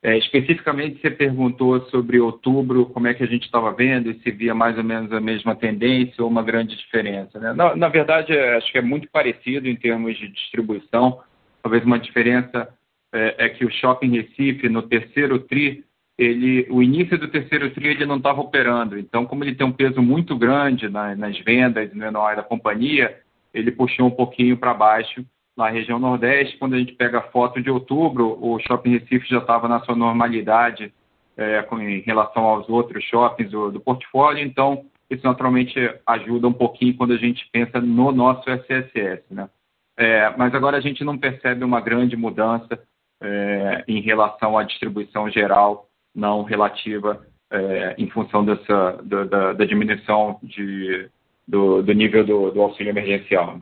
É, 0.04 0.18
especificamente, 0.18 1.00
você 1.00 1.10
perguntou 1.10 1.80
sobre 1.90 2.20
outubro, 2.20 2.88
como 2.88 3.08
é 3.08 3.14
que 3.14 3.24
a 3.24 3.28
gente 3.28 3.46
estava 3.46 3.72
vendo 3.72 4.12
e 4.12 4.20
se 4.20 4.32
via 4.32 4.54
mais 4.54 4.78
ou 4.78 4.84
menos 4.84 5.12
a 5.14 5.22
mesma 5.22 5.56
tendência 5.56 6.24
ou 6.24 6.30
uma 6.30 6.44
grande 6.44 6.76
diferença. 6.76 7.40
Né? 7.40 7.54
Na, 7.54 7.76
na, 7.76 7.88
verdade, 7.88 8.34
é, 8.34 8.58
acho 8.58 8.72
que 8.72 8.78
é 8.80 8.82
muito 8.82 9.08
parecido 9.12 9.68
em 9.68 9.76
termos 9.76 10.18
de 10.18 10.28
distribuição. 10.28 11.22
Talvez 11.64 11.86
uma 11.86 12.00
diferença 12.00 12.68
é, 13.14 13.46
é, 13.46 13.50
que 13.50 13.64
o 13.64 13.72
Shopping 13.72 14.18
Recife, 14.18 14.68
no 14.68 14.82
terceiro 14.82 15.40
TRI, 15.40 15.84
ele, 16.18 16.68
o 16.70 16.82
início 16.82 17.18
do 17.18 17.28
terceiro 17.28 17.70
TRI 17.70 17.90
ele 17.90 18.06
não 18.06 18.18
estava 18.18 18.42
operando. 18.42 18.98
Então, 18.98 19.26
como 19.26 19.44
ele 19.44 19.56
tem 19.56 19.66
um 19.66 19.72
peso 19.72 20.02
muito 20.02 20.36
grande 20.36 20.90
na, 20.90 21.16
nas 21.16 21.38
vendas 21.40 21.94
no 21.94 22.08
anual 22.08 22.36
da 22.36 22.44
companhia, 22.44 23.20
ele 23.54 23.72
puxou 23.72 24.08
um 24.08 24.12
pouquinho 24.12 24.58
para 24.58 24.74
baixo 24.74 25.24
na 25.58 25.70
região 25.70 25.98
Nordeste, 25.98 26.58
quando 26.58 26.76
a 26.76 26.78
gente 26.78 26.94
pega 26.94 27.18
a 27.18 27.30
foto 27.32 27.60
de 27.60 27.72
outubro, 27.72 28.38
o 28.40 28.60
Shopping 28.60 28.92
Recife 28.92 29.28
já 29.28 29.40
estava 29.40 29.68
na 29.68 29.80
sua 29.80 29.96
normalidade 29.96 30.94
é, 31.36 31.64
com, 31.64 31.80
em 31.80 32.00
relação 32.02 32.44
aos 32.44 32.70
outros 32.70 33.04
shoppings 33.06 33.50
do, 33.50 33.72
do, 33.72 33.80
portfólio, 33.80 34.44
então 34.44 34.86
isso 35.10 35.26
naturalmente 35.26 35.74
ajuda 36.06 36.48
um 36.48 36.54
pouquinho 36.54 36.96
quando 36.96 37.14
a 37.14 37.18
gente 37.18 37.48
pensa 37.52 37.82
no 37.82 38.12
nosso 38.12 38.48
SSS. 38.50 39.24
Né? 39.32 39.50
É, 39.98 40.30
mas 40.38 40.54
agora 40.54 40.78
a 40.78 40.82
gente 40.82 41.04
não 41.04 41.18
percebe 41.18 41.64
uma 41.64 41.82
grande 41.82 42.16
mudança 42.16 42.80
é, 43.20 43.84
em 43.88 44.00
relação 44.00 44.58
à 44.58 44.64
distribuição 44.64 45.28
geral, 45.28 45.87
não 46.18 46.44
relativa 46.44 47.26
é, 47.52 47.96
em 47.98 48.10
função 48.10 48.44
dessa, 48.44 49.00
da, 49.04 49.24
da, 49.24 49.54
da 49.54 49.66
diminuição 49.66 50.40
de, 50.42 51.08
do, 51.48 51.84
do 51.84 51.94
nível 51.94 52.26
do, 52.26 52.52
do 52.52 52.62
auxílio 52.62 52.90
emergencial. 52.90 53.62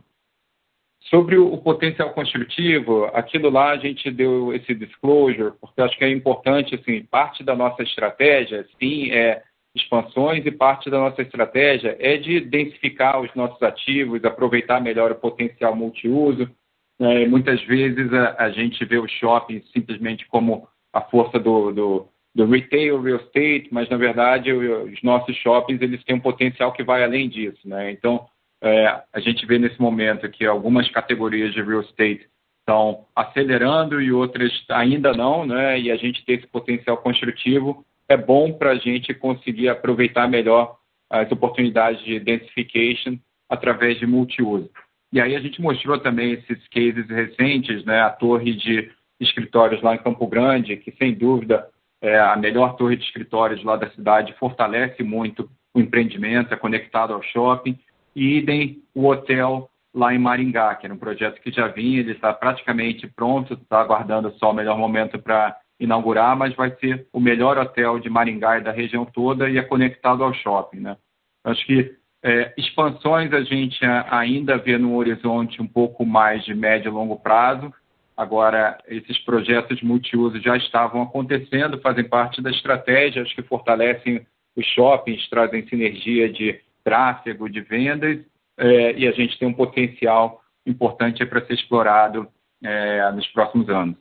Sobre 1.02 1.38
o 1.38 1.56
potencial 1.58 2.10
construtivo, 2.12 3.04
aquilo 3.14 3.48
lá 3.48 3.70
a 3.70 3.76
gente 3.76 4.10
deu 4.10 4.52
esse 4.52 4.74
disclosure, 4.74 5.52
porque 5.60 5.80
acho 5.80 5.96
que 5.96 6.04
é 6.04 6.10
importante, 6.10 6.74
assim, 6.74 7.04
parte 7.04 7.44
da 7.44 7.54
nossa 7.54 7.82
estratégia, 7.82 8.66
sim, 8.80 9.12
é 9.12 9.42
expansões 9.76 10.44
e 10.46 10.50
parte 10.50 10.88
da 10.90 10.98
nossa 10.98 11.20
estratégia 11.20 11.96
é 12.00 12.16
de 12.16 12.40
densificar 12.40 13.20
os 13.20 13.32
nossos 13.34 13.62
ativos, 13.62 14.24
aproveitar 14.24 14.80
melhor 14.80 15.12
o 15.12 15.16
potencial 15.16 15.76
multiuso. 15.76 16.50
É, 16.98 17.26
muitas 17.26 17.62
vezes 17.64 18.10
a, 18.12 18.36
a, 18.44 18.50
gente 18.50 18.82
vê 18.86 18.96
o 18.96 19.06
shopping 19.06 19.62
simplesmente 19.74 20.26
como 20.28 20.66
a 20.92 21.02
força 21.02 21.38
do, 21.38 21.70
do, 21.72 22.08
do 22.36 22.44
retail, 22.44 23.00
real 23.00 23.16
estate, 23.16 23.68
mas 23.72 23.88
na 23.88 23.96
verdade 23.96 24.52
os 24.52 25.02
nossos 25.02 25.34
shoppings 25.36 25.80
eles 25.80 26.04
têm 26.04 26.16
um 26.16 26.20
potencial 26.20 26.70
que 26.70 26.84
vai 26.84 27.02
além 27.02 27.30
disso, 27.30 27.66
né? 27.66 27.90
Então 27.90 28.26
é, 28.62 29.00
a 29.10 29.20
gente 29.20 29.46
vê 29.46 29.58
nesse 29.58 29.80
momento 29.80 30.28
que 30.28 30.44
algumas 30.44 30.86
categorias 30.90 31.54
de 31.54 31.62
real 31.62 31.80
estate 31.80 32.28
estão 32.60 33.06
acelerando 33.16 34.02
e 34.02 34.12
outras 34.12 34.52
ainda 34.68 35.14
não, 35.14 35.46
né? 35.46 35.80
E 35.80 35.90
a 35.90 35.96
gente 35.96 36.22
ter 36.26 36.34
esse 36.34 36.46
potencial 36.46 36.98
construtivo 36.98 37.82
é 38.06 38.18
bom 38.18 38.52
para 38.52 38.72
a 38.72 38.76
gente 38.76 39.14
conseguir 39.14 39.70
aproveitar 39.70 40.28
melhor 40.28 40.76
as 41.08 41.32
oportunidades 41.32 42.04
de 42.04 42.20
densification 42.20 43.16
através 43.48 43.98
de 43.98 44.06
multiuso. 44.06 44.70
E 45.10 45.22
aí 45.22 45.34
a 45.34 45.40
gente 45.40 45.62
mostrou 45.62 45.98
também 45.98 46.32
esses 46.32 46.68
cases 46.68 47.08
recentes, 47.08 47.82
né? 47.86 48.02
A 48.02 48.10
torre 48.10 48.52
de 48.52 48.90
escritórios 49.18 49.80
lá 49.80 49.94
em 49.94 50.02
Campo 50.02 50.26
Grande, 50.26 50.76
que 50.76 50.90
sem 50.98 51.14
dúvida 51.14 51.66
é 52.06 52.18
a 52.18 52.36
melhor 52.36 52.76
torre 52.76 52.96
de 52.96 53.04
escritórios 53.04 53.62
lá 53.64 53.76
da 53.76 53.90
cidade, 53.90 54.34
fortalece 54.38 55.02
muito 55.02 55.50
o 55.74 55.80
empreendimento, 55.80 56.52
é 56.52 56.56
conectado 56.56 57.12
ao 57.12 57.22
shopping 57.22 57.78
e 58.14 58.38
idem 58.38 58.82
o 58.94 59.06
hotel 59.06 59.68
lá 59.94 60.14
em 60.14 60.18
Maringá, 60.18 60.74
que 60.74 60.86
era 60.86 60.94
um 60.94 60.98
projeto 60.98 61.40
que 61.40 61.50
já 61.50 61.68
vinha, 61.68 62.00
ele 62.00 62.12
está 62.12 62.32
praticamente 62.32 63.06
pronto, 63.06 63.54
está 63.54 63.80
aguardando 63.80 64.30
só 64.38 64.50
o 64.50 64.54
melhor 64.54 64.78
momento 64.78 65.18
para 65.18 65.56
inaugurar, 65.80 66.36
mas 66.36 66.54
vai 66.54 66.70
ser 66.76 67.06
o 67.12 67.20
melhor 67.20 67.58
hotel 67.58 67.98
de 67.98 68.08
Maringá 68.08 68.58
e 68.58 68.62
da 68.62 68.72
região 68.72 69.04
toda 69.04 69.48
e 69.48 69.58
é 69.58 69.62
conectado 69.62 70.22
ao 70.22 70.34
shopping. 70.34 70.80
Né? 70.80 70.96
Acho 71.44 71.64
que 71.66 71.94
é, 72.22 72.52
expansões 72.56 73.32
a 73.32 73.42
gente 73.42 73.78
ainda 74.10 74.58
vê 74.58 74.76
no 74.78 74.96
horizonte 74.96 75.60
um 75.60 75.66
pouco 75.66 76.04
mais 76.04 76.44
de 76.44 76.54
médio 76.54 76.88
e 76.88 76.92
longo 76.92 77.16
prazo. 77.16 77.72
Agora, 78.16 78.78
esses 78.86 79.18
projetos 79.24 79.82
multiuso 79.82 80.40
já 80.40 80.56
estavam 80.56 81.02
acontecendo, 81.02 81.80
fazem 81.80 82.08
parte 82.08 82.40
da 82.40 82.50
estratégia, 82.50 83.22
acho 83.22 83.34
que 83.34 83.42
fortalecem 83.42 84.26
os 84.56 84.64
shoppings, 84.68 85.28
trazem 85.28 85.68
sinergia 85.68 86.32
de 86.32 86.58
tráfego, 86.82 87.48
de 87.48 87.60
vendas, 87.60 88.24
é, 88.56 88.92
e 88.92 89.06
a 89.06 89.12
gente 89.12 89.38
tem 89.38 89.46
um 89.46 89.52
potencial 89.52 90.42
importante 90.64 91.24
para 91.26 91.44
ser 91.44 91.54
explorado 91.54 92.26
é, 92.62 93.12
nos 93.12 93.26
próximos 93.28 93.68
anos. 93.68 93.98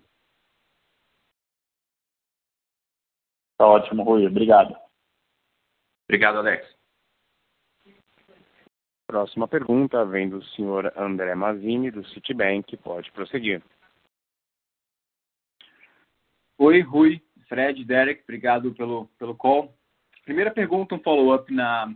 Tá 3.58 3.68
ótimo, 3.68 4.04
Rui. 4.04 4.26
Obrigado. 4.28 4.76
Obrigado, 6.08 6.38
Alex. 6.38 6.76
Próxima 9.08 9.48
pergunta 9.48 10.04
vem 10.06 10.30
do 10.30 10.44
senhor 10.44 10.92
André 10.98 11.36
Mazini, 11.36 11.92
do 11.92 12.06
Citibank. 12.08 12.76
Pode 12.78 13.12
prosseguir. 13.12 13.62
Oi, 16.58 16.80
Rui, 16.80 17.22
Fred, 17.50 17.84
Derek, 17.84 18.24
obrigado 18.24 18.74
pelo, 18.74 19.08
pelo 19.20 19.36
call. 19.36 19.76
Primeira 20.24 20.50
pergunta, 20.50 20.96
um 20.96 21.00
follow-up 21.00 21.54
na, 21.54 21.94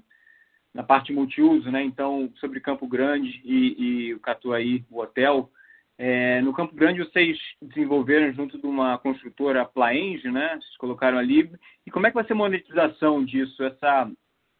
na 0.73 0.83
parte 0.83 1.13
multiuso, 1.13 1.71
né? 1.71 1.81
Então, 1.81 2.29
sobre 2.41 2.59
Campo 2.59 2.85
Grande 2.85 3.41
e, 3.45 4.07
e 4.09 4.13
o 4.13 4.19
Catuaí, 4.19 4.83
o 4.91 4.99
hotel. 4.99 5.49
É, 5.97 6.41
no 6.41 6.51
Campo 6.51 6.75
Grande, 6.75 6.99
vocês 6.99 7.39
desenvolveram 7.61 8.33
junto 8.33 8.59
de 8.59 8.67
uma 8.67 8.97
construtora 8.97 9.63
Plaenge, 9.63 10.29
né? 10.29 10.49
Vocês 10.49 10.75
colocaram 10.75 11.17
ali. 11.17 11.49
E 11.85 11.89
como 11.89 12.07
é 12.07 12.09
que 12.09 12.15
vai 12.15 12.25
ser 12.25 12.33
a 12.33 12.35
monetização 12.35 13.23
disso? 13.23 13.63
Essa, 13.63 14.11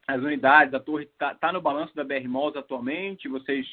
as 0.07 0.21
unidades, 0.21 0.73
a 0.73 0.79
torre 0.79 1.03
está 1.03 1.35
tá 1.35 1.51
no 1.51 1.61
balanço 1.61 1.93
da 1.93 2.05
BR 2.05 2.25
Malls 2.25 2.55
atualmente? 2.55 3.27
Vocês 3.27 3.67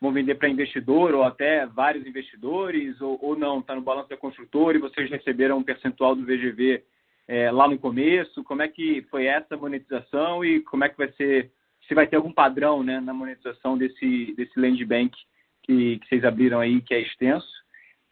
vão 0.00 0.12
vender 0.12 0.34
para 0.36 0.48
investidor 0.48 1.14
ou 1.14 1.22
até 1.22 1.66
vários 1.66 2.06
investidores? 2.06 3.00
Ou, 3.00 3.18
ou 3.22 3.36
não? 3.36 3.60
Está 3.60 3.74
no 3.74 3.82
balanço 3.82 4.08
da 4.08 4.16
construtora 4.16 4.76
e 4.76 4.80
vocês 4.80 5.10
receberam 5.10 5.58
um 5.58 5.62
percentual 5.62 6.14
do 6.14 6.24
VGV 6.24 6.82
é, 7.28 7.50
lá 7.50 7.68
no 7.68 7.78
começo? 7.78 8.44
Como 8.44 8.62
é 8.62 8.68
que 8.68 9.02
foi 9.10 9.26
essa 9.26 9.56
monetização 9.56 10.44
e 10.44 10.60
como 10.60 10.84
é 10.84 10.88
que 10.88 10.98
vai 10.98 11.10
ser 11.12 11.50
se 11.86 11.94
vai 11.94 12.06
ter 12.06 12.16
algum 12.16 12.32
padrão 12.32 12.82
né, 12.82 13.00
na 13.00 13.14
monetização 13.14 13.78
desse, 13.78 14.34
desse 14.36 14.58
land 14.58 14.84
bank 14.84 15.16
que, 15.62 15.98
que 15.98 16.08
vocês 16.08 16.24
abriram 16.24 16.60
aí, 16.60 16.80
que 16.80 16.94
é 16.94 17.00
extenso. 17.00 17.46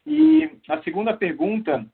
E 0.07 0.51
a 0.68 0.83
segunda 0.83 1.16
pergunta 1.16 1.85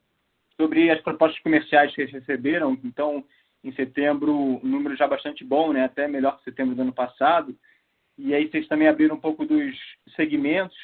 sobre 0.57 0.91
as 0.91 1.01
propostas 1.01 1.41
comerciais 1.43 1.91
que 1.91 1.97
vocês 1.97 2.13
receberam. 2.13 2.79
Então, 2.85 3.25
em 3.63 3.73
setembro, 3.73 4.33
um 4.35 4.61
número 4.63 4.97
já 4.97 5.07
bastante 5.07 5.45
bom, 5.45 5.73
né? 5.73 5.85
até 5.85 6.09
melhor 6.09 6.39
que 6.39 6.45
setembro 6.45 6.75
do 6.75 6.83
ano 6.83 6.93
passado. 6.93 7.57
E 8.23 8.35
aí 8.35 8.49
vocês 8.49 8.69
também 8.69 8.87
abriram 8.87 9.17
um 9.17 9.21
pouco 9.21 9.47
dos 9.47 9.75
segmentos. 10.15 10.77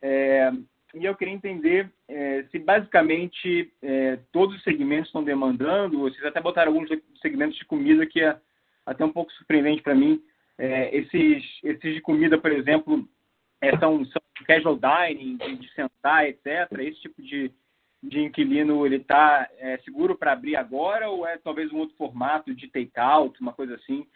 É, 0.00 0.52
e 0.94 1.04
eu 1.04 1.14
queria 1.16 1.34
entender 1.34 1.90
é, 2.08 2.44
se 2.50 2.58
basicamente 2.58 3.72
é, 3.82 4.18
todos 4.30 4.56
os 4.56 4.62
segmentos 4.62 5.08
estão 5.08 5.24
demandando, 5.24 6.00
vocês 6.00 6.24
até 6.24 6.40
botaram 6.40 6.72
alguns 6.72 6.88
segmentos 7.20 7.58
de 7.58 7.64
comida 7.64 8.06
que 8.06 8.20
é 8.20 8.36
até 8.86 9.04
um 9.04 9.12
pouco 9.12 9.32
surpreendente 9.32 9.82
para 9.82 9.94
mim, 9.94 10.22
é, 10.56 10.96
esses, 10.96 11.42
esses 11.64 11.94
de 11.94 12.00
comida, 12.00 12.38
por 12.38 12.52
exemplo, 12.52 13.08
é, 13.60 13.76
são, 13.78 14.04
são 14.04 14.22
casual 14.46 14.78
dining, 14.78 15.36
de, 15.36 15.56
de 15.56 15.72
sentar, 15.72 16.28
etc. 16.28 16.70
Esse 16.78 17.00
tipo 17.00 17.20
de, 17.22 17.50
de 18.02 18.20
inquilino 18.20 18.86
ele 18.86 18.96
está 18.96 19.48
é, 19.58 19.78
seguro 19.78 20.16
para 20.16 20.32
abrir 20.32 20.54
agora 20.54 21.08
ou 21.08 21.26
é 21.26 21.38
talvez 21.38 21.72
um 21.72 21.78
outro 21.78 21.96
formato 21.96 22.54
de 22.54 22.68
take-out, 22.68 23.40
uma 23.40 23.52
coisa 23.52 23.74
assim, 23.74 24.06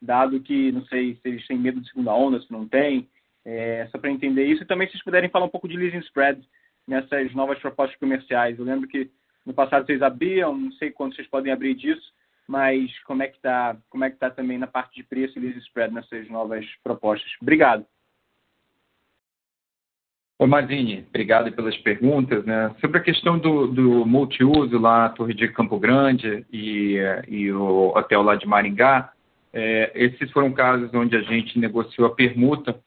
dado 0.00 0.40
que 0.40 0.72
não 0.72 0.84
sei 0.86 1.14
se 1.14 1.20
eles 1.28 1.46
têm 1.46 1.58
medo 1.58 1.80
de 1.80 1.88
segunda 1.88 2.14
onda, 2.14 2.40
se 2.40 2.50
não 2.50 2.66
tem, 2.66 3.08
é, 3.44 3.88
só 3.90 3.98
para 3.98 4.10
entender 4.10 4.44
isso. 4.44 4.62
E 4.62 4.66
também 4.66 4.86
se 4.86 4.92
vocês 4.92 5.04
puderem 5.04 5.30
falar 5.30 5.46
um 5.46 5.50
pouco 5.50 5.68
de 5.68 5.76
leasing 5.76 5.98
spread 5.98 6.40
nessas 6.86 7.34
novas 7.34 7.58
propostas 7.58 7.98
comerciais. 7.98 8.58
Eu 8.58 8.64
lembro 8.64 8.88
que 8.88 9.10
no 9.44 9.54
passado 9.54 9.86
vocês 9.86 10.02
abriam, 10.02 10.56
não 10.56 10.72
sei 10.72 10.90
quando 10.90 11.14
vocês 11.14 11.28
podem 11.28 11.52
abrir 11.52 11.74
disso, 11.74 12.12
mas 12.46 12.98
como 13.00 13.22
é 13.22 13.28
que 13.28 13.36
está 13.36 13.76
como 13.90 14.04
é 14.04 14.10
que 14.10 14.16
tá 14.16 14.30
também 14.30 14.58
na 14.58 14.66
parte 14.66 14.94
de 14.94 15.02
preço 15.02 15.38
e 15.38 15.42
leasing 15.42 15.58
spread 15.60 15.92
nessas 15.92 16.28
novas 16.28 16.64
propostas? 16.82 17.30
Obrigado. 17.40 17.84
Oi, 20.40 20.46
Mazini, 20.46 21.04
obrigado 21.08 21.50
pelas 21.50 21.76
perguntas. 21.78 22.44
Né? 22.44 22.72
Sobre 22.80 22.98
a 22.98 23.02
questão 23.02 23.38
do, 23.38 23.66
do 23.66 24.06
multiuso 24.06 24.78
lá, 24.78 25.06
a 25.06 25.08
Torre 25.08 25.34
de 25.34 25.48
Campo 25.48 25.80
Grande 25.80 26.46
e, 26.52 26.96
e 27.26 27.50
o 27.50 27.88
hotel 27.88 28.22
lá 28.22 28.36
de 28.36 28.46
Maringá, 28.46 29.12
é, 29.52 29.92
esses 29.94 30.30
foram 30.30 30.52
casos 30.52 30.92
onde 30.94 31.16
a 31.16 31.22
gente 31.22 31.58
negociou 31.58 32.06
a 32.06 32.14
permuta 32.14 32.78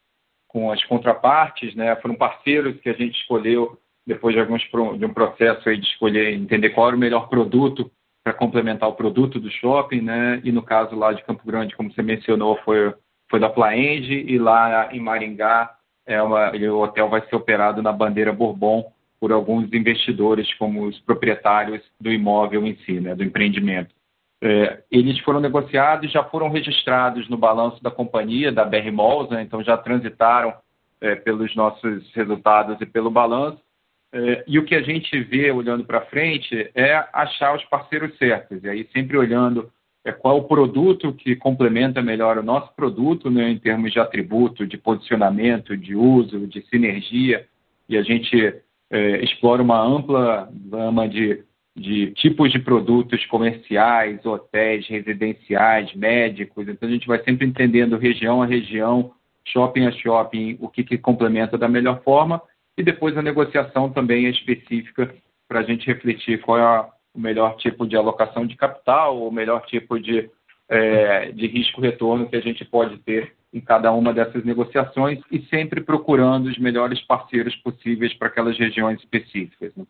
com 0.48 0.72
as 0.72 0.84
contrapartes, 0.86 1.74
né? 1.76 1.96
foram 1.98 2.16
parceiros 2.16 2.80
que 2.82 2.90
a 2.90 2.94
gente 2.94 3.20
escolheu 3.20 3.78
depois 4.06 4.36
de, 4.36 4.42
alguns, 4.42 4.62
de 4.98 5.06
um 5.06 5.14
processo 5.14 5.70
aí 5.70 5.78
de 5.78 5.88
escolher, 5.88 6.34
entender 6.34 6.72
qual 6.72 6.88
era 6.88 6.96
o 6.96 7.00
melhor 7.00 7.30
produto 7.30 7.90
para 8.24 8.34
complementar 8.34 8.90
o 8.90 8.96
produto 8.96 9.40
do 9.40 9.50
shopping, 9.50 10.02
né? 10.02 10.42
E 10.44 10.52
no 10.52 10.62
caso 10.62 10.96
lá 10.96 11.12
de 11.12 11.24
Campo 11.24 11.46
Grande, 11.46 11.76
como 11.76 11.92
você 11.92 12.02
mencionou, 12.04 12.58
foi, 12.64 12.94
foi 13.30 13.40
da 13.40 13.50
Plaenge 13.50 14.26
e 14.28 14.38
lá 14.38 14.94
em 14.94 15.00
Maringá 15.00 15.76
é 16.06 16.22
uma, 16.22 16.52
o 16.52 16.82
hotel 16.82 17.10
vai 17.10 17.22
ser 17.28 17.36
operado 17.36 17.82
na 17.82 17.92
bandeira 17.92 18.34
Bourbon 18.34 18.92
por 19.20 19.32
alguns 19.32 19.72
investidores, 19.72 20.52
como 20.56 20.86
os 20.86 21.00
proprietários 21.00 21.82
do 22.00 22.12
imóvel 22.12 22.66
em 22.66 22.76
si, 22.78 23.00
né, 23.00 23.16
do 23.16 23.24
empreendimento. 23.24 23.94
É, 24.44 24.82
eles 24.90 25.20
foram 25.20 25.40
negociados, 25.40 26.12
já 26.12 26.24
foram 26.24 26.50
registrados 26.50 27.30
no 27.30 27.38
balanço 27.38 27.82
da 27.84 27.92
companhia, 27.92 28.52
da 28.52 28.66
BR 28.66 28.92
Malls, 28.92 29.30
né, 29.30 29.44
então 29.44 29.64
já 29.64 29.78
transitaram 29.78 30.54
é, 31.00 31.16
pelos 31.16 31.56
nossos 31.56 32.12
resultados 32.14 32.82
e 32.82 32.86
pelo 32.86 33.12
balanço. 33.12 33.60
É, 34.14 34.44
e 34.48 34.58
o 34.58 34.66
que 34.66 34.76
a 34.76 34.82
gente 34.82 35.20
vê 35.22 35.52
olhando 35.52 35.86
para 35.86 36.02
frente 36.02 36.70
é 36.74 37.06
achar 37.14 37.56
os 37.56 37.64
parceiros 37.66 38.18
certos, 38.18 38.64
e 38.64 38.70
aí 38.70 38.88
sempre 38.92 39.16
olhando 39.16 39.72
é 40.04 40.12
qual 40.12 40.40
o 40.40 40.48
produto 40.48 41.14
que 41.14 41.36
complementa 41.36 42.02
melhor 42.02 42.38
o 42.40 42.44
nosso 42.44 42.74
produto, 42.76 43.30
né, 43.30 43.50
em 43.50 43.60
termos 43.60 43.92
de 43.92 44.00
atributo, 44.00 44.66
de 44.66 44.76
posicionamento, 44.76 45.78
de 45.78 45.96
uso, 45.96 46.48
de 46.48 46.62
sinergia, 46.68 47.46
e 47.88 47.96
a 47.96 48.02
gente 48.02 48.56
é, 48.90 49.24
explora 49.24 49.62
uma 49.62 49.80
ampla 49.80 50.50
gama 50.52 51.08
de, 51.08 51.44
de 51.76 52.12
tipos 52.12 52.52
de 52.52 52.60
produtos 52.60 53.26
comerciais, 53.28 54.26
hotéis, 54.26 54.88
residenciais, 54.88 55.94
médicos, 55.96 56.68
então 56.68 56.88
a 56.88 56.92
gente 56.92 57.08
vai 57.08 57.24
sempre 57.24 57.48
entendendo 57.48 57.98
região 57.98 58.42
a 58.42 58.46
região, 58.46 59.14
shopping 59.46 59.86
a 59.86 59.92
shopping, 59.92 60.58
o 60.60 60.68
que, 60.68 60.84
que 60.84 60.98
complementa 60.98 61.58
da 61.58 61.68
melhor 61.68 62.04
forma, 62.04 62.42
e 62.78 62.84
depois 62.84 63.18
a 63.18 63.22
negociação 63.22 63.90
também 63.90 64.26
é 64.26 64.30
específica 64.30 65.14
para 65.48 65.60
a 65.60 65.64
gente 65.64 65.88
refletir 65.88 66.42
qual 66.42 66.58
é 66.58 66.62
a 66.62 66.90
o 67.14 67.20
melhor 67.20 67.58
tipo 67.58 67.86
de 67.86 67.96
alocação 67.96 68.46
de 68.46 68.56
capital, 68.56 69.22
o 69.22 69.32
melhor 69.32 69.66
tipo 69.66 70.00
de, 70.00 70.30
é, 70.70 71.32
de 71.32 71.48
risco-retorno 71.48 72.28
que 72.28 72.36
a 72.36 72.42
gente 72.42 72.64
pode 72.66 72.98
ter 73.00 73.34
em 73.54 73.60
cada 73.60 73.92
uma 73.92 74.14
dessas 74.14 74.46
negociações 74.46 75.20
e 75.30 75.42
sempre 75.48 75.82
procurando 75.82 76.48
os 76.48 76.58
melhores 76.58 77.02
parceiros 77.02 77.56
possíveis 77.58 78.14
para 78.14 78.30
aquelas 78.30 78.58
regiões 78.58 79.00
específicas. 79.00 79.76
Né? 79.76 79.86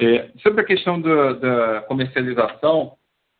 É, 0.00 0.30
sobre 0.42 0.62
a 0.62 0.64
questão 0.64 0.98
da 0.98 1.82
comercialização, 1.82 2.96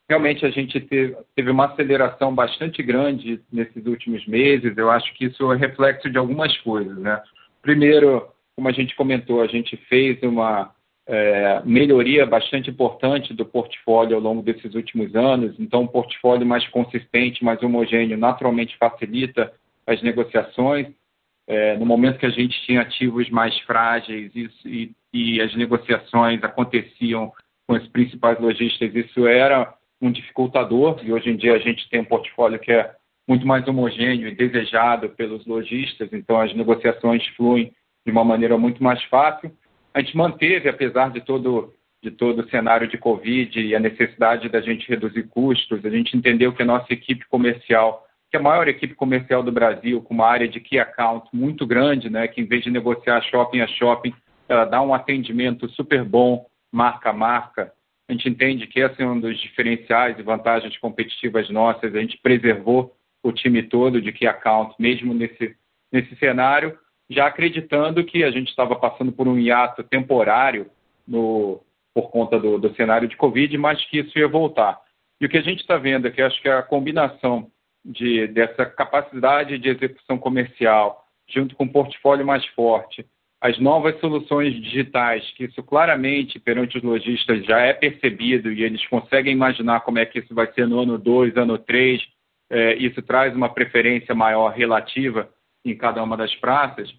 realmente 0.07 0.44
a 0.44 0.51
gente 0.51 0.79
teve, 0.79 1.16
teve, 1.35 1.51
uma 1.51 1.66
aceleração 1.66 2.35
bastante 2.35 2.83
grande 2.83 3.40
nesses 3.51 3.87
últimos 3.87 4.27
meses. 4.27 4.77
Eu 4.77 4.90
acho 4.90 5.12
que 5.14 5.25
isso 5.25 5.51
é 5.53 5.57
reflexo 5.57 6.11
de 6.11 6.18
algumas 6.18 6.55
coisas. 6.59 6.99
Né? 6.99 7.18
Primeiro, 7.62 8.29
como 8.55 8.68
a 8.68 8.73
gente 8.73 8.94
comentou, 8.94 9.40
a 9.40 9.46
gente 9.46 9.75
fez 9.88 10.23
uma 10.23 10.70
é, 11.07 11.62
melhoria 11.64 12.27
bastante 12.27 12.68
importante 12.68 13.33
do 13.33 13.46
portfólio 13.46 14.16
ao 14.16 14.23
longo 14.23 14.42
desses 14.42 14.75
últimos 14.75 15.14
anos. 15.14 15.55
Então, 15.59 15.83
um 15.83 15.87
portfólio 15.87 16.46
mais 16.46 16.68
consistente, 16.68 17.42
mais 17.42 17.62
homogêneo, 17.62 18.18
naturalmente 18.18 18.77
facilita 18.77 19.51
as 19.87 20.03
negociações. 20.03 20.88
É, 21.51 21.77
no 21.77 21.85
momento 21.85 22.19
que 22.19 22.27
a 22.27 22.31
gente 22.31 22.61
tinha 22.65 22.83
ativos 22.83 23.29
mais 23.31 23.59
frágeis 23.61 24.33
e, 24.65 24.93
e 25.13 25.41
as 25.41 25.55
negociações 25.57 26.43
aconteciam 26.43 27.33
com 27.67 27.75
os 27.75 27.87
principais 27.89 28.39
lojistas, 28.41 28.95
isso 28.95 29.27
era 29.27 29.75
um 30.01 30.11
dificultador. 30.11 31.01
E 31.03 31.13
hoje 31.13 31.31
em 31.31 31.37
dia 31.37 31.55
a 31.55 31.59
gente 31.59 31.89
tem 31.91 32.01
um 32.01 32.05
portfólio 32.05 32.59
que 32.59 32.73
é 32.73 32.93
muito 33.29 33.47
mais 33.47 33.67
homogêneo 33.67 34.29
e 34.29 34.35
desejado 34.35 35.11
pelos 35.11 35.47
lojistas, 35.47 36.09
então 36.13 36.41
as 36.41 36.55
negociações 36.55 37.27
fluem 37.37 37.73
de 38.05 38.13
uma 38.13 38.25
maneira 38.25 38.57
muito 38.57 38.83
mais 38.83 39.03
fácil 39.05 39.53
a 39.93 40.01
gente 40.01 40.17
manteve, 40.17 40.69
apesar 40.69 41.11
de 41.11 41.21
todo, 41.21 41.75
de 42.03 42.11
todo 42.11 42.41
o 42.41 42.49
cenário 42.49 42.89
de 42.89 42.97
Covid 42.97 43.61
e 43.61 43.75
a 43.75 43.81
necessidade 43.81 44.49
da 44.49 44.61
gente 44.61 44.89
reduzir 44.89 45.25
custos, 45.25 45.85
a 45.85 45.91
gente 45.91 46.17
entendeu 46.17 46.53
que 46.53 46.63
a 46.63 46.67
nossa 46.67 46.93
equipe 46.93 47.27
comercial, 47.29 48.07
que 48.31 48.37
é 48.37 48.40
a 48.40 48.43
maior 48.43 48.69
equipe 48.69 48.95
comercial 48.95 49.43
do 49.43 49.51
Brasil, 49.51 50.01
com 50.03 50.14
uma 50.14 50.27
área 50.27 50.49
de 50.49 50.61
key 50.61 50.79
account 50.79 51.29
muito 51.33 51.66
grande, 51.66 52.09
né, 52.09 52.29
que 52.29 52.40
em 52.40 52.47
vez 52.47 52.62
de 52.62 52.71
negociar 52.71 53.21
shopping 53.23 53.61
a 53.61 53.66
shopping, 53.66 54.14
ela 54.49 54.64
dá 54.64 54.81
um 54.81 54.95
atendimento 54.95 55.69
super 55.71 56.05
bom, 56.05 56.47
marca 56.73 57.11
a 57.11 57.12
marca. 57.12 57.73
A 58.09 58.12
gente 58.12 58.29
entende 58.29 58.66
que 58.66 58.81
esse 58.81 59.03
é 59.03 59.07
um 59.07 59.19
dos 59.19 59.38
diferenciais 59.38 60.19
e 60.19 60.23
vantagens 60.23 60.77
competitivas 60.79 61.49
nossas. 61.51 61.95
A 61.95 62.01
gente 62.01 62.19
preservou 62.19 62.95
o 63.23 63.33
time 63.33 63.62
todo 63.62 64.01
de 64.01 64.12
key 64.12 64.27
account, 64.27 64.75
mesmo 64.79 65.12
nesse, 65.12 65.57
nesse 65.93 66.14
cenário 66.16 66.77
já 67.11 67.27
acreditando 67.27 68.05
que 68.05 68.23
a 68.23 68.31
gente 68.31 68.49
estava 68.49 68.77
passando 68.77 69.11
por 69.11 69.27
um 69.27 69.37
hiato 69.37 69.83
temporário 69.83 70.71
no, 71.07 71.61
por 71.93 72.09
conta 72.11 72.38
do, 72.38 72.57
do, 72.57 72.73
cenário 72.77 73.09
de 73.09 73.16
Covid, 73.16 73.59
mas 73.59 73.85
que 73.87 73.99
isso 73.99 74.16
ia 74.16 74.29
voltar. 74.29 74.81
E 75.21 75.27
o 75.27 75.29
que 75.29 75.37
a 75.37 75.43
gente 75.43 75.61
está 75.61 75.77
vendo 75.77 76.07
é 76.07 76.11
que 76.11 76.23
acho 76.23 76.40
que 76.40 76.49
a 76.49 76.62
combinação 76.62 77.51
de, 77.85 78.27
dessa 78.29 78.66
capacidade 78.66 79.59
de 79.59 79.69
execução 79.69 80.19
comercial, 80.19 81.05
junto 81.29 81.55
com 81.55 81.64
um 81.64 81.69
portfólio 81.69 82.27
mais 82.27 82.45
forte, 82.49 83.07
as 83.40 83.59
novas 83.59 83.99
soluções 84.01 84.55
digitais, 84.55 85.25
que 85.33 85.45
isso 85.45 85.62
claramente 85.62 86.38
perante 86.38 86.77
os 86.77 86.83
lojistas 86.83 87.45
já 87.47 87.59
é 87.61 87.73
percebido 87.73 88.53
e 88.53 88.62
eles 88.62 88.87
conseguem 88.87 89.33
imaginar 89.33 89.81
como 89.81 89.99
é 89.99 90.05
que 90.05 90.19
isso 90.19 90.35
vai 90.35 90.53
ser 90.53 90.69
no 90.69 90.81
ano 90.81 90.99
2, 90.99 91.37
ano 91.37 91.57
3, 91.57 92.03
é, 92.51 92.75
isso 92.75 93.01
traz 93.01 93.35
uma 93.35 93.49
preferência 93.49 94.14
maior 94.14 94.51
relativa 94.51 95.31
em 95.64 95.75
cada 95.75 96.03
uma 96.03 96.16
das 96.16 96.35
praças. 96.35 96.93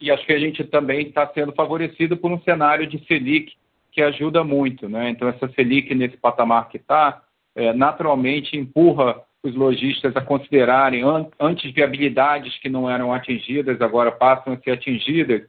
E 0.00 0.10
acho 0.10 0.24
que 0.24 0.32
a 0.32 0.38
gente 0.38 0.64
também 0.64 1.08
está 1.08 1.26
sendo 1.28 1.52
favorecido 1.52 2.16
por 2.16 2.32
um 2.32 2.40
cenário 2.40 2.86
de 2.86 3.04
Selic 3.06 3.52
que 3.90 4.00
ajuda 4.00 4.42
muito. 4.42 4.88
Né? 4.88 5.10
Então, 5.10 5.28
essa 5.28 5.48
Selic 5.50 5.94
nesse 5.94 6.16
patamar 6.16 6.70
que 6.70 6.78
está, 6.78 7.22
é, 7.54 7.72
naturalmente 7.74 8.56
empurra 8.56 9.20
os 9.42 9.54
lojistas 9.54 10.14
a 10.16 10.20
considerarem 10.20 11.02
an 11.02 11.26
antes 11.38 11.72
viabilidades 11.72 12.56
que 12.58 12.68
não 12.68 12.88
eram 12.88 13.12
atingidas, 13.12 13.80
agora 13.80 14.12
passam 14.12 14.52
a 14.52 14.58
ser 14.58 14.72
atingidas. 14.72 15.42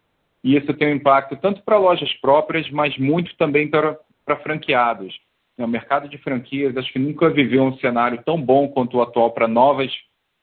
E 0.44 0.58
isso 0.58 0.74
tem 0.74 0.90
um 0.90 0.96
impacto 0.96 1.38
tanto 1.38 1.62
para 1.64 1.78
lojas 1.78 2.12
próprias, 2.16 2.70
mas 2.70 2.98
muito 2.98 3.36
também 3.38 3.70
para, 3.70 3.98
para 4.26 4.38
franqueados. 4.38 5.18
O 5.58 5.68
mercado 5.68 6.10
de 6.10 6.18
franquias, 6.18 6.76
acho 6.76 6.92
que 6.92 6.98
nunca 6.98 7.30
viveu 7.30 7.64
um 7.64 7.78
cenário 7.78 8.22
tão 8.26 8.42
bom 8.42 8.68
quanto 8.68 8.98
o 8.98 9.02
atual 9.02 9.32
para 9.32 9.48
novas 9.48 9.92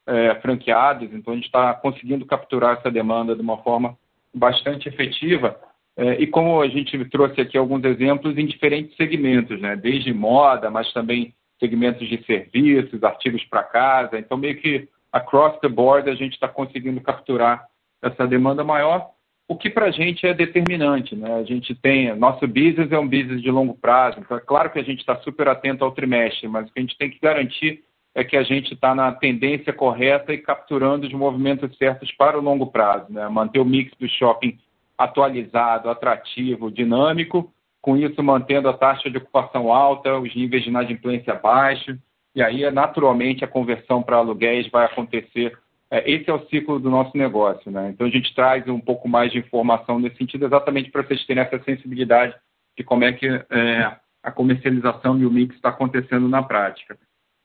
é, 0.06 0.36
franqueados, 0.36 1.12
então 1.12 1.32
a 1.32 1.36
gente 1.36 1.46
está 1.46 1.74
conseguindo 1.74 2.24
capturar 2.24 2.78
essa 2.78 2.90
demanda 2.90 3.34
de 3.34 3.42
uma 3.42 3.58
forma 3.58 3.98
bastante 4.32 4.88
efetiva. 4.88 5.58
É, 5.96 6.14
e 6.22 6.26
como 6.26 6.60
a 6.60 6.68
gente 6.68 6.96
trouxe 7.06 7.40
aqui 7.40 7.58
alguns 7.58 7.84
exemplos 7.84 8.38
em 8.38 8.46
diferentes 8.46 8.96
segmentos, 8.96 9.60
né? 9.60 9.76
desde 9.76 10.14
moda, 10.14 10.70
mas 10.70 10.92
também 10.92 11.34
segmentos 11.60 12.08
de 12.08 12.24
serviços, 12.24 13.04
artigos 13.04 13.44
para 13.44 13.62
casa. 13.62 14.18
Então, 14.18 14.36
meio 14.36 14.56
que 14.56 14.88
across 15.12 15.60
the 15.60 15.68
board, 15.68 16.10
a 16.10 16.14
gente 16.14 16.32
está 16.32 16.48
conseguindo 16.48 17.00
capturar 17.00 17.64
essa 18.02 18.26
demanda 18.26 18.64
maior, 18.64 19.10
o 19.46 19.56
que 19.56 19.68
para 19.68 19.86
a 19.86 19.90
gente 19.90 20.26
é 20.26 20.32
determinante. 20.32 21.14
Né? 21.14 21.34
A 21.34 21.44
gente 21.44 21.74
tem, 21.74 22.14
nosso 22.14 22.46
business 22.46 22.90
é 22.90 22.98
um 22.98 23.08
business 23.08 23.42
de 23.42 23.50
longo 23.50 23.74
prazo, 23.74 24.18
então 24.20 24.36
é 24.36 24.40
claro 24.40 24.70
que 24.70 24.78
a 24.78 24.82
gente 24.82 25.00
está 25.00 25.16
super 25.16 25.48
atento 25.48 25.84
ao 25.84 25.92
trimestre, 25.92 26.48
mas 26.48 26.68
o 26.68 26.72
que 26.72 26.78
a 26.78 26.82
gente 26.82 26.96
tem 26.96 27.10
que 27.10 27.18
garantir 27.20 27.84
é 28.14 28.24
que 28.24 28.36
a 28.36 28.42
gente 28.42 28.74
está 28.74 28.94
na 28.94 29.12
tendência 29.12 29.72
correta 29.72 30.32
e 30.32 30.38
capturando 30.38 31.06
os 31.06 31.12
movimentos 31.12 31.76
certos 31.76 32.10
para 32.12 32.38
o 32.38 32.42
longo 32.42 32.66
prazo. 32.66 33.12
Né? 33.12 33.28
Manter 33.28 33.60
o 33.60 33.64
mix 33.64 33.92
do 33.98 34.08
shopping 34.08 34.58
atualizado, 34.96 35.88
atrativo, 35.88 36.70
dinâmico, 36.70 37.52
com 37.80 37.96
isso 37.96 38.22
mantendo 38.22 38.68
a 38.68 38.76
taxa 38.76 39.10
de 39.10 39.18
ocupação 39.18 39.72
alta, 39.72 40.18
os 40.18 40.34
níveis 40.34 40.62
de 40.62 40.68
inadimplência 40.68 41.34
baixos, 41.34 41.96
e 42.34 42.42
aí 42.42 42.70
naturalmente 42.70 43.44
a 43.44 43.48
conversão 43.48 44.02
para 44.02 44.16
aluguéis 44.16 44.68
vai 44.68 44.84
acontecer. 44.84 45.56
É, 45.90 46.08
esse 46.08 46.30
é 46.30 46.32
o 46.32 46.46
ciclo 46.46 46.78
do 46.78 46.90
nosso 46.90 47.16
negócio. 47.16 47.70
Né? 47.70 47.90
Então 47.90 48.06
a 48.06 48.10
gente 48.10 48.34
traz 48.34 48.66
um 48.68 48.80
pouco 48.80 49.08
mais 49.08 49.32
de 49.32 49.38
informação 49.38 49.98
nesse 49.98 50.16
sentido, 50.16 50.46
exatamente 50.46 50.90
para 50.90 51.02
vocês 51.02 51.24
terem 51.26 51.42
essa 51.42 51.60
sensibilidade 51.62 52.34
de 52.76 52.84
como 52.84 53.04
é 53.04 53.12
que 53.12 53.26
é, 53.26 53.96
a 54.22 54.30
comercialização 54.30 55.18
e 55.18 55.26
o 55.26 55.30
mix 55.30 55.54
está 55.56 55.70
acontecendo 55.70 56.28
na 56.28 56.42
prática. 56.42 56.96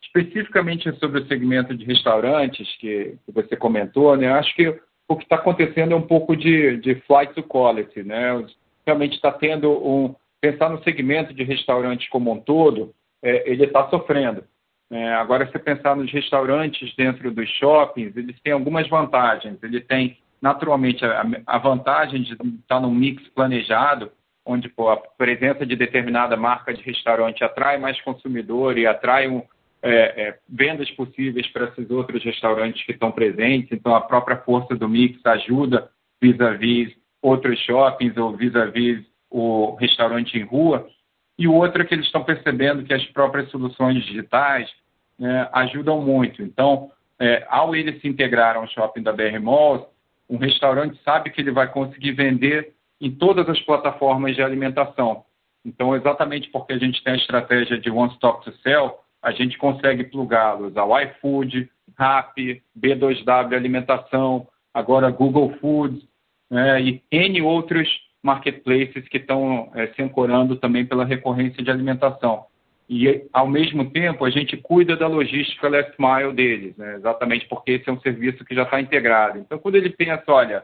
Especificamente 0.03 0.91
sobre 0.99 1.21
o 1.21 1.27
segmento 1.27 1.75
de 1.75 1.83
restaurantes 1.83 2.67
que, 2.77 3.17
que 3.25 3.31
você 3.31 3.55
comentou, 3.55 4.15
né, 4.15 4.31
acho 4.31 4.55
que 4.55 4.79
o 5.07 5.15
que 5.15 5.23
está 5.23 5.35
acontecendo 5.35 5.93
é 5.93 5.95
um 5.95 6.01
pouco 6.01 6.35
de, 6.35 6.77
de 6.77 6.95
flight 7.01 7.33
to 7.33 7.43
quality. 7.43 8.03
Né? 8.03 8.45
Realmente 8.85 9.15
está 9.15 9.31
tendo 9.31 9.71
um. 9.71 10.15
Pensar 10.41 10.69
no 10.69 10.83
segmento 10.83 11.33
de 11.33 11.43
restaurantes 11.43 12.07
como 12.09 12.31
um 12.31 12.39
todo, 12.39 12.93
é, 13.23 13.49
ele 13.49 13.65
está 13.65 13.89
sofrendo. 13.89 14.43
É, 14.91 15.13
agora, 15.13 15.49
se 15.51 15.57
pensar 15.57 15.95
nos 15.95 16.11
restaurantes 16.11 16.95
dentro 16.95 17.31
dos 17.31 17.49
shoppings, 17.51 18.15
eles 18.15 18.39
têm 18.41 18.53
algumas 18.53 18.87
vantagens. 18.87 19.61
Ele 19.63 19.81
tem, 19.81 20.17
naturalmente, 20.41 21.03
a, 21.03 21.25
a 21.47 21.57
vantagem 21.57 22.21
de 22.21 22.33
estar 22.33 22.79
num 22.79 22.93
mix 22.93 23.27
planejado, 23.29 24.11
onde 24.45 24.69
pô, 24.69 24.89
a 24.89 24.97
presença 24.97 25.65
de 25.65 25.75
determinada 25.75 26.37
marca 26.37 26.71
de 26.71 26.83
restaurante 26.83 27.43
atrai 27.43 27.79
mais 27.79 27.99
consumidor 28.01 28.77
e 28.77 28.85
atrai 28.85 29.27
um, 29.27 29.41
é, 29.81 30.27
é, 30.27 30.39
vendas 30.47 30.89
possíveis 30.91 31.47
para 31.51 31.65
esses 31.65 31.89
outros 31.89 32.23
restaurantes 32.23 32.83
que 32.85 32.91
estão 32.91 33.11
presentes. 33.11 33.71
Então, 33.71 33.95
a 33.95 34.01
própria 34.01 34.37
força 34.37 34.75
do 34.75 34.87
mix 34.87 35.19
ajuda 35.25 35.89
vis-à-vis 36.21 36.89
-vis 36.89 36.97
outros 37.21 37.59
shoppings 37.61 38.15
ou 38.17 38.37
vis-à-vis 38.37 38.99
-vis 38.99 39.05
o 39.37 39.75
restaurante 39.75 40.37
em 40.37 40.43
rua. 40.43 40.87
E 41.37 41.45
o 41.45 41.53
outro 41.53 41.81
é 41.81 41.85
que 41.85 41.93
eles 41.93 42.05
estão 42.05 42.23
percebendo 42.23 42.85
que 42.85 42.93
as 42.93 43.05
próprias 43.07 43.51
soluções 43.51 44.01
digitais 44.05 44.71
é, 45.19 45.49
ajudam 45.51 45.99
muito. 45.99 46.41
Então, 46.41 46.89
é, 47.19 47.45
ao 47.49 47.75
ele 47.75 47.99
se 47.99 48.07
integrar 48.07 48.55
ao 48.55 48.65
shopping 48.69 49.03
da 49.03 49.11
BR 49.11 49.37
Malls, 49.41 49.85
um 50.29 50.37
restaurante 50.37 50.97
sabe 51.03 51.31
que 51.31 51.41
ele 51.41 51.51
vai 51.51 51.67
conseguir 51.69 52.13
vender 52.13 52.73
em 53.01 53.11
todas 53.11 53.49
as 53.49 53.59
plataformas 53.59 54.35
de 54.35 54.41
alimentação. 54.41 55.25
Então, 55.65 55.93
exatamente 55.93 56.49
porque 56.49 56.71
a 56.71 56.77
gente 56.77 57.03
tem 57.03 57.13
a 57.13 57.17
estratégia 57.17 57.77
de 57.77 57.91
One 57.91 58.13
Stop 58.13 58.45
to 58.45 58.55
Sell, 58.59 58.99
a 59.21 59.31
gente 59.31 59.57
consegue 59.57 60.05
plugá-los 60.05 60.77
ao 60.77 60.97
iFood, 61.01 61.69
Rappi, 61.97 62.63
B2W 62.79 63.53
Alimentação, 63.53 64.47
agora 64.73 65.11
Google 65.11 65.53
Foods 65.59 66.07
né, 66.49 66.81
e 66.81 67.03
N 67.11 67.41
outros 67.41 68.04
marketplaces 68.25 69.07
que 69.07 69.17
estão 69.17 69.71
é, 69.75 69.85
se 69.87 70.01
ancorando 70.01 70.55
também 70.55 70.83
pela 70.83 71.05
recorrência 71.05 71.63
de 71.63 71.69
alimentação. 71.69 72.45
E, 72.89 73.23
ao 73.31 73.47
mesmo 73.47 73.91
tempo, 73.91 74.25
a 74.25 74.31
gente 74.31 74.57
cuida 74.57 74.97
da 74.97 75.07
logística 75.07 75.69
last 75.69 75.93
mile 75.99 76.33
deles, 76.33 76.75
né, 76.75 76.95
exatamente 76.95 77.47
porque 77.47 77.73
esse 77.73 77.87
é 77.87 77.93
um 77.93 77.99
serviço 78.01 78.43
que 78.43 78.55
já 78.55 78.63
está 78.63 78.81
integrado. 78.81 79.37
Então, 79.37 79.59
quando 79.59 79.75
ele 79.75 79.91
pensa, 79.91 80.23
olha, 80.27 80.63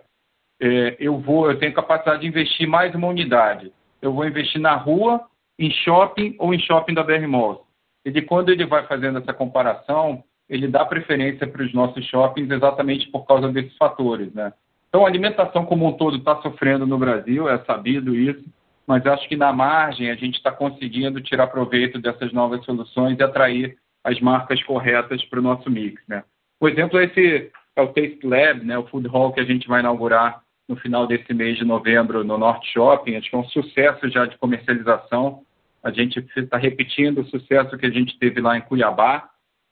é, 0.60 0.98
eu 1.00 1.20
vou, 1.20 1.52
eu 1.52 1.60
tenho 1.60 1.74
capacidade 1.74 2.22
de 2.22 2.28
investir 2.28 2.68
mais 2.68 2.96
uma 2.96 3.08
unidade, 3.08 3.72
eu 4.02 4.12
vou 4.12 4.26
investir 4.26 4.60
na 4.60 4.76
rua, 4.76 5.24
em 5.60 5.70
shopping 5.70 6.36
ou 6.40 6.54
em 6.54 6.60
shopping 6.60 6.96
da 6.96 7.04
BR 7.04 7.28
Malls. 7.28 7.62
Ele, 8.04 8.24
quando 8.24 8.50
ele 8.50 8.66
vai 8.66 8.88
fazendo 8.88 9.20
essa 9.20 9.34
comparação, 9.34 10.24
ele 10.50 10.68
dá 10.68 10.84
preferência 10.84 11.46
para 11.46 11.64
os 11.64 11.74
nossos 11.74 12.04
shoppings 12.08 12.50
exatamente 12.50 13.08
por 13.12 13.26
causa 13.28 13.52
desses 13.52 13.76
fatores, 13.78 14.34
né? 14.34 14.52
Então, 14.92 15.06
a 15.06 15.08
alimentação 15.08 15.66
como 15.66 15.88
um 15.88 15.94
todo 15.94 16.18
está 16.18 16.36
sofrendo 16.42 16.86
no 16.86 16.98
Brasil, 16.98 17.48
é 17.48 17.58
sabido 17.60 18.14
isso, 18.14 18.44
mas 18.86 19.06
acho 19.06 19.26
que 19.30 19.38
na 19.38 19.54
margem 19.54 20.12
a 20.12 20.16
gente 20.16 20.36
está 20.36 20.52
conseguindo 20.52 21.22
tirar 21.22 21.48
proveito 21.48 21.98
dessas 21.98 22.34
novas 22.34 22.66
soluções 22.66 23.18
e 23.18 23.24
atrair 23.24 23.78
as 24.04 24.20
marcas 24.20 24.62
corretas 24.64 25.24
para 25.26 25.40
o 25.40 25.42
nosso 25.42 25.70
mix, 25.70 26.02
né? 26.10 26.26
O 26.60 26.68
exemplo 26.68 27.00
é 27.00 27.06
esse 27.06 27.50
é 27.74 27.82
o 27.82 27.88
Taste 27.88 28.20
Lab, 28.26 28.66
né? 28.66 28.78
O 28.78 28.88
food 28.88 29.08
hall 29.08 29.32
que 29.32 29.40
a 29.40 29.46
gente 29.46 29.66
vai 29.66 29.80
inaugurar 29.80 30.42
no 30.68 30.76
final 30.76 31.08
desse 31.08 31.34
mês 31.34 31.58
de 31.58 31.64
novembro 31.64 32.22
no 32.24 32.38
Norte 32.38 32.70
Shopping. 32.74 33.16
Acho 33.16 33.30
que 33.30 33.36
é 33.36 33.40
um 33.40 33.46
sucesso 33.46 34.10
já 34.10 34.26
de 34.26 34.38
comercialização. 34.38 35.44
A 35.82 35.92
gente 35.92 36.20
está 36.36 36.58
repetindo 36.58 37.22
o 37.22 37.28
sucesso 37.28 37.78
que 37.78 37.86
a 37.86 37.90
gente 37.90 38.20
teve 38.20 38.42
lá 38.42 38.58
em 38.58 38.62
Cuiabá, 38.62 39.30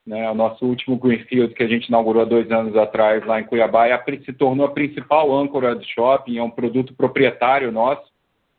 né? 0.09 0.27
O 0.31 0.33
nosso 0.33 0.65
último 0.65 0.97
Greenfield 0.97 1.53
que 1.53 1.61
a 1.61 1.67
gente 1.67 1.85
inaugurou 1.85 2.23
há 2.23 2.25
dois 2.25 2.51
anos 2.51 2.75
atrás 2.75 3.23
lá 3.27 3.39
em 3.39 3.43
Cuiabá 3.43 3.85
é 3.85 3.93
a, 3.93 4.03
se 4.25 4.33
tornou 4.33 4.65
a 4.65 4.71
principal 4.71 5.31
âncora 5.31 5.75
do 5.75 5.85
shopping, 5.85 6.39
é 6.39 6.43
um 6.43 6.49
produto 6.49 6.95
proprietário 6.95 7.71
nosso, 7.71 8.01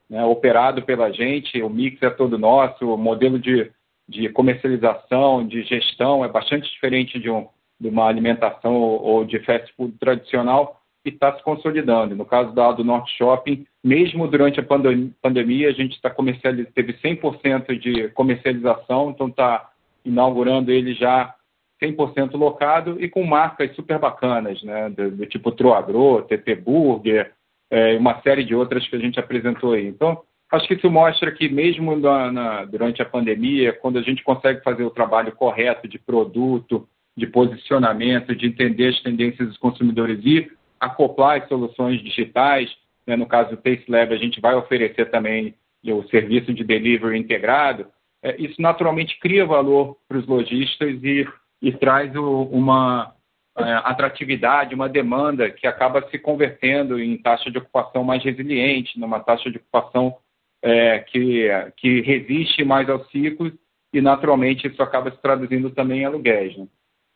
né? 0.08 0.24
operado 0.24 0.82
pela 0.82 1.10
gente, 1.10 1.60
o 1.60 1.68
mix 1.68 2.00
é 2.02 2.08
todo 2.08 2.38
nosso, 2.38 2.94
o 2.94 2.96
modelo 2.96 3.36
de, 3.36 3.68
de 4.08 4.28
comercialização, 4.28 5.44
de 5.44 5.64
gestão 5.64 6.24
é 6.24 6.28
bastante 6.28 6.70
diferente 6.70 7.18
de, 7.18 7.28
um, 7.28 7.48
de 7.80 7.88
uma 7.88 8.06
alimentação 8.06 8.72
ou, 8.72 9.02
ou 9.02 9.24
de 9.24 9.40
fast 9.40 9.74
food 9.74 9.98
tradicional, 9.98 10.80
e 11.04 11.08
está 11.08 11.36
se 11.36 11.42
consolidando. 11.42 12.14
No 12.14 12.26
caso 12.26 12.52
da 12.52 12.70
do 12.70 12.84
Norte 12.84 13.10
Shopping, 13.18 13.66
mesmo 13.82 14.28
durante 14.28 14.60
a 14.60 14.62
pandemia, 14.62 15.68
a 15.68 15.72
gente 15.72 16.00
comercializando, 16.14 16.70
teve 16.72 16.92
100% 16.92 17.76
de 17.76 18.08
comercialização, 18.10 19.10
então 19.10 19.26
está 19.26 19.68
inaugurando 20.04 20.70
ele 20.70 20.94
já 20.94 21.34
100% 21.82 22.34
locado 22.34 22.96
e 23.02 23.08
com 23.08 23.24
marcas 23.24 23.74
super 23.74 23.98
bacanas, 23.98 24.62
né, 24.62 24.90
do, 24.90 25.10
do 25.10 25.26
tipo 25.26 25.52
Troagro, 25.52 26.22
TT 26.22 26.54
Burger, 26.56 27.32
é, 27.70 27.96
uma 27.96 28.20
série 28.22 28.44
de 28.44 28.54
outras 28.54 28.86
que 28.88 28.96
a 28.96 28.98
gente 28.98 29.18
apresentou 29.18 29.72
aí. 29.72 29.86
Então, 29.86 30.22
acho 30.52 30.66
que 30.66 30.74
isso 30.74 30.90
mostra 30.90 31.30
que 31.30 31.48
mesmo 31.48 31.96
na, 31.96 32.32
na, 32.32 32.64
durante 32.64 33.00
a 33.00 33.06
pandemia, 33.06 33.72
quando 33.72 33.98
a 33.98 34.02
gente 34.02 34.22
consegue 34.22 34.62
fazer 34.62 34.84
o 34.84 34.90
trabalho 34.90 35.32
correto 35.32 35.86
de 35.88 35.98
produto, 35.98 36.86
de 37.16 37.26
posicionamento, 37.26 38.34
de 38.34 38.46
entender 38.46 38.88
as 38.88 39.00
tendências 39.02 39.48
dos 39.48 39.58
consumidores 39.58 40.20
e 40.24 40.50
acoplar 40.78 41.42
as 41.42 41.48
soluções 41.48 42.02
digitais. 42.02 42.70
Né? 43.06 43.16
No 43.16 43.26
caso 43.26 43.50
do 43.50 43.56
Taste 43.56 43.90
Lab, 43.90 44.12
a 44.12 44.18
gente 44.18 44.40
vai 44.40 44.54
oferecer 44.54 45.10
também 45.10 45.54
o 45.84 46.02
serviço 46.04 46.52
de 46.52 46.64
delivery 46.64 47.18
integrado. 47.18 47.86
É, 48.22 48.40
isso 48.40 48.60
naturalmente 48.60 49.18
cria 49.18 49.46
valor 49.46 49.96
para 50.08 50.18
os 50.18 50.26
lojistas 50.26 51.02
e, 51.02 51.26
e 51.60 51.72
traz 51.72 52.14
o, 52.16 52.42
uma 52.44 53.14
é, 53.58 53.62
atratividade, 53.84 54.74
uma 54.74 54.88
demanda 54.88 55.50
que 55.50 55.66
acaba 55.66 56.08
se 56.10 56.18
convertendo 56.18 56.98
em 56.98 57.16
taxa 57.16 57.50
de 57.50 57.58
ocupação 57.58 58.02
mais 58.02 58.22
resiliente, 58.22 58.98
numa 58.98 59.20
taxa 59.20 59.50
de 59.50 59.58
ocupação 59.58 60.16
é, 60.62 61.00
que, 61.00 61.48
que 61.76 62.00
resiste 62.00 62.64
mais 62.64 62.88
aos 62.88 63.08
ciclos 63.10 63.52
e, 63.92 64.00
naturalmente, 64.00 64.66
isso 64.66 64.82
acaba 64.82 65.10
se 65.10 65.20
traduzindo 65.20 65.70
também 65.70 66.00
em 66.00 66.04
aluguéis. 66.04 66.56
Né? 66.56 66.66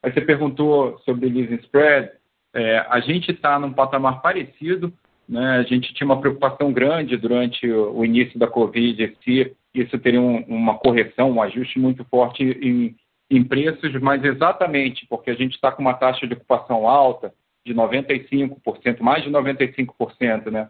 Aí 0.03 0.13
você 0.13 0.21
perguntou 0.21 0.99
sobre 1.01 1.29
leasing 1.29 1.63
spread. 1.65 2.11
É, 2.55 2.79
a 2.89 3.01
gente 3.01 3.31
está 3.31 3.59
num 3.59 3.73
patamar 3.73 4.21
parecido, 4.21 4.93
né? 5.29 5.57
a 5.57 5.63
gente 5.63 5.95
tinha 5.95 6.07
uma 6.07 6.21
preocupação 6.21 6.73
grande 6.73 7.17
durante 7.17 7.69
o, 7.71 7.99
o 7.99 8.05
início 8.05 8.39
da 8.39 8.47
Covid 8.47 9.17
se 9.25 9.57
isso 9.75 9.99
teria 9.99 10.21
um, 10.21 10.39
uma 10.43 10.79
correção, 10.79 11.33
um 11.33 11.43
ajuste 11.43 11.79
muito 11.79 12.05
forte 12.05 12.43
em, 12.45 12.95
em 13.37 13.43
preços, 13.43 13.93
mas 14.01 14.23
exatamente 14.25 15.07
porque 15.09 15.31
a 15.31 15.35
gente 15.35 15.55
está 15.55 15.73
com 15.73 15.83
uma 15.83 15.95
taxa 15.95 16.27
de 16.27 16.35
ocupação 16.35 16.89
alta, 16.89 17.33
de 17.67 17.75
95%, 17.75 19.01
mais 19.01 19.25
de 19.25 19.31
95%, 19.31 20.51
né? 20.51 20.69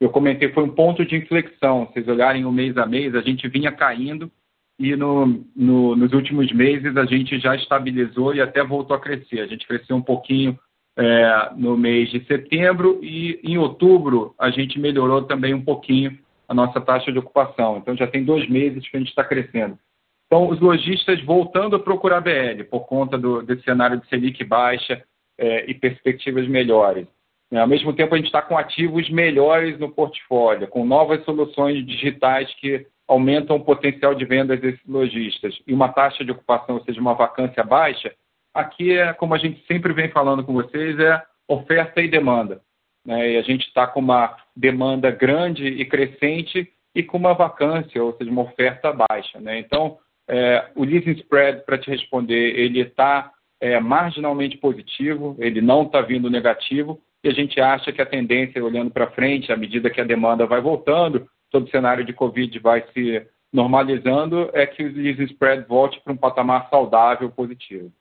Eu 0.00 0.10
comentei, 0.10 0.52
foi 0.52 0.62
um 0.62 0.74
ponto 0.74 1.04
de 1.04 1.16
inflexão. 1.16 1.86
Vocês 1.86 2.06
olharem 2.06 2.44
o 2.44 2.52
mês 2.52 2.76
a 2.76 2.86
mês, 2.86 3.14
a 3.14 3.20
gente 3.20 3.48
vinha 3.48 3.72
caindo 3.72 4.30
e 4.78 4.94
no, 4.94 5.44
no, 5.56 5.96
nos 5.96 6.12
últimos 6.12 6.52
meses 6.52 6.96
a 6.96 7.06
gente 7.06 7.38
já 7.38 7.56
estabilizou 7.56 8.34
e 8.34 8.40
até 8.40 8.62
voltou 8.62 8.94
a 8.94 9.00
crescer. 9.00 9.40
A 9.40 9.46
gente 9.46 9.66
cresceu 9.66 9.96
um 9.96 10.02
pouquinho 10.02 10.58
é, 10.96 11.50
no 11.56 11.76
mês 11.76 12.10
de 12.10 12.24
setembro 12.26 13.00
e 13.02 13.40
em 13.42 13.56
outubro 13.56 14.34
a 14.38 14.50
gente 14.50 14.78
melhorou 14.78 15.22
também 15.22 15.54
um 15.54 15.62
pouquinho 15.62 16.18
a 16.46 16.54
nossa 16.54 16.80
taxa 16.80 17.10
de 17.10 17.18
ocupação. 17.18 17.78
Então 17.78 17.96
já 17.96 18.06
tem 18.06 18.22
dois 18.22 18.48
meses 18.48 18.86
que 18.88 18.96
a 18.96 19.00
gente 19.00 19.08
está 19.08 19.24
crescendo. 19.24 19.78
Então 20.26 20.48
os 20.48 20.60
lojistas 20.60 21.22
voltando 21.24 21.76
a 21.76 21.80
procurar 21.80 22.20
BL 22.20 22.64
por 22.70 22.86
conta 22.86 23.16
do, 23.16 23.42
desse 23.42 23.62
cenário 23.62 24.00
de 24.00 24.08
Selic 24.08 24.42
baixa 24.44 25.02
é, 25.38 25.70
e 25.70 25.74
perspectivas 25.74 26.48
melhores. 26.48 27.06
É, 27.52 27.58
ao 27.58 27.66
mesmo 27.66 27.92
tempo 27.92 28.14
a 28.14 28.18
gente 28.18 28.26
está 28.26 28.42
com 28.42 28.58
ativos 28.58 29.08
melhores 29.08 29.78
no 29.78 29.90
portfólio, 29.90 30.66
com 30.68 30.84
novas 30.84 31.24
soluções 31.24 31.86
digitais 31.86 32.52
que 32.54 32.86
aumentam 33.06 33.56
o 33.56 33.64
potencial 33.64 34.14
de 34.14 34.24
vendas 34.24 34.60
desses 34.60 34.84
lojistas 34.84 35.56
e 35.66 35.72
uma 35.72 35.88
taxa 35.90 36.24
de 36.24 36.32
ocupação, 36.32 36.74
ou 36.74 36.82
seja, 36.82 37.00
uma 37.00 37.14
vacância 37.14 37.62
baixa, 37.62 38.12
Aqui 38.56 38.96
é, 38.96 39.12
como 39.12 39.34
a 39.34 39.38
gente 39.38 39.62
sempre 39.66 39.92
vem 39.92 40.08
falando 40.08 40.42
com 40.42 40.54
vocês, 40.54 40.98
é 40.98 41.22
oferta 41.46 42.00
e 42.00 42.08
demanda. 42.08 42.62
Né? 43.04 43.32
E 43.32 43.36
a 43.36 43.42
gente 43.42 43.66
está 43.66 43.86
com 43.86 44.00
uma 44.00 44.34
demanda 44.56 45.10
grande 45.10 45.66
e 45.66 45.84
crescente 45.84 46.72
e 46.94 47.02
com 47.02 47.18
uma 47.18 47.34
vacância, 47.34 48.02
ou 48.02 48.16
seja, 48.16 48.30
uma 48.30 48.44
oferta 48.44 48.94
baixa. 48.94 49.38
Né? 49.38 49.58
Então, 49.58 49.98
é, 50.28 50.70
o 50.74 50.84
leasing 50.84 51.12
spread, 51.12 51.64
para 51.64 51.78
te 51.78 51.90
responder, 51.90 52.58
ele 52.58 52.80
está 52.80 53.32
é, 53.60 53.78
marginalmente 53.78 54.56
positivo, 54.58 55.36
ele 55.38 55.60
não 55.60 55.84
está 55.84 56.00
vindo 56.00 56.30
negativo, 56.30 57.00
e 57.22 57.28
a 57.28 57.32
gente 57.32 57.60
acha 57.60 57.92
que 57.92 58.02
a 58.02 58.06
tendência, 58.06 58.64
olhando 58.64 58.90
para 58.90 59.10
frente, 59.10 59.52
à 59.52 59.56
medida 59.56 59.90
que 59.90 60.00
a 60.00 60.04
demanda 60.04 60.46
vai 60.46 60.60
voltando, 60.60 61.28
todo 61.50 61.66
o 61.66 61.70
cenário 61.70 62.04
de 62.04 62.12
Covid 62.12 62.58
vai 62.58 62.84
se 62.92 63.26
normalizando, 63.52 64.50
é 64.52 64.66
que 64.66 64.84
o 64.84 64.92
leasing 64.92 65.24
spread 65.24 65.66
volte 65.66 66.00
para 66.00 66.12
um 66.12 66.16
patamar 66.16 66.68
saudável, 66.68 67.30
positivo. 67.30 67.92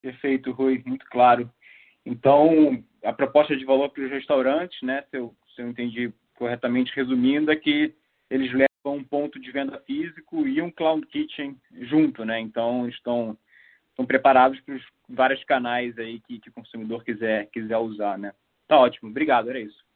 Perfeito, 0.00 0.52
Rui, 0.52 0.82
muito 0.86 1.04
claro. 1.06 1.50
Então, 2.06 2.82
a 3.04 3.12
proposta 3.12 3.56
de 3.56 3.64
valor 3.64 3.90
para 3.90 4.04
os 4.04 4.10
restaurantes, 4.10 4.80
né, 4.82 5.02
se 5.10 5.16
eu, 5.16 5.34
se 5.54 5.62
eu 5.62 5.68
entendi 5.68 6.12
corretamente 6.36 6.94
resumindo, 6.94 7.50
é 7.50 7.56
que 7.56 7.94
eles 8.30 8.52
levam 8.52 8.67
um 8.92 9.04
ponto 9.04 9.38
de 9.38 9.50
venda 9.50 9.78
físico 9.80 10.46
e 10.46 10.60
um 10.60 10.70
cloud 10.70 11.06
kitchen 11.06 11.56
junto, 11.82 12.24
né? 12.24 12.40
Então 12.40 12.88
estão 12.88 13.36
estão 13.90 14.06
preparados 14.06 14.60
para 14.60 14.74
os 14.76 14.82
vários 15.08 15.42
canais 15.44 15.98
aí 15.98 16.20
que, 16.20 16.38
que 16.38 16.50
o 16.50 16.52
consumidor 16.52 17.04
quiser 17.04 17.46
quiser 17.50 17.78
usar, 17.78 18.18
né? 18.18 18.32
Tá 18.66 18.78
ótimo, 18.78 19.10
obrigado, 19.10 19.50
era 19.50 19.60
isso. 19.60 19.88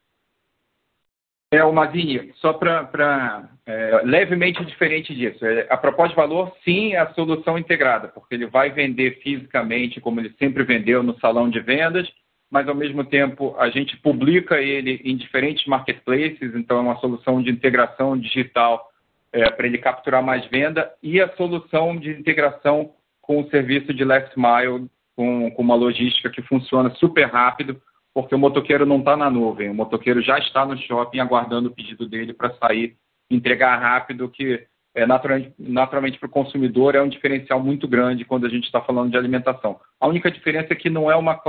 É, 1.52 1.62
o 1.62 1.70
Mazini, 1.70 2.32
só 2.36 2.54
para 2.54 3.50
é, 3.66 4.00
levemente 4.04 4.64
diferente 4.64 5.14
disso. 5.14 5.44
É, 5.44 5.66
a 5.68 5.76
proposta 5.76 6.08
de 6.08 6.16
valor, 6.16 6.50
sim, 6.64 6.94
é 6.94 6.96
a 6.96 7.12
solução 7.12 7.58
integrada, 7.58 8.08
porque 8.08 8.34
ele 8.34 8.46
vai 8.46 8.70
vender 8.70 9.20
fisicamente, 9.22 10.00
como 10.00 10.18
ele 10.18 10.34
sempre 10.38 10.64
vendeu 10.64 11.02
no 11.02 11.18
salão 11.20 11.50
de 11.50 11.60
vendas, 11.60 12.10
mas 12.52 12.68
ao 12.68 12.74
mesmo 12.74 13.02
tempo 13.02 13.56
a 13.58 13.70
gente 13.70 13.96
publica 13.96 14.60
ele 14.60 15.00
em 15.04 15.16
diferentes 15.16 15.66
marketplaces, 15.66 16.54
então 16.54 16.76
é 16.76 16.80
uma 16.80 17.00
solução 17.00 17.42
de 17.42 17.50
integração 17.50 18.16
digital 18.16 18.90
é, 19.32 19.50
para 19.50 19.66
ele 19.66 19.78
capturar 19.78 20.22
mais 20.22 20.44
venda, 20.46 20.92
e 21.02 21.18
a 21.18 21.34
solução 21.34 21.96
de 21.96 22.10
integração 22.10 22.92
com 23.22 23.40
o 23.40 23.48
serviço 23.48 23.94
de 23.94 24.04
last 24.04 24.30
mile, 24.36 24.86
com, 25.16 25.50
com 25.50 25.62
uma 25.62 25.74
logística 25.74 26.28
que 26.28 26.42
funciona 26.42 26.90
super 26.96 27.24
rápido 27.24 27.80
porque 28.14 28.34
o 28.34 28.38
motoqueiro 28.38 28.84
não 28.84 28.98
está 28.98 29.16
na 29.16 29.30
nuvem, 29.30 29.70
o 29.70 29.74
motoqueiro 29.74 30.20
já 30.20 30.38
está 30.38 30.66
no 30.66 30.76
shopping 30.76 31.18
aguardando 31.18 31.70
o 31.70 31.74
pedido 31.74 32.06
dele 32.06 32.34
para 32.34 32.54
sair, 32.56 32.96
entregar 33.30 33.78
rápido, 33.78 34.28
que 34.28 34.66
é, 34.94 35.06
naturalmente, 35.06 35.54
naturalmente 35.58 36.18
para 36.18 36.26
o 36.26 36.30
consumidor 36.30 36.94
é 36.94 37.00
um 37.00 37.08
diferencial 37.08 37.58
muito 37.58 37.88
grande 37.88 38.26
quando 38.26 38.44
a 38.44 38.50
gente 38.50 38.64
está 38.64 38.82
falando 38.82 39.10
de 39.10 39.16
alimentação. 39.16 39.80
A 39.98 40.06
única 40.06 40.30
diferença 40.30 40.74
é 40.74 40.76
que 40.76 40.90
não 40.90 41.10
é 41.10 41.16
uma, 41.16 41.40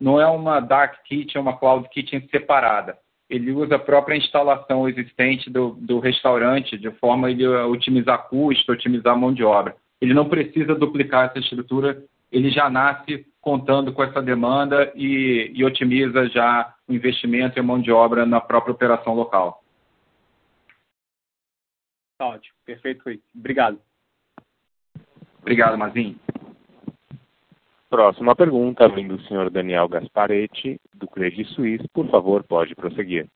não 0.00 0.20
é 0.20 0.26
uma 0.26 0.60
dark 0.60 1.02
kitchen, 1.04 1.38
é 1.38 1.40
uma 1.40 1.58
cloud 1.58 1.88
kitchen 1.88 2.26
separada. 2.28 2.98
Ele 3.28 3.50
usa 3.50 3.76
a 3.76 3.78
própria 3.78 4.16
instalação 4.16 4.88
existente 4.88 5.50
do, 5.50 5.70
do 5.80 5.98
restaurante 5.98 6.78
de 6.78 6.90
forma 6.92 7.26
a 7.26 7.30
ele 7.30 7.46
otimizar 7.46 8.28
custo, 8.28 8.72
otimizar 8.72 9.16
mão 9.16 9.32
de 9.32 9.42
obra. 9.42 9.76
Ele 10.00 10.14
não 10.14 10.28
precisa 10.28 10.74
duplicar 10.74 11.28
essa 11.28 11.38
estrutura, 11.38 12.02
ele 12.30 12.50
já 12.50 12.68
nasce 12.70 13.26
contando 13.40 13.92
com 13.92 14.02
essa 14.02 14.20
demanda 14.20 14.92
e, 14.94 15.50
e 15.54 15.64
otimiza 15.64 16.28
já 16.28 16.74
o 16.86 16.92
investimento 16.92 17.58
e 17.58 17.60
a 17.60 17.62
mão 17.62 17.80
de 17.80 17.90
obra 17.90 18.26
na 18.26 18.40
própria 18.40 18.72
operação 18.72 19.14
local. 19.14 19.62
Tá 22.18 22.26
ótimo, 22.26 22.56
perfeito, 22.64 23.02
Rui. 23.04 23.20
Obrigado. 23.34 23.78
Obrigado, 25.40 25.78
Mazinho. 25.78 26.18
Próxima 27.88 28.34
pergunta 28.34 28.88
vem 28.88 29.06
do 29.06 29.20
senhor 29.22 29.48
Daniel 29.48 29.88
Gasparetti, 29.88 30.80
do 30.92 31.06
Credit 31.06 31.44
Suisse. 31.54 31.86
Por 31.88 32.10
favor, 32.10 32.42
pode 32.42 32.74
prosseguir. 32.74 33.28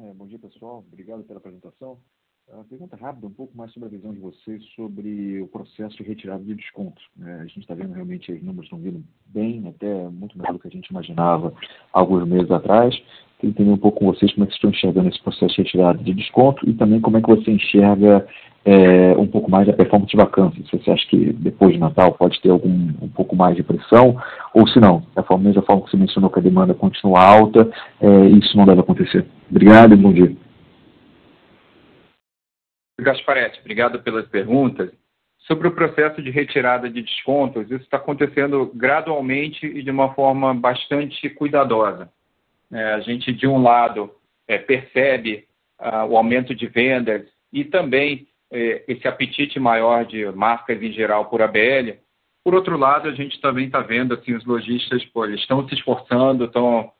É, 0.00 0.14
bom 0.14 0.26
dia, 0.26 0.38
pessoal. 0.38 0.78
Obrigado 0.78 1.24
pela 1.24 1.38
apresentação. 1.38 2.00
Uma 2.52 2.64
pergunta 2.64 2.96
rápida, 2.96 3.26
um 3.26 3.30
pouco 3.30 3.56
mais 3.56 3.70
sobre 3.72 3.88
a 3.88 3.92
visão 3.92 4.12
de 4.12 4.20
vocês 4.20 4.64
sobre 4.74 5.40
o 5.42 5.48
processo 5.48 5.96
de 5.98 6.02
retirada 6.02 6.42
de 6.42 6.54
descontos. 6.54 7.04
Né? 7.14 7.40
A 7.42 7.44
gente 7.44 7.60
está 7.60 7.74
vendo 7.74 7.92
realmente 7.92 8.32
os 8.32 8.42
números 8.42 8.64
estão 8.64 8.78
vindo 8.78 9.04
bem, 9.26 9.68
até 9.68 10.08
muito 10.08 10.36
melhor 10.36 10.54
do 10.54 10.58
que 10.58 10.66
a 10.66 10.70
gente 10.70 10.88
imaginava 10.88 11.52
alguns 11.92 12.26
meses 12.26 12.50
atrás. 12.50 12.94
Queria 13.38 13.50
entender 13.50 13.70
um 13.70 13.76
pouco 13.76 14.00
com 14.00 14.06
vocês 14.06 14.32
como 14.32 14.44
é 14.44 14.46
que 14.46 14.54
estão 14.54 14.70
enxergando 14.70 15.08
esse 15.10 15.22
processo 15.22 15.54
de 15.54 15.62
retirada 15.62 15.98
de 16.02 16.14
desconto 16.14 16.68
e 16.68 16.72
também 16.72 17.00
como 17.02 17.18
é 17.18 17.20
que 17.20 17.28
você 17.28 17.50
enxerga 17.50 18.26
é, 18.64 19.12
um 19.18 19.26
pouco 19.26 19.50
mais 19.50 19.68
a 19.68 19.74
performance 19.74 20.10
de 20.10 20.16
vacância. 20.16 20.64
Se 20.64 20.78
você 20.78 20.90
acha 20.90 21.06
que 21.06 21.32
depois 21.34 21.74
de 21.74 21.78
Natal 21.78 22.14
pode 22.14 22.40
ter 22.40 22.48
algum 22.48 22.70
um 23.02 23.08
pouco 23.08 23.36
mais 23.36 23.56
de 23.56 23.62
pressão, 23.62 24.16
ou 24.54 24.66
se 24.66 24.80
não, 24.80 25.02
da 25.14 25.22
forma, 25.22 25.44
mesma 25.44 25.62
forma 25.62 25.82
que 25.82 25.90
você 25.90 25.98
mencionou 25.98 26.30
que 26.30 26.38
a 26.38 26.42
demanda 26.42 26.72
continua 26.72 27.22
alta, 27.22 27.70
é, 28.00 28.26
isso 28.30 28.56
não 28.56 28.64
deve 28.64 28.80
acontecer. 28.80 29.26
Obrigado 29.50 29.92
e 29.92 29.96
bom 29.96 30.12
dia. 30.12 30.47
Gasparetti, 33.00 33.60
obrigado 33.60 34.00
pelas 34.02 34.26
perguntas. 34.26 34.90
Sobre 35.46 35.68
o 35.68 35.74
processo 35.74 36.20
de 36.20 36.30
retirada 36.30 36.90
de 36.90 37.00
descontos, 37.00 37.64
isso 37.70 37.82
está 37.82 37.96
acontecendo 37.96 38.70
gradualmente 38.74 39.64
e 39.66 39.82
de 39.82 39.90
uma 39.90 40.12
forma 40.14 40.52
bastante 40.52 41.30
cuidadosa. 41.30 42.10
É, 42.70 42.92
a 42.94 43.00
gente, 43.00 43.32
de 43.32 43.46
um 43.46 43.62
lado, 43.62 44.12
é, 44.46 44.58
percebe 44.58 45.46
ah, 45.78 46.04
o 46.04 46.16
aumento 46.16 46.54
de 46.54 46.66
vendas 46.66 47.26
e 47.52 47.64
também 47.64 48.26
é, 48.50 48.84
esse 48.88 49.06
apetite 49.06 49.58
maior 49.58 50.04
de 50.04 50.26
marcas 50.32 50.82
em 50.82 50.92
geral 50.92 51.26
por 51.26 51.40
ABL. 51.40 51.96
Por 52.44 52.54
outro 52.54 52.76
lado, 52.76 53.08
a 53.08 53.14
gente 53.14 53.40
também 53.40 53.66
está 53.66 53.80
vendo 53.80 54.14
assim, 54.14 54.34
os 54.34 54.44
lojistas 54.44 55.02
estão 55.34 55.68
se 55.68 55.74
esforçando, 55.74 56.44
estão 56.44 56.92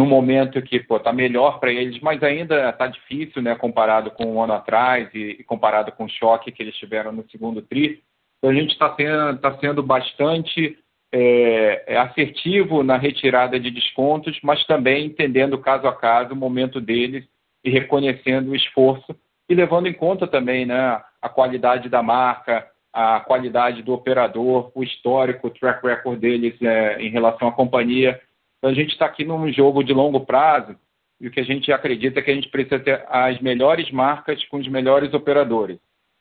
num 0.00 0.06
momento 0.06 0.62
que 0.62 0.76
está 0.76 1.12
melhor 1.12 1.60
para 1.60 1.70
eles, 1.70 2.00
mas 2.00 2.22
ainda 2.22 2.70
está 2.70 2.86
difícil, 2.86 3.42
né, 3.42 3.54
comparado 3.54 4.10
com 4.10 4.24
um 4.24 4.42
ano 4.42 4.54
atrás 4.54 5.10
e, 5.12 5.36
e, 5.38 5.44
comparado 5.44 5.92
com 5.92 6.04
o 6.04 6.08
choque 6.08 6.50
que 6.50 6.62
eles 6.62 6.74
tiveram 6.76 7.12
no 7.12 7.28
segundo 7.28 7.60
tri. 7.60 8.02
Então 8.38 8.50
a 8.50 8.54
gente 8.54 8.70
está 8.70 8.94
sendo, 8.94 9.38
tá 9.38 9.58
sendo 9.58 9.82
bastante 9.82 10.78
é, 11.12 11.84
é, 11.86 11.98
assertivo 11.98 12.82
na 12.82 12.96
retirada 12.96 13.60
de 13.60 13.70
descontos, 13.70 14.38
mas 14.42 14.64
também 14.64 15.04
entendendo 15.04 15.58
caso 15.58 15.86
a 15.86 15.94
caso 15.94 16.32
o 16.32 16.36
momento 16.36 16.80
deles 16.80 17.26
e 17.62 17.68
reconhecendo 17.68 18.52
o 18.52 18.56
esforço 18.56 19.14
e 19.50 19.54
levando 19.54 19.86
em 19.86 19.92
conta 19.92 20.26
também 20.26 20.64
né, 20.64 20.98
a 21.20 21.28
qualidade 21.28 21.90
da 21.90 22.02
marca, 22.02 22.66
a 22.90 23.20
qualidade 23.20 23.82
do 23.82 23.92
operador, 23.92 24.72
o 24.74 24.82
histórico, 24.82 25.48
o 25.48 25.50
track 25.50 25.86
record 25.86 26.18
deles 26.18 26.54
é, 26.62 27.02
em 27.02 27.10
relação 27.10 27.48
à 27.48 27.52
companhia 27.52 28.18
então, 28.60 28.70
a 28.70 28.74
gente 28.74 28.92
está 28.92 29.06
aqui 29.06 29.24
num 29.24 29.50
jogo 29.50 29.82
de 29.82 29.92
longo 29.94 30.20
prazo 30.20 30.76
e 31.18 31.26
o 31.26 31.30
que 31.30 31.40
a 31.40 31.44
gente 31.44 31.72
acredita 31.72 32.20
é 32.20 32.22
que 32.22 32.30
a 32.30 32.34
gente 32.34 32.50
precisa 32.50 32.78
ter 32.78 33.04
as 33.08 33.40
melhores 33.40 33.90
marcas 33.90 34.44
com 34.44 34.58
os 34.58 34.68
melhores 34.68 35.14
operadores. 35.14 35.78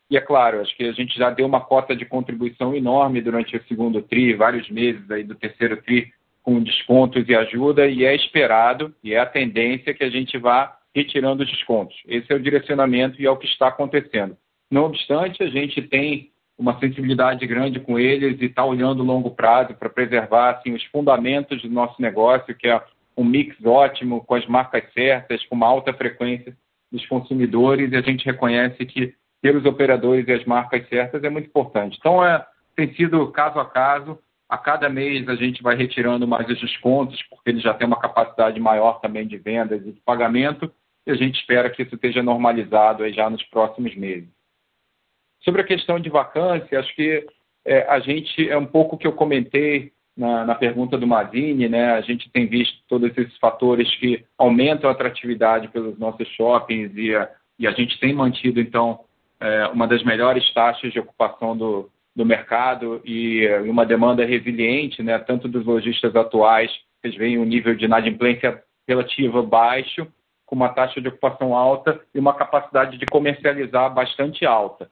E 0.09 0.17
é 0.17 0.21
claro, 0.21 0.61
acho 0.61 0.75
que 0.75 0.85
a 0.85 0.93
gente 0.93 1.17
já 1.17 1.29
deu 1.29 1.45
uma 1.45 1.61
cota 1.61 1.95
de 1.95 2.05
contribuição 2.05 2.73
enorme 2.73 3.21
durante 3.21 3.55
o 3.55 3.63
segundo 3.65 4.01
TRI, 4.01 4.33
vários 4.33 4.69
meses 4.69 5.09
aí 5.11 5.23
do 5.23 5.35
terceiro 5.35 5.81
TRI, 5.83 6.11
com 6.41 6.63
descontos 6.63 7.27
e 7.27 7.35
ajuda, 7.35 7.85
e 7.87 8.05
é 8.05 8.15
esperado, 8.15 8.95
e 9.03 9.13
é 9.13 9.19
a 9.19 9.25
tendência 9.25 9.93
que 9.93 10.03
a 10.03 10.09
gente 10.09 10.37
vá 10.37 10.77
retirando 10.95 11.43
os 11.43 11.49
descontos. 11.49 11.95
Esse 12.07 12.31
é 12.31 12.35
o 12.35 12.41
direcionamento 12.41 13.21
e 13.21 13.25
é 13.25 13.29
o 13.29 13.37
que 13.37 13.45
está 13.45 13.67
acontecendo. 13.67 14.35
Não 14.71 14.85
obstante, 14.85 15.43
a 15.43 15.49
gente 15.49 15.81
tem 15.81 16.31
uma 16.59 16.77
sensibilidade 16.77 17.47
grande 17.47 17.79
com 17.79 17.97
eles 17.97 18.39
e 18.41 18.45
está 18.45 18.65
olhando 18.65 19.01
longo 19.01 19.31
prazo 19.31 19.73
para 19.73 19.89
preservar 19.89 20.49
assim, 20.49 20.73
os 20.73 20.83
fundamentos 20.85 21.61
do 21.61 21.69
nosso 21.69 22.01
negócio, 22.01 22.53
que 22.53 22.67
é 22.67 22.81
um 23.15 23.23
mix 23.23 23.55
ótimo, 23.65 24.23
com 24.25 24.35
as 24.35 24.45
marcas 24.45 24.83
certas, 24.93 25.43
com 25.45 25.55
uma 25.55 25.67
alta 25.67 25.93
frequência 25.93 26.55
dos 26.91 27.05
consumidores, 27.07 27.91
e 27.91 27.95
a 27.95 28.01
gente 28.01 28.25
reconhece 28.25 28.85
que 28.85 29.13
ter 29.41 29.55
os 29.55 29.63
operadores 29.65 30.27
e 30.27 30.33
as 30.33 30.43
marcas 30.43 30.87
certas 30.89 31.23
é 31.23 31.29
muito 31.29 31.47
importante. 31.47 31.97
Então, 31.97 32.25
é, 32.25 32.45
tem 32.75 32.93
sido 32.93 33.31
caso 33.31 33.57
a 33.57 33.65
caso, 33.65 34.19
a 34.49 34.57
cada 34.57 34.89
mês 34.89 35.29
a 35.29 35.35
gente 35.35 35.63
vai 35.63 35.77
retirando 35.77 36.27
mais 36.27 36.49
os 36.49 36.59
descontos, 36.59 37.21
porque 37.29 37.51
eles 37.51 37.63
já 37.63 37.73
têm 37.73 37.87
uma 37.87 37.99
capacidade 37.99 38.59
maior 38.59 38.99
também 38.99 39.25
de 39.25 39.37
vendas 39.37 39.81
e 39.85 39.93
de 39.93 40.01
pagamento, 40.01 40.69
e 41.07 41.11
a 41.11 41.15
gente 41.15 41.39
espera 41.39 41.69
que 41.69 41.83
isso 41.83 41.95
esteja 41.95 42.21
normalizado 42.21 43.03
aí 43.03 43.13
já 43.13 43.29
nos 43.29 43.43
próximos 43.43 43.95
meses. 43.95 44.38
Sobre 45.41 45.61
a 45.61 45.65
questão 45.65 45.99
de 45.99 46.09
vacância, 46.09 46.79
acho 46.79 46.93
que 46.95 47.25
é, 47.65 47.85
a 47.89 47.99
gente, 47.99 48.49
é 48.49 48.57
um 48.57 48.65
pouco 48.65 48.97
que 48.97 49.07
eu 49.07 49.13
comentei 49.13 49.91
na, 50.15 50.45
na, 50.45 50.55
pergunta 50.55 50.97
do 50.97 51.07
Mazini, 51.07 51.69
né? 51.69 51.93
A 51.93 52.01
gente 52.01 52.29
tem 52.29 52.45
visto 52.45 52.77
todos 52.87 53.09
esses 53.17 53.37
fatores 53.37 53.89
que 53.95 54.25
aumentam 54.37 54.89
a 54.89 54.93
atratividade 54.93 55.69
pelos 55.69 55.97
nossos 55.97 56.27
shoppings 56.29 56.91
e 56.95 57.15
a, 57.15 57.29
e 57.57 57.67
a 57.67 57.71
gente 57.71 57.99
tem 57.99 58.13
mantido, 58.13 58.59
então, 58.59 59.01
é, 59.39 59.67
uma 59.67 59.87
das 59.87 60.03
melhores 60.03 60.53
taxas 60.53 60.91
de 60.91 60.99
ocupação 60.99 61.55
do, 61.55 61.89
do 62.15 62.25
mercado 62.25 63.01
e, 63.05 63.47
uma 63.69 63.85
demanda 63.85 64.25
resiliente, 64.25 65.01
né? 65.01 65.17
Tanto 65.19 65.47
dos 65.47 65.65
lojistas 65.65 66.15
atuais, 66.15 66.71
eles 67.03 67.17
veem 67.17 67.37
um 67.37 67.45
nível 67.45 67.75
de 67.75 67.85
inadimplência 67.85 68.61
relativa 68.87 69.41
baixo, 69.41 70.07
com 70.45 70.55
uma 70.55 70.69
taxa 70.69 70.99
de 70.99 71.07
ocupação 71.07 71.55
alta 71.55 72.01
e 72.13 72.19
uma 72.19 72.33
capacidade 72.33 72.97
de 72.97 73.05
comercializar 73.05 73.93
bastante 73.93 74.45
alta. 74.45 74.89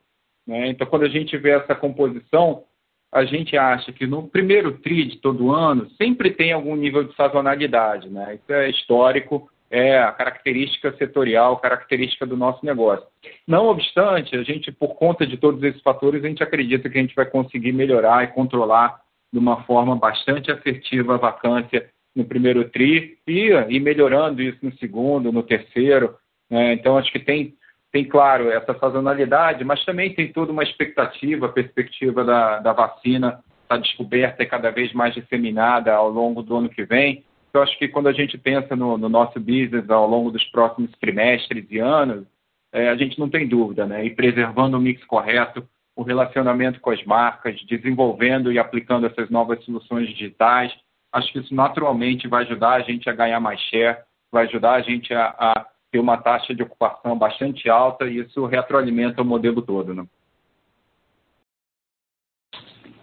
Né? 0.48 0.70
Então, 0.70 0.88
quando 0.88 1.04
a 1.04 1.10
gente 1.10 1.36
vê 1.38 1.52
essa 1.52 1.76
composição, 1.76 2.64
a 3.12 3.26
gente 3.26 3.58
acha 3.58 3.92
que 3.92 4.08
no 4.08 4.28
primeiro 4.28 4.80
TRI 4.80 5.06
de 5.06 5.18
todo 5.18 5.52
ano 5.52 5.90
sempre 5.92 6.32
tem 6.32 6.52
algum 6.52 6.76
nível 6.76 7.04
de 7.04 7.16
sazonalidade. 7.16 8.10
Né? 8.10 8.36
Isso 8.36 8.54
é 8.54 8.70
histórico, 8.70 9.50
é 9.70 10.00
a 10.00 10.12
característica 10.12 10.96
setorial, 10.98 11.58
característica 11.58 12.26
do 12.26 12.38
nosso 12.38 12.66
negócio. 12.66 13.06
Não 13.46 13.68
obstante, 13.68 14.36
a 14.36 14.44
gente, 14.44 14.72
por 14.72 14.96
conta 14.96 15.26
de 15.26 15.38
todos 15.38 15.62
esses 15.64 15.82
fatores, 15.82 16.24
a 16.24 16.28
gente 16.28 16.44
acredita 16.44 16.90
que 16.90 16.98
a 16.98 17.02
gente 17.02 17.16
vai 17.16 17.26
conseguir 17.26 17.74
melhorar 17.74 18.24
e 18.24 18.28
controlar 18.28 19.02
de 19.32 19.40
uma 19.40 19.64
forma 19.64 19.96
bastante 19.96 20.50
assertiva 20.52 21.16
a 21.16 21.18
vacância 21.18 21.90
no 22.16 22.24
primeiro 22.26 22.70
TRI 22.70 23.18
e, 23.28 23.50
e 23.70 23.80
melhorando 23.80 24.42
isso 24.42 24.58
no 24.62 24.74
segundo, 24.78 25.32
no 25.32 25.44
terceiro. 25.44 26.16
Né? 26.50 26.74
Então, 26.74 26.98
acho 26.98 27.12
que 27.12 27.20
tem 27.20 27.54
tem, 27.98 28.06
claro, 28.06 28.52
essa 28.52 28.78
sazonalidade, 28.78 29.64
mas 29.64 29.84
também 29.84 30.14
tem 30.14 30.32
toda 30.32 30.52
uma 30.52 30.62
expectativa, 30.62 31.50
perspectiva 31.50 32.24
da, 32.24 32.60
da 32.60 32.72
vacina 32.72 33.44
estar 33.64 33.76
tá 33.76 33.78
descoberta 33.78 34.44
e 34.44 34.46
cada 34.46 34.70
vez 34.70 34.94
mais 34.94 35.16
disseminada 35.16 35.92
ao 35.96 36.08
longo 36.08 36.44
do 36.44 36.56
ano 36.56 36.70
que 36.70 36.86
vem. 36.86 37.24
Eu 37.52 37.64
acho 37.64 37.76
que 37.80 37.88
quando 37.88 38.08
a 38.08 38.14
gente 38.14 38.38
pensa 38.38 38.76
no, 38.76 39.00
no 39.00 39.10
nosso 39.10 39.40
business 39.40 39.90
ao 39.90 40.08
longo 40.08 40.30
dos 40.30 40.44
próximos 40.46 40.92
trimestres 41.00 41.66
e 41.72 41.80
anos, 41.80 42.28
é, 42.72 42.90
a 42.90 42.96
gente 42.96 43.18
não 43.18 43.30
tem 43.30 43.48
dúvida, 43.48 43.88
né? 43.88 44.06
E 44.06 44.12
preservando 44.12 44.78
o 44.78 44.80
mix 44.80 45.04
correto, 45.06 45.68
o 45.96 46.04
relacionamento 46.04 46.80
com 46.80 46.92
as 46.92 47.04
marcas, 47.04 47.60
desenvolvendo 47.66 48.52
e 48.52 48.60
aplicando 48.60 49.08
essas 49.08 49.28
novas 49.32 49.64
soluções 49.66 50.08
digitais, 50.10 50.72
acho 51.12 51.32
que 51.34 51.40
isso 51.40 51.56
naturalmente 51.56 52.28
vai 52.28 52.44
ajudar 52.44 52.74
a 52.74 52.82
gente 52.82 53.10
a 53.10 53.14
ganhar 53.14 53.40
mais 53.40 53.60
share, 53.62 53.98
vai 54.32 54.46
ajudar 54.46 54.74
a 54.74 54.82
gente 54.82 55.12
a, 55.16 55.34
a 55.40 55.66
ter 55.98 56.00
uma 56.00 56.18
taxa 56.18 56.54
de 56.54 56.62
ocupação 56.62 57.18
bastante 57.18 57.68
alta 57.68 58.06
e 58.06 58.20
isso 58.20 58.46
retroalimenta 58.46 59.24
o 59.24 59.26
modelo 59.26 59.64
todo, 59.64 59.96
né? 59.96 60.06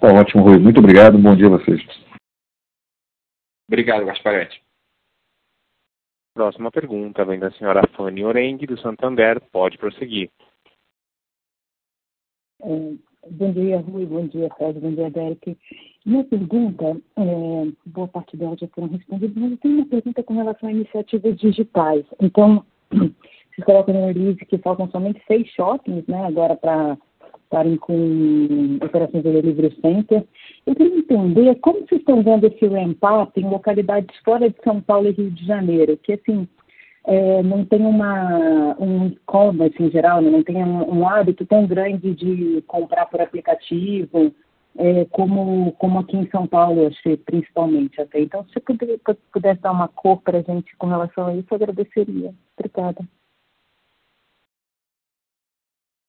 Tá 0.01 0.09
ótimo, 0.12 0.45
Rui. 0.45 0.59
Muito 0.59 0.78
obrigado. 0.78 1.18
Bom 1.18 1.34
dia 1.34 1.47
a 1.47 1.51
vocês. 1.51 1.82
Obrigado, 3.66 4.05
Gasparetti. 4.05 4.62
Próxima 6.34 6.70
pergunta 6.70 7.24
vem 7.24 7.38
da 7.38 7.51
senhora 7.53 7.82
Fanny 7.97 8.24
Orengue, 8.24 8.66
do 8.66 8.78
Santander. 8.78 9.40
Pode 9.51 9.78
prosseguir. 9.78 10.30
É, 12.62 12.95
bom 13.30 13.53
dia, 13.53 13.78
Rui. 13.80 14.07
Bom 14.07 14.26
dia, 14.28 14.49
Fred. 14.57 14.78
Bom 14.78 14.95
dia, 14.95 15.11
Derek. 15.11 15.59
Minha 16.05 16.24
pergunta, 16.24 17.01
é, 17.16 17.72
boa 17.86 18.09
parte 18.09 18.36
delas 18.36 18.59
já 18.61 18.68
foram 18.68 18.88
respondidas, 18.88 19.36
mas 19.36 19.51
eu 19.53 19.57
tenho 19.59 19.76
uma 19.78 19.86
pergunta 19.86 20.22
com 20.22 20.34
relação 20.34 20.68
a 20.68 20.72
iniciativas 20.72 21.36
digitais. 21.38 22.05
Então, 22.20 22.64
vocês 22.91 23.64
colocam 23.64 23.95
no 23.95 24.07
release 24.07 24.45
que 24.47 24.59
faltam 24.59 24.89
somente 24.91 25.22
seis 25.26 25.49
shoppings, 25.49 26.07
né, 26.07 26.26
agora 26.26 26.57
para 26.57 26.97
estarem 27.45 27.76
com 27.76 28.78
operações 28.82 29.22
de 29.22 29.32
delivery 29.32 29.76
center. 29.80 30.24
Eu 30.66 30.74
queria 30.74 30.99
entender 30.99 31.55
como 31.57 31.80
vocês 31.80 32.01
estão 32.01 32.22
vendo 32.22 32.47
esse 32.47 32.66
ramp-up 32.66 33.41
em 33.41 33.49
localidades 33.49 34.16
fora 34.24 34.51
de 34.51 34.57
São 34.64 34.80
Paulo 34.80 35.09
e 35.09 35.12
Rio 35.12 35.30
de 35.30 35.47
Janeiro, 35.47 35.97
que 36.03 36.14
assim, 36.14 36.49
é, 37.07 37.43
não 37.43 37.64
tem 37.64 37.80
uma, 37.80 38.76
um 38.80 39.07
e-commerce 39.09 39.80
em 39.80 39.91
geral, 39.91 40.20
né? 40.20 40.30
não 40.30 40.43
tem 40.43 40.57
um, 40.57 40.99
um, 40.99 41.09
hábito 41.09 41.47
tão 41.47 41.66
grande 41.66 42.14
de 42.14 42.62
comprar 42.66 43.07
por 43.07 43.20
aplicativo, 43.20 44.35
é, 44.77 45.05
como, 45.07 45.72
como 45.72 46.01
aqui 46.01 46.16
em 46.16 46.29
São 46.31 46.47
Paulo, 46.47 46.87
achei, 46.87 47.16
principalmente 47.16 48.01
até. 48.01 48.20
Então, 48.20 48.45
se 48.49 48.55
você 48.55 48.99
pudesse 49.33 49.61
dar 49.61 49.72
uma 49.72 49.89
cor 49.89 50.20
para 50.20 50.39
a 50.39 50.43
gente 50.43 50.77
com 50.77 50.89
relação 50.89 51.29
a 51.29 51.37
isso, 51.37 51.47
eu 51.51 51.57
agradeceria. 51.57 52.35
Obrigada. 52.59 53.05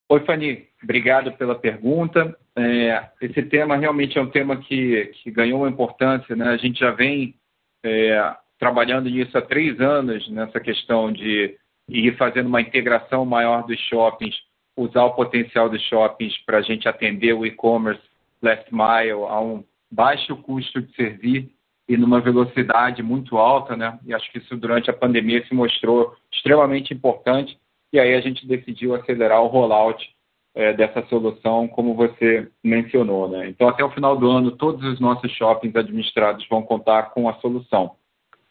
Oi, 0.09 0.19
Fanny. 0.21 0.67
Obrigado 0.83 1.31
pela 1.33 1.55
pergunta. 1.55 2.35
É, 2.55 3.09
esse 3.21 3.41
tema 3.43 3.75
realmente 3.75 4.17
é 4.17 4.21
um 4.21 4.29
tema 4.29 4.57
que, 4.57 5.05
que 5.23 5.31
ganhou 5.31 5.59
uma 5.59 5.69
importância. 5.69 6.35
Né? 6.35 6.47
A 6.47 6.57
gente 6.57 6.79
já 6.79 6.91
vem 6.91 7.35
é, 7.83 8.35
trabalhando 8.59 9.09
nisso 9.09 9.37
há 9.37 9.41
três 9.41 9.79
anos, 9.79 10.27
nessa 10.29 10.59
questão 10.59 11.11
de 11.11 11.57
ir 11.87 12.17
fazendo 12.17 12.47
uma 12.47 12.61
integração 12.61 13.25
maior 13.25 13.65
dos 13.65 13.79
shoppings, 13.81 14.35
usar 14.75 15.03
o 15.05 15.13
potencial 15.13 15.69
dos 15.69 15.81
shoppings 15.83 16.35
para 16.45 16.57
a 16.57 16.61
gente 16.61 16.87
atender 16.87 17.33
o 17.33 17.45
e-commerce 17.45 18.01
last 18.45 18.71
mile 18.71 19.25
a 19.27 19.39
um 19.39 19.63
baixo 19.91 20.35
custo 20.37 20.81
de 20.81 20.93
servir 20.95 21.51
e 21.87 21.97
numa 21.97 22.19
velocidade 22.19 23.03
muito 23.03 23.37
alta, 23.37 23.75
né? 23.75 23.99
E 24.05 24.13
acho 24.13 24.31
que 24.31 24.39
isso 24.39 24.57
durante 24.57 24.89
a 24.89 24.93
pandemia 24.93 25.45
se 25.45 25.53
mostrou 25.53 26.15
extremamente 26.31 26.93
importante 26.93 27.57
e 27.93 27.99
aí 27.99 28.13
a 28.13 28.21
gente 28.21 28.47
decidiu 28.47 28.95
acelerar 28.95 29.41
o 29.41 29.47
rollout 29.47 30.03
é, 30.55 30.73
dessa 30.73 31.05
solução, 31.07 31.67
como 31.67 31.93
você 31.93 32.49
mencionou. 32.63 33.29
Né? 33.29 33.49
Então, 33.49 33.67
até 33.67 33.83
o 33.83 33.91
final 33.91 34.17
do 34.17 34.29
ano, 34.29 34.51
todos 34.51 34.83
os 34.83 34.99
nossos 34.99 35.31
shoppings 35.33 35.75
administrados 35.75 36.47
vão 36.49 36.63
contar 36.63 37.11
com 37.11 37.29
a 37.29 37.33
solução. 37.35 37.95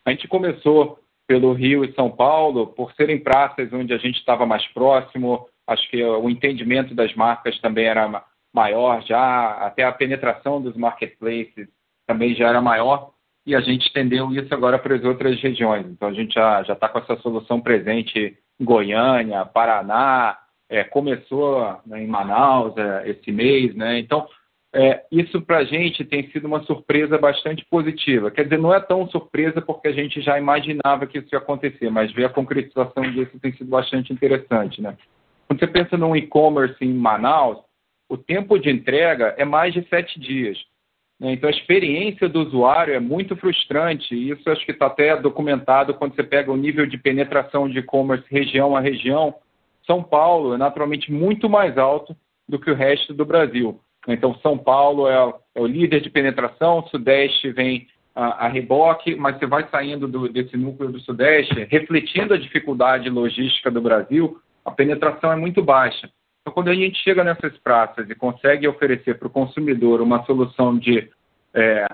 A 0.04 0.10
gente 0.10 0.28
começou 0.28 0.98
pelo 1.26 1.52
Rio 1.54 1.84
e 1.84 1.94
São 1.94 2.10
Paulo, 2.10 2.66
por 2.68 2.92
serem 2.92 3.18
praças 3.18 3.72
onde 3.72 3.92
a 3.94 3.98
gente 3.98 4.18
estava 4.18 4.44
mais 4.44 4.66
próximo, 4.68 5.48
acho 5.66 5.90
que 5.90 6.02
o 6.04 6.28
entendimento 6.28 6.94
das 6.94 7.14
marcas 7.14 7.58
também 7.60 7.86
era 7.86 8.22
maior 8.54 9.02
já, 9.02 9.52
até 9.66 9.82
a 9.82 9.92
penetração 9.92 10.62
dos 10.62 10.76
marketplaces 10.76 11.68
também 12.06 12.34
já 12.34 12.48
era 12.48 12.62
maior, 12.62 13.10
e 13.46 13.54
a 13.54 13.60
gente 13.60 13.86
estendeu 13.86 14.30
isso 14.32 14.52
agora 14.54 14.78
para 14.78 14.94
as 14.94 15.04
outras 15.04 15.40
regiões. 15.40 15.86
Então, 15.86 16.08
a 16.08 16.12
gente 16.12 16.32
já 16.34 16.62
está 16.62 16.88
com 16.88 16.98
essa 16.98 17.16
solução 17.16 17.60
presente 17.60 18.38
Goiânia, 18.60 19.44
Paraná, 19.44 20.38
é, 20.68 20.84
começou 20.84 21.78
né, 21.86 22.02
em 22.02 22.06
Manaus 22.06 22.76
é, 22.76 23.10
esse 23.10 23.30
mês, 23.30 23.74
né? 23.74 23.98
Então, 23.98 24.26
é, 24.72 25.04
isso 25.12 25.40
para 25.42 25.58
a 25.58 25.64
gente 25.64 26.04
tem 26.04 26.28
sido 26.30 26.46
uma 26.46 26.62
surpresa 26.64 27.18
bastante 27.18 27.64
positiva. 27.66 28.30
Quer 28.30 28.44
dizer, 28.44 28.58
não 28.58 28.74
é 28.74 28.80
tão 28.80 29.08
surpresa 29.08 29.60
porque 29.60 29.88
a 29.88 29.92
gente 29.92 30.20
já 30.20 30.38
imaginava 30.38 31.06
que 31.06 31.18
isso 31.18 31.28
ia 31.32 31.38
acontecer, 31.38 31.90
mas 31.90 32.12
ver 32.12 32.24
a 32.24 32.30
concretização 32.30 33.02
disso 33.12 33.38
tem 33.40 33.52
sido 33.52 33.68
bastante 33.68 34.12
interessante, 34.12 34.80
né? 34.80 34.96
Quando 35.46 35.60
você 35.60 35.66
pensa 35.66 35.96
num 35.96 36.16
e-commerce 36.16 36.76
em 36.80 36.92
Manaus, 36.92 37.58
o 38.08 38.16
tempo 38.16 38.58
de 38.58 38.70
entrega 38.70 39.34
é 39.38 39.44
mais 39.44 39.72
de 39.72 39.86
sete 39.88 40.18
dias. 40.18 40.58
Né? 41.18 41.32
Então, 41.32 41.48
a 41.48 41.52
experiência 41.52 42.28
do 42.28 42.40
usuário 42.40 42.94
é 42.94 43.00
muito 43.00 43.36
frustrante, 43.36 44.14
e 44.14 44.30
isso 44.30 44.48
acho 44.50 44.64
que 44.64 44.72
está 44.72 44.86
até 44.86 45.16
documentado 45.16 45.94
quando 45.94 46.14
você 46.14 46.22
pega 46.22 46.52
o 46.52 46.56
nível 46.56 46.86
de 46.86 46.98
penetração 46.98 47.68
de 47.68 47.78
e-commerce 47.78 48.24
região 48.30 48.76
a 48.76 48.80
região. 48.80 49.34
São 49.86 50.02
Paulo 50.02 50.54
é 50.54 50.58
naturalmente 50.58 51.12
muito 51.12 51.48
mais 51.48 51.76
alto 51.78 52.16
do 52.48 52.58
que 52.58 52.70
o 52.70 52.74
resto 52.74 53.14
do 53.14 53.24
Brasil. 53.24 53.80
Então, 54.06 54.34
São 54.42 54.58
Paulo 54.58 55.08
é, 55.08 55.34
é 55.54 55.60
o 55.60 55.66
líder 55.66 56.00
de 56.00 56.10
penetração, 56.10 56.80
o 56.80 56.88
Sudeste 56.88 57.50
vem 57.52 57.86
a, 58.14 58.46
a 58.46 58.48
reboque, 58.48 59.14
mas 59.14 59.38
você 59.38 59.46
vai 59.46 59.66
saindo 59.70 60.06
do, 60.06 60.28
desse 60.28 60.56
núcleo 60.56 60.92
do 60.92 61.00
Sudeste, 61.00 61.66
refletindo 61.70 62.34
a 62.34 62.38
dificuldade 62.38 63.08
logística 63.08 63.70
do 63.70 63.80
Brasil, 63.80 64.38
a 64.64 64.70
penetração 64.70 65.32
é 65.32 65.36
muito 65.36 65.62
baixa. 65.62 66.08
Então, 66.44 66.52
quando 66.52 66.68
a 66.68 66.74
gente 66.74 67.02
chega 67.02 67.24
nessas 67.24 67.56
praças 67.56 68.08
e 68.10 68.14
consegue 68.14 68.68
oferecer 68.68 69.18
para 69.18 69.28
o 69.28 69.30
consumidor 69.30 70.02
uma 70.02 70.22
solução 70.26 70.78
de 70.78 71.08
é, 71.54 71.86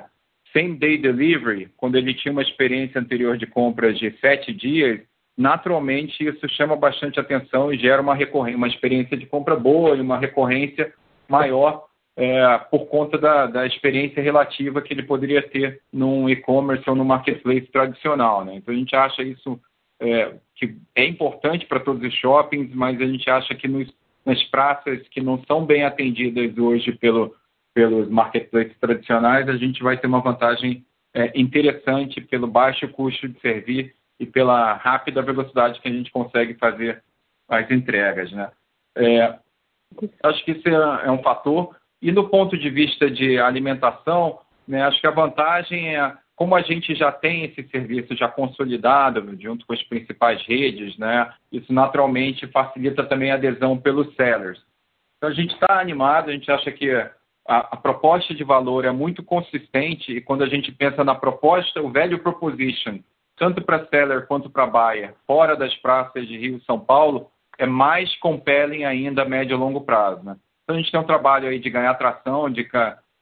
same 0.52 0.76
day 0.76 0.98
delivery, 0.98 1.70
quando 1.76 1.94
ele 1.94 2.12
tinha 2.12 2.32
uma 2.32 2.42
experiência 2.42 3.00
anterior 3.00 3.38
de 3.38 3.46
compras 3.46 3.96
de 3.96 4.10
sete 4.18 4.52
dias, 4.52 5.00
naturalmente 5.38 6.26
isso 6.26 6.48
chama 6.48 6.74
bastante 6.74 7.20
atenção 7.20 7.72
e 7.72 7.78
gera 7.78 8.02
uma, 8.02 8.18
uma 8.56 8.66
experiência 8.66 9.16
de 9.16 9.24
compra 9.24 9.54
boa 9.54 9.96
e 9.96 10.00
uma 10.00 10.18
recorrência 10.18 10.92
maior 11.28 11.86
é, 12.16 12.58
por 12.72 12.86
conta 12.86 13.16
da, 13.16 13.46
da, 13.46 13.64
experiência 13.64 14.20
relativa 14.20 14.82
que 14.82 14.92
ele 14.92 15.04
poderia 15.04 15.42
ter 15.42 15.80
num 15.92 16.28
e-commerce 16.28 16.90
ou 16.90 16.96
no 16.96 17.04
marketplace 17.04 17.70
tradicional. 17.70 18.44
Né? 18.44 18.56
Então 18.56 18.74
a 18.74 18.76
gente 18.76 18.96
acha 18.96 19.22
isso 19.22 19.60
é, 20.00 20.34
que 20.56 20.76
é 20.96 21.04
importante 21.04 21.66
para 21.66 21.78
todos 21.78 22.02
os 22.02 22.12
shoppings, 22.14 22.74
mas 22.74 23.00
a 23.00 23.06
gente 23.06 23.30
acha 23.30 23.54
que 23.54 23.68
nos 23.68 23.88
nas 24.24 24.42
praças 24.44 25.06
que 25.08 25.20
não 25.20 25.42
são 25.44 25.64
bem 25.64 25.84
atendidas 25.84 26.56
hoje 26.58 26.92
pelo, 26.92 27.34
pelos 27.74 28.08
marketplaces 28.08 28.76
tradicionais, 28.78 29.48
a 29.48 29.56
gente 29.56 29.82
vai 29.82 29.96
ter 29.96 30.06
uma 30.06 30.20
vantagem 30.20 30.84
é, 31.14 31.32
interessante 31.38 32.20
pelo 32.20 32.46
baixo 32.46 32.88
custo 32.88 33.28
de 33.28 33.40
servir 33.40 33.94
e 34.18 34.26
pela 34.26 34.74
rápida 34.74 35.22
velocidade 35.22 35.80
que 35.80 35.88
a 35.88 35.92
gente 35.92 36.10
consegue 36.10 36.54
fazer 36.54 37.02
as 37.48 37.70
entregas. 37.70 38.30
Né? 38.32 38.50
É, 38.96 39.38
acho 40.22 40.44
que 40.44 40.52
isso 40.52 40.68
é, 40.68 41.06
é 41.06 41.10
um 41.10 41.22
fator. 41.22 41.74
E 42.02 42.12
do 42.12 42.28
ponto 42.28 42.56
de 42.56 42.70
vista 42.70 43.10
de 43.10 43.38
alimentação, 43.38 44.38
né, 44.66 44.82
acho 44.82 45.00
que 45.00 45.06
a 45.06 45.10
vantagem 45.10 45.96
é 45.96 46.14
como 46.40 46.54
a 46.54 46.62
gente 46.62 46.94
já 46.94 47.12
tem 47.12 47.44
esse 47.44 47.68
serviço 47.68 48.16
já 48.16 48.26
consolidado 48.26 49.36
junto 49.38 49.66
com 49.66 49.74
as 49.74 49.82
principais 49.82 50.42
redes, 50.46 50.96
né, 50.96 51.30
isso 51.52 51.70
naturalmente 51.70 52.46
facilita 52.46 53.04
também 53.04 53.30
a 53.30 53.34
adesão 53.34 53.76
pelos 53.76 54.14
sellers. 54.16 54.58
Então 55.18 55.28
a 55.28 55.34
gente 55.34 55.52
está 55.52 55.78
animado, 55.78 56.30
a 56.30 56.32
gente 56.32 56.50
acha 56.50 56.72
que 56.72 56.90
a, 56.92 57.10
a, 57.46 57.76
proposta 57.76 58.34
de 58.34 58.42
valor 58.42 58.86
é 58.86 58.90
muito 58.90 59.22
consistente 59.22 60.12
e 60.12 60.22
quando 60.22 60.42
a 60.42 60.48
gente 60.48 60.72
pensa 60.72 61.04
na 61.04 61.14
proposta, 61.14 61.82
o 61.82 61.92
value 61.92 62.18
proposition, 62.18 63.00
tanto 63.36 63.60
para 63.60 63.84
seller 63.88 64.26
quanto 64.26 64.48
para 64.48 64.66
buyer, 64.66 65.14
fora 65.26 65.54
das 65.54 65.76
praças 65.76 66.26
de 66.26 66.38
Rio 66.38 66.56
e 66.56 66.64
São 66.64 66.80
Paulo, 66.80 67.30
é 67.58 67.66
mais 67.66 68.16
compelling 68.16 68.84
ainda 68.84 69.24
a 69.24 69.28
médio 69.28 69.56
e 69.56 69.58
longo 69.58 69.82
prazo. 69.82 70.24
Né? 70.24 70.34
Então 70.64 70.74
a 70.74 70.78
gente 70.80 70.90
tem 70.90 71.00
um 71.00 71.04
trabalho 71.04 71.50
aí 71.50 71.58
de 71.58 71.68
ganhar 71.68 71.90
atração, 71.90 72.48
de, 72.48 72.66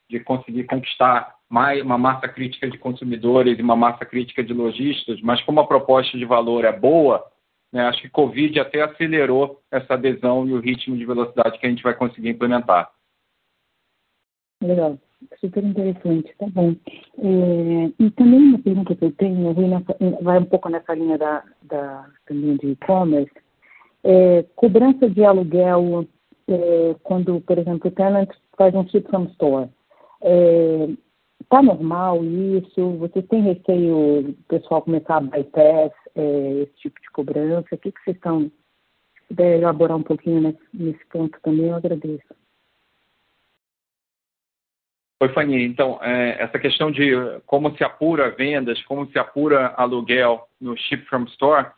de 0.08 0.20
conseguir 0.20 0.66
conquistar 0.66 1.38
mais, 1.49 1.82
uma 1.82 1.96
massa 1.96 2.28
crítica 2.28 2.68
de 2.68 2.76
consumidores 2.76 3.59
e 3.59 3.62
uma 3.62 3.76
massa 3.76 4.05
crítica 4.05 4.44
de 4.44 4.53
lojistas, 4.53 5.20
mas 5.22 5.42
como 5.42 5.61
a 5.61 5.66
proposta 5.66 6.16
de 6.18 6.24
valor 6.24 6.64
é 6.64 6.72
boa, 6.72 7.24
né, 7.72 7.82
acho 7.82 8.03
que 8.03 8.09
Covid 8.09 8.59
até 8.61 8.82
acelerou 8.82 9.61
essa 9.70 9.94
adesão 9.94 10.46
e 10.46 10.53
o 10.53 10.61
ritmo 10.61 10.96
de 10.96 11.05
velocidade 11.05 11.59
que 11.59 11.66
a 11.66 11.70
gente 11.70 11.82
vai 11.82 11.94
conseguir 11.94 12.30
implementar. 12.30 12.90
Legal, 14.62 14.99
super 15.40 15.64
interessante, 15.64 16.34
tá 16.38 16.46
bom. 16.49 16.74
É, 17.18 17.92
e 17.99 18.11
também 18.11 18.40
uma 18.40 18.59
pergunta 18.59 18.94
que 18.94 19.05
eu 19.05 19.12
tenho, 19.12 19.55
vai 20.22 20.38
um 20.38 20.44
pouco 20.44 20.68
nessa 20.68 20.94
linha 20.94 21.16
da, 21.16 21.44
da 21.62 22.07
também 22.26 22.57
de 22.57 22.72
e-commerce, 22.72 23.32
é, 24.05 24.44
cobrança 24.57 25.09
de 25.09 25.24
aluguel 25.24 26.07
é, 26.49 26.96
quando, 27.03 27.40
por 27.42 27.59
exemplo, 27.59 27.88
o 27.88 27.94
tenant 27.94 28.30
faz 28.57 28.74
um 28.74 28.86
ship 28.88 29.09
from 29.11 29.24
store. 29.24 29.68
É, 30.22 30.88
Está 31.49 31.62
normal 31.62 32.22
isso? 32.22 32.99
Você 32.99 33.22
tem 33.22 33.40
receio 33.40 34.22
do 34.22 34.32
pessoal 34.49 34.82
começar 34.82 35.16
a 35.16 35.20
bypass 35.20 35.92
é, 36.14 36.51
esse 36.62 36.74
tipo 36.74 37.01
de 37.01 37.11
cobrança? 37.11 37.74
O 37.74 37.78
que, 37.78 37.90
que 37.90 38.05
vocês 38.05 38.16
estão. 38.16 38.42
Se 38.42 39.28
puder 39.28 39.59
elaborar 39.59 39.96
um 39.96 40.03
pouquinho 40.03 40.42
nesse, 40.42 40.61
nesse 40.74 41.07
ponto 41.07 41.38
também, 41.42 41.68
eu 41.68 41.76
agradeço. 41.76 42.34
Oi, 45.22 45.28
Fanny. 45.30 45.64
Então, 45.64 45.99
é, 46.03 46.36
essa 46.38 46.59
questão 46.59 46.90
de 46.90 47.12
como 47.46 47.74
se 47.78 47.82
apura 47.82 48.30
vendas, 48.30 48.82
como 48.84 49.07
se 49.07 49.18
apura 49.18 49.68
aluguel 49.68 50.46
no 50.61 50.76
Ship 50.76 51.03
from 51.07 51.24
Store, 51.24 51.68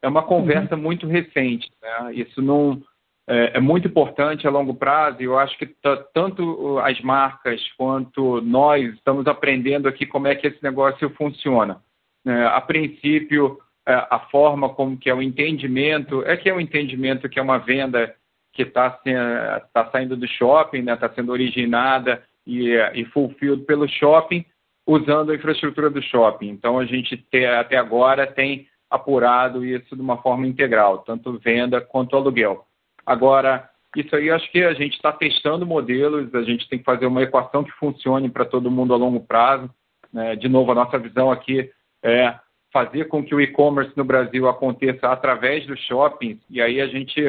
é 0.00 0.08
uma 0.08 0.22
conversa 0.22 0.76
uhum. 0.76 0.82
muito 0.82 1.06
recente. 1.06 1.70
Né? 1.82 2.14
Isso 2.14 2.40
não 2.40 2.82
é, 3.30 3.58
é, 3.58 3.60
muito 3.60 3.86
importante 3.86 4.44
a 4.44 4.50
longo 4.50 4.74
prazo 4.74 5.22
e 5.22 5.24
eu 5.24 5.38
acho 5.38 5.56
que 5.56 5.72
tanto 6.12 6.80
as 6.80 7.00
marcas 7.00 7.62
quanto 7.78 8.40
nós 8.40 8.92
estamos 8.94 9.24
aprendendo 9.28 9.88
aqui 9.88 10.04
como 10.04 10.26
é 10.26 10.34
que 10.34 10.48
esse 10.48 10.60
negócio 10.60 11.08
funciona. 11.10 11.80
É, 12.26 12.46
a 12.46 12.60
princípio, 12.60 13.56
é, 13.86 13.94
a 13.94 14.18
forma 14.32 14.70
como 14.70 14.98
que 14.98 15.08
é 15.08 15.14
o 15.14 15.22
entendimento, 15.22 16.24
é 16.24 16.36
que 16.36 16.50
é 16.50 16.52
o 16.52 16.60
entendimento 16.60 17.28
que 17.28 17.38
é 17.38 17.42
uma 17.42 17.58
venda 17.58 18.12
que 18.52 18.62
está 18.62 18.90
tá 19.72 19.88
saindo 19.92 20.16
do 20.16 20.26
shopping, 20.26 20.80
está 20.80 20.92
né? 20.92 20.96
Tá 20.96 21.08
sendo 21.14 21.30
originada 21.30 22.24
e, 22.44 22.74
e 22.94 23.04
fulfilled 23.06 23.64
pelo 23.64 23.88
shopping, 23.88 24.44
usando 24.84 25.30
a 25.30 25.36
infraestrutura 25.36 25.88
do 25.88 26.02
shopping. 26.02 26.48
Então, 26.48 26.80
a 26.80 26.84
gente 26.84 27.16
te, 27.16 27.44
até 27.46 27.76
agora 27.76 28.26
tem 28.26 28.66
apurado 28.90 29.64
isso 29.64 29.94
de 29.94 30.02
uma 30.02 30.20
forma 30.20 30.48
integral, 30.48 30.98
tanto 30.98 31.38
venda 31.38 31.80
quanto 31.80 32.16
aluguel. 32.16 32.66
Agora, 33.04 33.68
isso 33.96 34.14
aí 34.14 34.30
acho 34.30 34.50
que 34.52 34.62
a 34.62 34.72
gente 34.72 34.94
está 34.94 35.12
testando 35.12 35.66
modelos, 35.66 36.32
a 36.34 36.42
gente 36.42 36.68
tem 36.68 36.78
que 36.78 36.84
fazer 36.84 37.06
uma 37.06 37.22
equação 37.22 37.64
que 37.64 37.72
funcione 37.72 38.30
para 38.30 38.44
todo 38.44 38.70
mundo 38.70 38.94
a 38.94 38.96
longo 38.96 39.20
prazo. 39.20 39.68
Né? 40.12 40.36
De 40.36 40.48
novo, 40.48 40.72
a 40.72 40.74
nossa 40.74 40.98
visão 40.98 41.30
aqui 41.30 41.70
é 42.02 42.38
fazer 42.72 43.06
com 43.06 43.24
que 43.24 43.34
o 43.34 43.40
e-commerce 43.40 43.92
no 43.96 44.04
Brasil 44.04 44.48
aconteça 44.48 45.08
através 45.08 45.66
dos 45.66 45.80
shoppings, 45.80 46.38
e 46.48 46.62
aí 46.62 46.80
a 46.80 46.86
gente, 46.86 47.20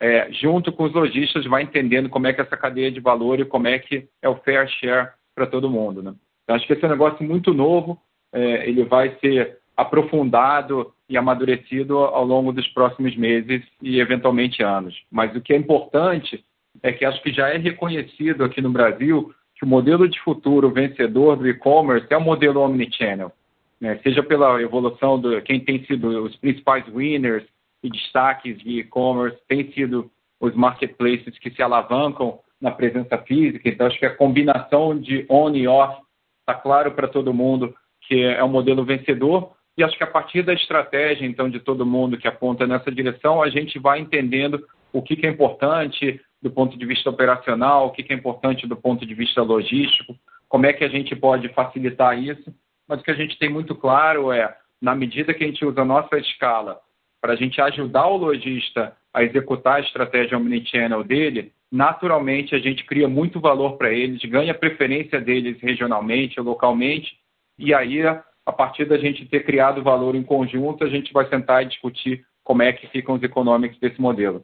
é, 0.00 0.32
junto 0.32 0.72
com 0.72 0.84
os 0.84 0.92
lojistas, 0.92 1.44
vai 1.44 1.62
entendendo 1.62 2.08
como 2.08 2.26
é 2.26 2.32
que 2.32 2.40
é 2.40 2.44
essa 2.44 2.56
cadeia 2.56 2.90
de 2.90 3.00
valor 3.00 3.40
e 3.40 3.44
como 3.44 3.66
é 3.66 3.78
que 3.78 4.08
é 4.22 4.28
o 4.28 4.36
fair 4.36 4.68
share 4.68 5.10
para 5.34 5.46
todo 5.46 5.70
mundo. 5.70 6.02
Né? 6.02 6.14
Então, 6.44 6.54
acho 6.54 6.66
que 6.66 6.72
esse 6.72 6.84
é 6.84 6.86
um 6.86 6.92
negócio 6.92 7.24
muito 7.24 7.52
novo, 7.52 8.00
é, 8.32 8.68
ele 8.68 8.84
vai 8.84 9.16
ser 9.20 9.58
aprofundado 9.76 10.92
e 11.08 11.16
amadurecido 11.16 11.98
ao 11.98 12.24
longo 12.24 12.52
dos 12.52 12.66
próximos 12.68 13.14
meses 13.16 13.62
e 13.82 14.00
eventualmente 14.00 14.62
anos. 14.62 14.94
Mas 15.10 15.34
o 15.36 15.40
que 15.40 15.52
é 15.52 15.56
importante 15.56 16.42
é 16.82 16.92
que 16.92 17.04
acho 17.04 17.22
que 17.22 17.32
já 17.32 17.48
é 17.48 17.58
reconhecido 17.58 18.44
aqui 18.44 18.60
no 18.60 18.70
Brasil 18.70 19.32
que 19.54 19.64
o 19.64 19.68
modelo 19.68 20.08
de 20.08 20.20
futuro 20.20 20.70
vencedor 20.70 21.36
do 21.36 21.48
e-commerce 21.48 22.06
é 22.10 22.16
o 22.16 22.20
modelo 22.20 22.60
omnichannel, 22.60 23.32
né? 23.80 23.98
seja 24.02 24.22
pela 24.22 24.60
evolução 24.60 25.20
de 25.20 25.40
quem 25.42 25.60
tem 25.60 25.84
sido 25.84 26.24
os 26.24 26.36
principais 26.36 26.84
winners 26.88 27.44
e 27.82 27.90
destaques 27.90 28.58
de 28.58 28.80
e-commerce, 28.80 29.38
tem 29.48 29.70
sido 29.72 30.10
os 30.40 30.54
marketplaces 30.54 31.38
que 31.38 31.50
se 31.50 31.62
alavancam 31.62 32.38
na 32.60 32.70
presença 32.70 33.16
física. 33.18 33.68
Então, 33.68 33.86
acho 33.86 33.98
que 33.98 34.06
a 34.06 34.14
combinação 34.14 34.98
de 34.98 35.24
on 35.28 35.54
e 35.54 35.66
off 35.66 36.02
está 36.40 36.54
claro 36.54 36.92
para 36.92 37.08
todo 37.08 37.32
mundo 37.32 37.74
que 38.02 38.22
é 38.22 38.42
o 38.42 38.48
modelo 38.48 38.84
vencedor 38.84 39.55
e 39.76 39.84
acho 39.84 39.96
que 39.96 40.04
a 40.04 40.10
partir 40.10 40.42
da 40.42 40.54
estratégia, 40.54 41.26
então, 41.26 41.50
de 41.50 41.60
todo 41.60 41.84
mundo 41.84 42.16
que 42.16 42.26
aponta 42.26 42.66
nessa 42.66 42.90
direção, 42.90 43.42
a 43.42 43.50
gente 43.50 43.78
vai 43.78 44.00
entendendo 44.00 44.66
o 44.92 45.02
que, 45.02 45.16
que 45.16 45.26
é 45.26 45.30
importante 45.30 46.20
do 46.40 46.50
ponto 46.50 46.78
de 46.78 46.86
vista 46.86 47.10
operacional, 47.10 47.86
o 47.86 47.90
que, 47.90 48.02
que 48.02 48.12
é 48.12 48.16
importante 48.16 48.66
do 48.66 48.76
ponto 48.76 49.04
de 49.04 49.14
vista 49.14 49.42
logístico, 49.42 50.16
como 50.48 50.64
é 50.64 50.72
que 50.72 50.84
a 50.84 50.88
gente 50.88 51.14
pode 51.14 51.48
facilitar 51.50 52.18
isso. 52.18 52.54
Mas 52.88 53.00
o 53.00 53.02
que 53.02 53.10
a 53.10 53.16
gente 53.16 53.38
tem 53.38 53.50
muito 53.50 53.74
claro 53.74 54.32
é, 54.32 54.56
na 54.80 54.94
medida 54.94 55.34
que 55.34 55.44
a 55.44 55.46
gente 55.46 55.64
usa 55.64 55.82
a 55.82 55.84
nossa 55.84 56.16
escala 56.16 56.78
para 57.20 57.32
a 57.32 57.36
gente 57.36 57.60
ajudar 57.60 58.06
o 58.06 58.16
lojista 58.16 58.96
a 59.12 59.24
executar 59.24 59.76
a 59.76 59.80
estratégia 59.80 60.38
omnichannel 60.38 61.02
dele, 61.02 61.52
naturalmente 61.72 62.54
a 62.54 62.58
gente 62.58 62.84
cria 62.84 63.08
muito 63.08 63.40
valor 63.40 63.76
para 63.76 63.90
eles, 63.90 64.22
ganha 64.24 64.54
preferência 64.54 65.20
deles 65.20 65.60
regionalmente, 65.60 66.40
localmente, 66.40 67.18
e 67.58 67.74
aí 67.74 68.06
a 68.06 68.22
partir 68.52 68.84
da 68.84 68.96
gente 68.96 69.26
ter 69.26 69.44
criado 69.44 69.82
valor 69.82 70.14
em 70.14 70.22
conjunto, 70.22 70.84
a 70.84 70.88
gente 70.88 71.12
vai 71.12 71.28
sentar 71.28 71.62
e 71.62 71.68
discutir 71.68 72.26
como 72.44 72.62
é 72.62 72.72
que 72.72 72.86
ficam 72.88 73.16
os 73.16 73.22
econômicos 73.22 73.78
desse 73.80 74.00
modelo. 74.00 74.42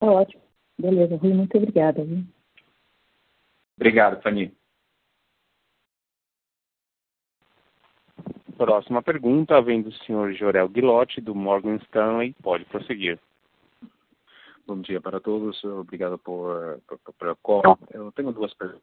Ótimo. 0.00 0.42
Beleza, 0.78 1.16
Rui, 1.16 1.32
muito 1.32 1.56
obrigada. 1.56 2.04
Viu? 2.04 2.22
Obrigado, 3.76 4.20
Fanny. 4.22 4.52
Próxima 8.56 9.00
pergunta 9.02 9.62
vem 9.62 9.80
do 9.80 9.92
senhor 9.92 10.32
Jorel 10.32 10.68
Guilotti, 10.68 11.20
do 11.20 11.34
Morgan 11.34 11.76
Stanley. 11.76 12.34
Pode 12.42 12.64
prosseguir. 12.64 13.18
Bom 14.66 14.80
dia 14.80 15.00
para 15.00 15.20
todos. 15.20 15.62
Obrigado 15.64 16.18
por, 16.18 16.80
por, 16.86 16.98
por, 17.14 17.36
call. 17.36 17.78
Eu 17.90 18.12
tenho 18.12 18.32
duas 18.32 18.52
perguntas. 18.54 18.82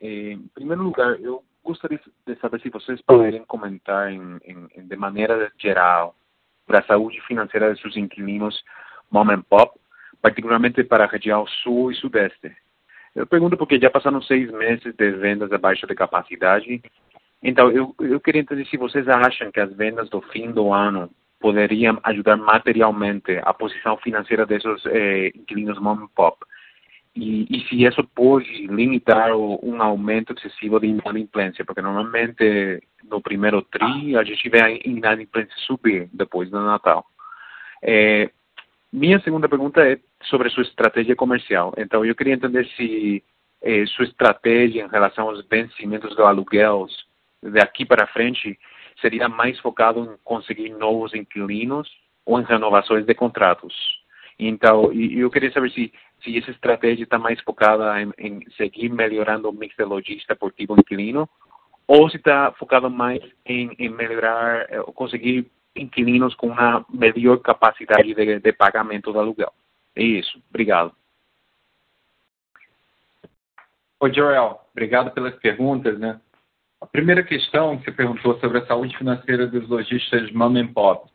Em 0.00 0.38
primeiro 0.54 0.82
lugar, 0.82 1.20
eu 1.20 1.44
gostaria 1.64 2.00
de 2.26 2.34
saber 2.36 2.60
se 2.60 2.70
vocês 2.70 3.00
poderiam 3.02 3.44
comentar 3.44 4.10
em, 4.10 4.38
em, 4.44 4.86
de 4.86 4.96
maneira 4.96 5.50
geral 5.58 6.14
para 6.66 6.80
a 6.80 6.84
saúde 6.84 7.20
financeira 7.22 7.74
de 7.74 7.80
seus 7.80 7.96
inquilinos 7.96 8.62
mom 9.10 9.30
and 9.30 9.42
pop, 9.42 9.78
particularmente 10.20 10.84
para 10.84 11.04
a 11.04 11.08
região 11.08 11.46
sul 11.62 11.90
e 11.90 11.94
sudeste. 11.94 12.54
Eu 13.14 13.26
pergunto 13.26 13.56
porque 13.56 13.80
já 13.80 13.90
passaram 13.90 14.20
seis 14.22 14.50
meses 14.52 14.94
de 14.94 15.10
vendas 15.12 15.50
abaixo 15.52 15.86
de 15.86 15.94
capacidade. 15.94 16.82
Então, 17.42 17.70
eu, 17.70 17.94
eu 18.00 18.20
queria 18.20 18.40
entender 18.40 18.66
se 18.66 18.76
vocês 18.76 19.08
acham 19.08 19.50
que 19.50 19.60
as 19.60 19.72
vendas 19.72 20.08
do 20.10 20.20
fim 20.20 20.50
do 20.50 20.72
ano 20.72 21.10
poderiam 21.40 21.98
ajudar 22.02 22.36
materialmente 22.36 23.40
a 23.42 23.54
posição 23.54 23.96
financeira 23.98 24.44
desses 24.44 24.84
eh, 24.86 25.28
inquilinos 25.34 25.78
mom 25.78 26.04
and 26.04 26.08
pop 26.14 26.36
e, 27.20 27.66
se 27.68 27.84
isso 27.84 28.02
pode 28.14 28.66
limitar 28.66 29.34
o, 29.34 29.58
um 29.62 29.82
aumento 29.82 30.32
excessivo 30.32 30.78
de 30.78 30.86
inadimplência, 30.86 31.64
porque 31.64 31.82
normalmente 31.82 32.82
no 33.10 33.20
primeiro 33.20 33.62
tri 33.62 34.16
a 34.16 34.22
gente 34.22 34.48
vê 34.48 34.62
a 34.62 34.70
inadimplência 34.70 35.54
subir 35.66 36.08
depois 36.12 36.50
do 36.50 36.60
Natal. 36.60 37.04
Minha 38.92 39.20
segunda 39.20 39.48
pergunta 39.48 39.86
é 39.86 39.98
sobre 40.24 40.48
sua 40.48 40.62
estratégia 40.62 41.14
comercial. 41.14 41.74
Então, 41.76 42.04
eu 42.04 42.14
queria 42.14 42.34
entender 42.34 42.66
se 42.76 43.22
é, 43.62 43.84
sua 43.86 44.06
estratégia 44.06 44.84
em 44.84 44.88
relação 44.88 45.28
aos 45.28 45.46
vencimentos 45.46 46.16
do 46.16 46.24
aluguel 46.24 46.86
daqui 47.42 47.84
para 47.84 48.06
frente 48.06 48.58
seria 49.00 49.28
mais 49.28 49.58
focado 49.60 50.00
em 50.00 50.16
conseguir 50.24 50.70
novos 50.70 51.14
inquilinos 51.14 51.88
ou 52.24 52.40
em 52.40 52.44
renovações 52.44 53.04
de 53.04 53.14
contratos. 53.14 53.74
Então, 54.38 54.92
eu 54.92 55.30
queria 55.30 55.50
saber 55.50 55.70
se, 55.70 55.92
se 56.22 56.38
essa 56.38 56.50
estratégia 56.50 57.02
está 57.02 57.18
mais 57.18 57.40
focada 57.40 58.00
em, 58.00 58.12
em, 58.18 58.50
seguir 58.56 58.88
melhorando 58.88 59.48
o 59.48 59.52
mix 59.52 59.74
de 59.76 59.84
logística 59.84 60.36
por 60.36 60.52
tipo 60.52 60.78
inquilino, 60.78 61.28
ou 61.86 62.08
se 62.08 62.18
está 62.18 62.52
focado 62.52 62.88
mais 62.88 63.20
em, 63.44 63.74
em 63.78 63.88
melhorar, 63.88 64.66
eh, 64.70 64.82
conseguir 64.94 65.50
inquilinos 65.74 66.34
com 66.34 66.48
uma 66.48 66.84
melhor 66.92 67.38
capacidade 67.38 68.14
de, 68.14 68.38
de 68.38 68.52
pagamento 68.52 69.12
do 69.12 69.18
aluguel. 69.18 69.52
É 69.96 70.02
isso. 70.02 70.40
Obrigado. 70.50 70.92
Oi, 74.00 74.12
Joel. 74.14 74.60
Obrigado 74.70 75.10
pelas 75.10 75.34
perguntas, 75.36 75.98
né? 75.98 76.20
A 76.80 76.86
primeira 76.86 77.24
questão 77.24 77.76
que 77.76 77.86
você 77.86 77.92
perguntou 77.92 78.38
sobre 78.38 78.58
a 78.58 78.66
saúde 78.66 78.96
financeira 78.96 79.46
dos 79.48 79.68
lojistas 79.68 80.30
mom 80.30 80.56
and 80.56 80.72
pop. 80.72 81.10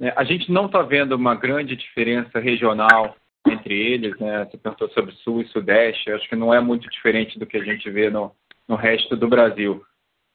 É, 0.00 0.12
a 0.16 0.24
gente 0.24 0.50
não 0.50 0.66
está 0.66 0.82
vendo 0.82 1.12
uma 1.12 1.34
grande 1.34 1.74
diferença 1.74 2.38
regional 2.38 3.16
entre 3.46 3.74
eles, 3.74 4.18
né? 4.18 4.44
Você 4.44 4.58
perguntou 4.58 4.88
sobre 4.90 5.14
Sul 5.16 5.40
e 5.40 5.48
Sudeste, 5.48 6.10
acho 6.10 6.28
que 6.28 6.36
não 6.36 6.52
é 6.52 6.60
muito 6.60 6.88
diferente 6.90 7.38
do 7.38 7.46
que 7.46 7.56
a 7.56 7.64
gente 7.64 7.88
vê 7.90 8.10
no, 8.10 8.32
no 8.68 8.76
resto 8.76 9.16
do 9.16 9.28
Brasil. 9.28 9.82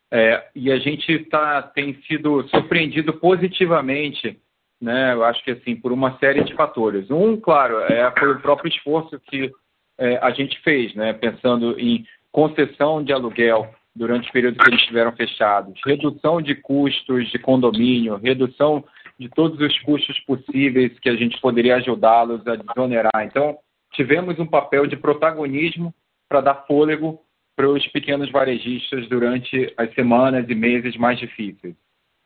É, 0.09 0.45
e 0.55 0.72
a 0.72 0.78
gente 0.78 1.20
tá, 1.26 1.62
tem 1.62 1.93
sido 2.07 2.47
surpreendido 2.49 3.14
positivamente, 3.14 4.38
né? 4.82 5.14
Eu 5.14 5.24
acho 5.24 5.43
que 5.43 5.51
assim, 5.51 5.76
por 5.76 5.91
uma 5.91 6.18
série 6.18 6.43
de 6.43 6.53
fatores. 6.55 7.09
Um, 7.12 7.39
claro, 7.39 7.80
é, 7.80 8.12
foi 8.18 8.32
o 8.32 8.41
próprio 8.41 8.70
esforço 8.70 9.20
que 9.20 9.51
é, 9.97 10.18
a 10.18 10.32
gente 10.32 10.59
fez, 10.62 10.93
né? 10.95 11.14
Pensando 11.14 11.80
em 11.80 12.05
concessão 12.32 13.03
de 13.03 13.14
aluguel 13.14 13.70
durante 13.95 14.30
o 14.30 14.34
período 14.34 14.57
que 14.57 14.70
eles 14.70 14.80
estiveram 14.80 15.12
fechados, 15.12 15.80
redução 15.86 16.41
de 16.41 16.55
custos 16.55 17.30
de 17.30 17.38
condomínio, 17.38 18.16
redução 18.16 18.84
de 19.20 19.30
todos 19.30 19.59
os 19.59 19.80
custos 19.82 20.20
possíveis 20.22 20.97
que 20.99 21.09
a 21.09 21.16
gente 21.16 21.39
poderia 21.39 21.76
ajudá-los 21.76 22.45
a 22.47 22.55
desonerar. 22.55 23.26
Então, 23.26 23.57
tivemos 23.93 24.39
um 24.39 24.45
papel 24.45 24.88
de 24.88 24.95
protagonismo 24.95 25.93
para 26.28 26.41
dar 26.41 26.66
fôlego 26.66 27.20
para 27.55 27.70
os 27.70 27.86
pequenos 27.88 28.32
varejistas 28.32 29.07
durante 29.07 29.74
as 29.78 29.93
semanas 29.93 30.49
e 30.49 30.55
meses 30.55 30.95
mais 30.97 31.20
difíceis. 31.20 31.76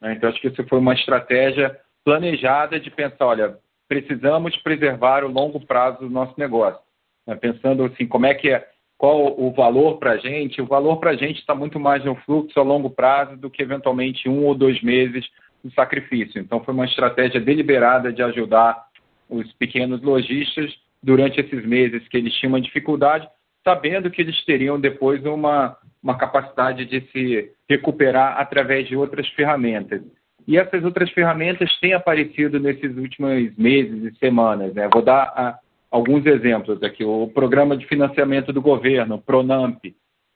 Né? 0.02 0.14
Então, 0.14 0.30
acho 0.30 0.40
que 0.40 0.48
isso 0.48 0.68
foi 0.68 0.80
uma 0.80 0.94
estratégia 0.94 1.78
planejada 2.04 2.80
de 2.80 2.92
pensar, 2.92 3.26
olha, 3.26 3.58
precisamos 3.88 4.56
preservar 4.58 5.24
o 5.24 5.32
longo 5.32 5.60
prazo 5.66 6.00
do 6.00 6.10
nosso 6.10 6.34
negócio. 6.38 6.80
Né? 7.28 7.36
Pensando 7.36 7.86
assim, 7.86 8.08
como 8.08 8.26
é 8.26 8.34
que 8.34 8.62
qual 8.98 9.40
o 9.40 9.52
valor 9.52 9.98
para 9.98 10.12
a 10.12 10.18
gente, 10.18 10.62
o 10.62 10.66
valor 10.66 10.98
para 10.98 11.12
a 11.12 11.16
gente 11.16 11.40
está 11.40 11.54
muito 11.54 11.80
mais 11.80 12.04
no 12.06 12.16
fluxo 12.16 12.58
a 12.60 12.64
longo 12.64 12.90
prazo 12.90 13.36
do 13.36 13.50
que 13.50 13.62
eventualmente 13.62 14.30
um 14.30 14.46
ou 14.46 14.56
dois 14.56 14.82
meses 14.82 15.26
de 15.66 15.74
sacrifício. 15.74 16.39
Então, 16.39 16.63
foi 16.63 16.74
uma 16.74 16.86
estratégia 16.86 17.41
deliberada 17.41 18.13
de 18.13 18.22
ajudar 18.22 18.86
os 19.28 19.51
pequenos 19.53 20.01
lojistas 20.03 20.72
durante 21.01 21.41
esses 21.41 21.66
meses 21.66 22.07
que 22.07 22.18
eles 22.18 22.34
tinham 22.36 22.53
uma 22.53 22.61
dificuldade, 22.61 23.28
sabendo 23.63 24.11
que 24.11 24.22
eles 24.22 24.45
teriam 24.45 24.80
depois 24.80 25.26
uma, 25.26 25.76
uma 26.01 26.16
capacidade 26.18 26.86
de 26.86 27.01
se 27.11 27.51
recuperar 27.68 28.39
através 28.39 28.88
de 28.88 28.95
outras 28.95 29.28
ferramentas. 29.30 30.03
E 30.47 30.57
essas 30.57 30.84
outras 30.84 31.09
ferramentas 31.09 31.76
têm 31.80 31.93
aparecido 31.93 32.59
nesses 32.59 32.95
últimos 32.95 33.55
meses 33.57 34.03
e 34.03 34.18
semanas. 34.20 34.74
Né? 34.76 34.88
Vou 34.93 35.01
dar 35.01 35.24
a, 35.36 35.59
alguns 35.89 36.24
exemplos 36.28 36.82
aqui. 36.84 37.03
O 37.03 37.28
programa 37.28 37.76
de 37.76 37.88
financiamento 37.88 38.53
do 38.53 38.61
governo, 38.61 39.20
Pronamp, 39.20 39.84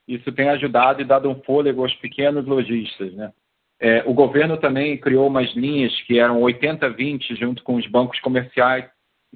isso 0.07 0.31
tem 0.31 0.49
ajudado 0.49 1.01
e 1.03 1.05
dado 1.05 1.29
um 1.29 1.39
fôlego 1.43 1.83
aos 1.83 1.93
pequenos 1.95 2.47
lojistas. 2.47 3.13
Né? 3.13 3.31
É, 3.79 4.03
o 4.05 4.13
governo 4.13 4.57
também 4.57 4.97
criou 4.97 5.27
umas 5.27 5.53
linhas 5.55 5.95
que 6.01 6.19
eram 6.19 6.41
80-20 6.41 7.37
junto 7.37 7.63
com 7.63 7.75
os 7.75 7.87
bancos 7.87 8.19
comerciais, 8.19 8.85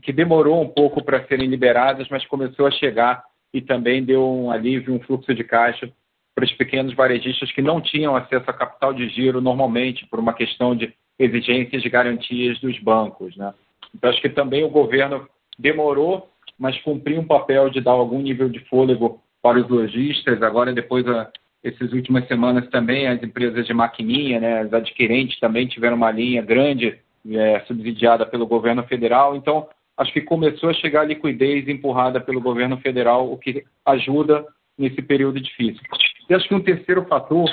que 0.01 0.11
demorou 0.11 0.61
um 0.61 0.67
pouco 0.67 1.03
para 1.03 1.25
serem 1.27 1.47
liberadas, 1.47 2.07
mas 2.09 2.25
começou 2.25 2.67
a 2.67 2.71
chegar 2.71 3.23
e 3.53 3.61
também 3.61 4.03
deu 4.03 4.27
um 4.27 4.51
alívio, 4.51 4.93
um 4.93 4.99
fluxo 4.99 5.33
de 5.33 5.43
caixa 5.43 5.89
para 6.35 6.45
os 6.45 6.51
pequenos 6.53 6.93
varejistas 6.95 7.51
que 7.51 7.61
não 7.61 7.79
tinham 7.79 8.15
acesso 8.15 8.49
a 8.49 8.53
capital 8.53 8.93
de 8.93 9.07
giro 9.09 9.39
normalmente, 9.39 10.05
por 10.07 10.19
uma 10.19 10.33
questão 10.33 10.75
de 10.75 10.93
exigências 11.17 11.83
de 11.83 11.89
garantias 11.89 12.59
dos 12.59 12.77
bancos. 12.79 13.37
Né? 13.37 13.53
Então, 13.95 14.09
acho 14.09 14.21
que 14.21 14.29
também 14.29 14.63
o 14.63 14.69
governo 14.69 15.27
demorou, 15.57 16.27
mas 16.57 16.79
cumpriu 16.81 17.19
um 17.19 17.27
papel 17.27 17.69
de 17.69 17.79
dar 17.79 17.91
algum 17.91 18.19
nível 18.19 18.49
de 18.49 18.59
fôlego 18.61 19.21
para 19.41 19.59
os 19.59 19.69
lojistas. 19.69 20.41
Agora, 20.41 20.73
depois, 20.73 21.07
a, 21.07 21.29
essas 21.63 21.93
últimas 21.93 22.27
semanas 22.27 22.67
também, 22.69 23.07
as 23.07 23.21
empresas 23.23 23.65
de 23.65 23.73
maquininha, 23.73 24.39
né, 24.39 24.59
as 24.61 24.73
adquirentes 24.73 25.39
também 25.39 25.65
tiveram 25.67 25.95
uma 25.95 26.11
linha 26.11 26.41
grande 26.41 26.99
é, 27.31 27.59
subsidiada 27.61 28.25
pelo 28.25 28.45
governo 28.45 28.83
federal. 28.83 29.35
Então, 29.35 29.67
acho 29.97 30.11
que 30.11 30.21
começou 30.21 30.69
a 30.69 30.73
chegar 30.73 31.01
a 31.01 31.05
liquidez 31.05 31.67
empurrada 31.67 32.19
pelo 32.19 32.41
governo 32.41 32.77
federal, 32.77 33.31
o 33.31 33.37
que 33.37 33.63
ajuda 33.85 34.45
nesse 34.77 35.01
período 35.01 35.39
difícil. 35.39 35.81
E 36.29 36.33
acho 36.33 36.47
que 36.47 36.55
um 36.55 36.63
terceiro 36.63 37.05
fator 37.05 37.49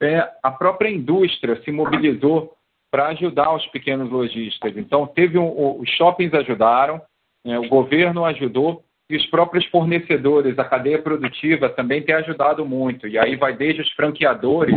é 0.00 0.28
a 0.42 0.50
própria 0.50 0.90
indústria 0.90 1.60
se 1.62 1.70
mobilizou 1.70 2.52
para 2.90 3.08
ajudar 3.08 3.54
os 3.54 3.66
pequenos 3.68 4.10
lojistas. 4.10 4.76
Então, 4.76 5.06
teve 5.06 5.38
um, 5.38 5.80
os 5.80 5.88
shoppings 5.90 6.34
ajudaram, 6.34 7.00
né? 7.44 7.58
O 7.58 7.68
governo 7.68 8.24
ajudou 8.24 8.84
e 9.12 9.16
os 9.16 9.26
próprios 9.26 9.66
fornecedores, 9.66 10.58
a 10.58 10.64
cadeia 10.64 10.98
produtiva 10.98 11.68
também 11.68 12.00
tem 12.00 12.14
ajudado 12.14 12.64
muito. 12.64 13.06
E 13.06 13.18
aí 13.18 13.36
vai 13.36 13.54
desde 13.54 13.82
os 13.82 13.90
franqueadores, 13.92 14.74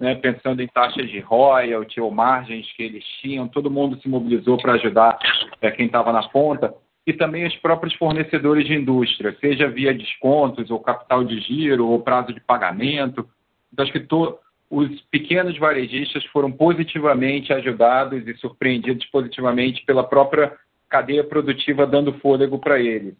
né, 0.00 0.16
pensando 0.16 0.60
em 0.60 0.66
taxas 0.66 1.08
de 1.08 1.20
royalty 1.20 2.00
ou 2.00 2.10
margens 2.10 2.66
que 2.72 2.82
eles 2.82 3.04
tinham, 3.22 3.46
todo 3.46 3.70
mundo 3.70 3.96
se 4.00 4.08
mobilizou 4.08 4.58
para 4.58 4.72
ajudar 4.72 5.16
é, 5.62 5.70
quem 5.70 5.86
estava 5.86 6.12
na 6.12 6.24
ponta, 6.24 6.74
e 7.06 7.12
também 7.12 7.46
os 7.46 7.54
próprios 7.58 7.94
fornecedores 7.94 8.66
de 8.66 8.74
indústria, 8.74 9.36
seja 9.40 9.68
via 9.68 9.94
descontos 9.94 10.72
ou 10.72 10.80
capital 10.80 11.22
de 11.22 11.38
giro 11.38 11.86
ou 11.86 12.00
prazo 12.00 12.32
de 12.32 12.40
pagamento. 12.40 13.28
Então, 13.72 13.84
acho 13.84 13.92
que 13.92 14.00
to, 14.00 14.36
os 14.68 15.00
pequenos 15.02 15.56
varejistas 15.56 16.24
foram 16.26 16.50
positivamente 16.50 17.52
ajudados 17.52 18.26
e 18.26 18.34
surpreendidos 18.38 19.06
positivamente 19.06 19.84
pela 19.86 20.02
própria 20.02 20.52
cadeia 20.88 21.22
produtiva 21.22 21.86
dando 21.86 22.12
fôlego 22.14 22.58
para 22.58 22.80
ele. 22.80 23.14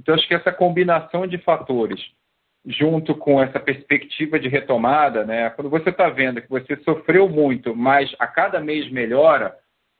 Então, 0.00 0.14
acho 0.14 0.26
que 0.26 0.34
essa 0.34 0.50
combinação 0.50 1.26
de 1.26 1.36
fatores, 1.36 2.00
junto 2.64 3.14
com 3.14 3.42
essa 3.42 3.60
perspectiva 3.60 4.40
de 4.40 4.48
retomada, 4.48 5.26
né, 5.26 5.50
quando 5.50 5.68
você 5.68 5.90
está 5.90 6.08
vendo 6.08 6.40
que 6.40 6.48
você 6.48 6.74
sofreu 6.84 7.28
muito, 7.28 7.76
mas 7.76 8.10
a 8.18 8.26
cada 8.26 8.60
mês 8.60 8.90
melhora, 8.90 9.54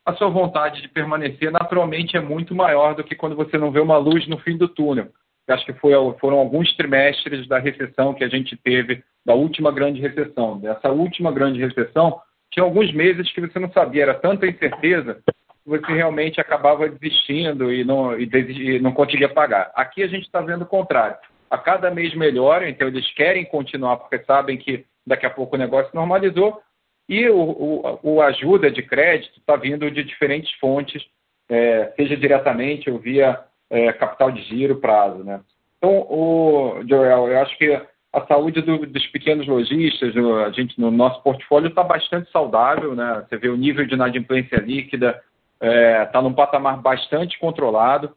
a 0.07 0.15
sua 0.15 0.31
vontade 0.31 0.81
de 0.81 0.89
permanecer 0.89 1.53
naturalmente 1.53 2.17
é 2.17 2.21
muito 2.21 2.55
maior 2.55 2.95
do 2.95 3.05
que 3.05 3.15
quando 3.15 3.37
você 3.37 3.59
não 3.59 3.71
vê 3.71 3.79
uma 3.79 3.99
luz 3.99 4.27
no 4.27 4.39
fim 4.39 4.57
do 4.57 4.69
túnel. 4.69 5.09
Eu 5.47 5.55
acho 5.55 5.67
que 5.67 5.75
foi, 5.75 5.93
foram 6.19 6.39
alguns 6.39 6.75
trimestres 6.77 7.47
da 7.47 7.59
recessão 7.59 8.15
que 8.15 8.25
a 8.25 8.29
gente 8.29 8.57
teve, 8.57 9.05
da 9.25 9.35
última 9.35 9.71
grande 9.71 10.01
recessão. 10.01 10.59
Dessa 10.59 10.89
última 10.89 11.31
grande 11.31 11.61
recessão, 11.61 12.19
tinha 12.51 12.65
alguns 12.65 12.91
meses 12.95 13.31
que 13.33 13.41
você 13.43 13.59
não 13.59 13.71
sabia, 13.71 14.05
era 14.05 14.15
tanta 14.15 14.47
incerteza 14.47 15.23
você 15.71 15.93
realmente 15.93 16.41
acabava 16.41 16.89
desistindo 16.89 17.73
e 17.73 17.85
não, 17.85 18.19
e, 18.19 18.25
e 18.25 18.81
não 18.81 18.93
conseguia 18.93 19.29
pagar. 19.29 19.71
Aqui 19.75 20.03
a 20.03 20.09
gente 20.09 20.25
está 20.25 20.41
vendo 20.41 20.63
o 20.63 20.67
contrário. 20.67 21.17
A 21.49 21.57
cada 21.57 21.91
mês 21.91 22.13
melhora, 22.15 22.69
então 22.69 22.89
eles 22.89 23.09
querem 23.15 23.45
continuar 23.45 23.97
porque 23.97 24.19
sabem 24.25 24.59
que 24.59 24.85
daqui 25.07 25.27
a 25.27 25.31
pouco 25.31 25.55
o 25.55 25.59
negócio 25.59 25.91
normalizou 25.95 26.61
e 27.09 27.29
o, 27.29 27.39
o, 27.39 28.01
o 28.03 28.23
ajuda 28.23 28.71
de 28.71 28.83
crédito 28.83 29.39
está 29.39 29.55
vindo 29.57 29.89
de 29.91 30.03
diferentes 30.03 30.53
fontes, 30.59 31.03
é, 31.49 31.93
seja 31.97 32.17
diretamente 32.17 32.91
ou 32.91 32.99
via 32.99 33.39
é, 33.71 33.93
capital 33.93 34.33
de 34.33 34.43
giro, 34.43 34.77
prazo. 34.81 35.23
Né? 35.23 35.41
Então, 35.79 36.01
o, 36.01 36.83
Joel, 36.89 37.29
eu 37.29 37.41
acho 37.41 37.57
que 37.57 37.81
a 38.13 38.27
saúde 38.27 38.61
do, 38.61 38.87
dos 38.87 39.07
pequenos 39.09 39.47
lojistas, 39.47 40.15
a 40.47 40.51
gente, 40.51 40.81
no 40.81 40.91
nosso 40.91 41.23
portfólio 41.23 41.69
está 41.69 41.85
bastante 41.85 42.29
saudável, 42.33 42.95
né? 42.97 43.25
Você 43.29 43.37
vê 43.37 43.49
o 43.49 43.57
nível 43.57 43.87
de 43.87 43.95
inadimplência 43.95 44.57
líquida, 44.57 45.23
está 45.61 45.67
é, 45.67 46.07
tá 46.07 46.23
num 46.23 46.33
patamar 46.33 46.81
bastante 46.81 47.39
controlado, 47.39 48.15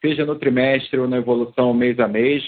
seja 0.00 0.26
no 0.26 0.36
trimestre 0.36 0.98
ou 0.98 1.06
na 1.06 1.18
evolução 1.18 1.72
mês 1.72 1.98
a 2.00 2.08
mês, 2.08 2.42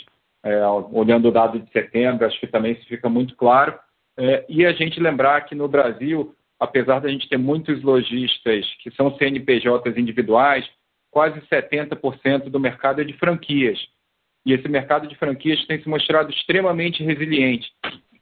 é, 0.45 0.67
olhando 0.67 1.29
o 1.29 1.33
dado 1.33 1.61
de 1.61 1.71
setembro, 1.71 2.27
acho 2.27 2.41
que 2.41 2.47
também 2.49 2.73
isso 2.73 2.87
fica 2.87 3.09
muito 3.09 3.37
claro. 3.37 3.79
É, 4.19 4.45
e 4.49 4.67
a 4.67 4.73
gente 4.73 5.01
lembrar 5.01 5.43
que 5.43 5.55
no 5.55 5.69
Brasil, 5.69 6.35
apesar 6.59 7.01
da 7.01 7.09
gente 7.09 7.29
ter 7.29 7.39
muitos 7.39 7.83
lojistas 7.83 8.67
que 8.83 8.91
são 8.91 9.17
CNPJs 9.17 9.97
individuais, 9.97 10.69
quase 11.11 11.41
70% 11.43 12.51
do 12.51 12.59
mercado 12.59 13.01
é 13.01 13.05
de 13.05 13.13
franquias. 13.13 13.79
E 14.45 14.53
esse 14.53 14.69
mercado 14.69 15.07
de 15.07 15.15
franquias 15.15 15.65
tem 15.67 15.81
se 15.81 15.89
mostrado 15.89 16.31
extremamente 16.31 17.05
resiliente. 17.05 17.71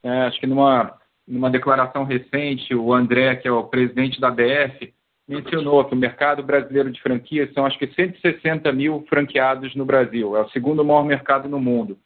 É, 0.03 0.11
acho 0.23 0.39
que 0.39 0.47
numa, 0.47 0.99
numa 1.27 1.51
declaração 1.51 2.05
recente, 2.05 2.75
o 2.75 2.93
André, 2.93 3.37
que 3.37 3.49
é 3.49 3.53
o 3.53 3.65
presidente 3.65 4.21
da 4.21 4.31
BF, 4.31 4.93
mencionou 5.31 5.85
que 5.85 5.95
o 5.95 5.97
mercado 5.97 6.43
brasileiro 6.43 6.91
de 6.91 7.01
franquias 7.01 7.53
são 7.53 7.65
acho 7.65 7.79
que 7.79 7.87
160 7.87 8.73
mil 8.73 9.07
franqueados 9.09 9.77
no 9.77 9.85
Brasil, 9.85 10.37
é 10.37 10.41
o 10.41 10.49
segundo 10.51 10.85
maior 10.85 11.05
mercado 11.05 11.49
no 11.49 11.61
mundo. 11.61 11.97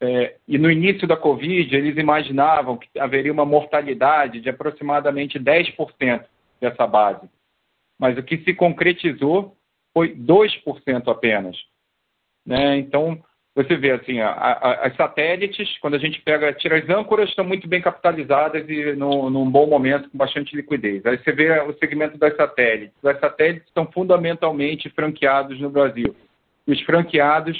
É, 0.00 0.36
e 0.46 0.56
no 0.56 0.70
início 0.70 1.06
da 1.06 1.16
Covid, 1.16 1.74
eles 1.74 1.98
imaginavam 1.98 2.78
que 2.78 2.88
haveria 2.98 3.32
uma 3.32 3.44
mortalidade 3.44 4.40
de 4.40 4.48
aproximadamente 4.48 5.38
10% 5.38 6.24
dessa 6.60 6.86
base. 6.86 7.28
Mas 7.98 8.16
o 8.16 8.22
que 8.22 8.38
se 8.38 8.54
concretizou 8.54 9.56
foi 9.92 10.14
2% 10.14 11.08
apenas. 11.08 11.56
Né? 12.46 12.78
Então, 12.78 13.22
você 13.64 13.76
vê 13.76 13.90
assim, 13.92 14.20
a, 14.20 14.30
a, 14.30 14.86
as 14.86 14.96
satélites, 14.96 15.78
quando 15.80 15.94
a 15.94 15.98
gente 15.98 16.20
pega, 16.20 16.52
tira 16.52 16.78
as 16.78 16.88
âncoras, 16.88 17.28
estão 17.28 17.44
muito 17.44 17.68
bem 17.68 17.80
capitalizadas 17.80 18.68
e 18.68 18.92
no, 18.92 19.28
num 19.28 19.50
bom 19.50 19.66
momento, 19.66 20.08
com 20.10 20.18
bastante 20.18 20.54
liquidez. 20.54 21.04
Aí 21.04 21.18
você 21.18 21.32
vê 21.32 21.60
o 21.60 21.72
segmento 21.74 22.16
das 22.16 22.36
satélites. 22.36 22.94
As 23.04 23.18
satélites 23.18 23.66
estão 23.66 23.90
fundamentalmente 23.92 24.88
franqueados 24.90 25.60
no 25.60 25.70
Brasil. 25.70 26.14
Os 26.66 26.80
franqueados 26.82 27.58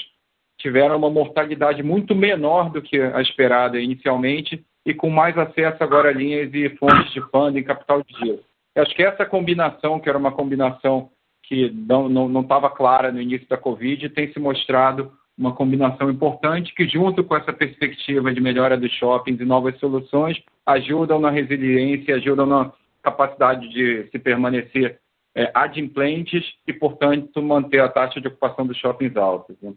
tiveram 0.58 0.96
uma 0.96 1.10
mortalidade 1.10 1.82
muito 1.82 2.14
menor 2.14 2.70
do 2.70 2.80
que 2.80 3.00
a 3.00 3.20
esperada 3.20 3.80
inicialmente 3.80 4.64
e 4.84 4.94
com 4.94 5.10
mais 5.10 5.36
acesso 5.36 5.82
agora 5.82 6.10
a 6.10 6.12
linhas 6.12 6.52
e 6.54 6.68
fontes 6.76 7.12
de 7.12 7.20
funding, 7.30 7.62
capital 7.62 8.02
de 8.02 8.16
giro. 8.18 8.40
Eu 8.74 8.82
acho 8.82 8.94
que 8.94 9.02
essa 9.02 9.26
combinação, 9.26 9.98
que 9.98 10.08
era 10.08 10.18
uma 10.18 10.32
combinação 10.32 11.10
que 11.42 11.70
não 11.70 12.40
estava 12.40 12.70
clara 12.70 13.10
no 13.10 13.20
início 13.20 13.48
da 13.48 13.56
Covid, 13.56 14.08
tem 14.10 14.32
se 14.32 14.38
mostrado 14.38 15.12
uma 15.40 15.54
combinação 15.54 16.10
importante 16.10 16.74
que, 16.74 16.86
junto 16.86 17.24
com 17.24 17.34
essa 17.34 17.50
perspectiva 17.50 18.32
de 18.32 18.42
melhora 18.42 18.76
dos 18.76 18.92
shoppings 18.92 19.40
e 19.40 19.44
novas 19.46 19.76
soluções, 19.78 20.38
ajudam 20.66 21.18
na 21.18 21.30
resiliência, 21.30 22.16
ajudam 22.16 22.44
na 22.44 22.70
capacidade 23.02 23.66
de 23.70 24.06
se 24.10 24.18
permanecer 24.18 25.00
é, 25.34 25.50
adimplentes 25.54 26.44
e, 26.66 26.74
portanto, 26.74 27.42
manter 27.42 27.80
a 27.80 27.88
taxa 27.88 28.20
de 28.20 28.28
ocupação 28.28 28.66
dos 28.66 28.76
shoppings 28.76 29.16
altos. 29.16 29.56
Né? 29.62 29.72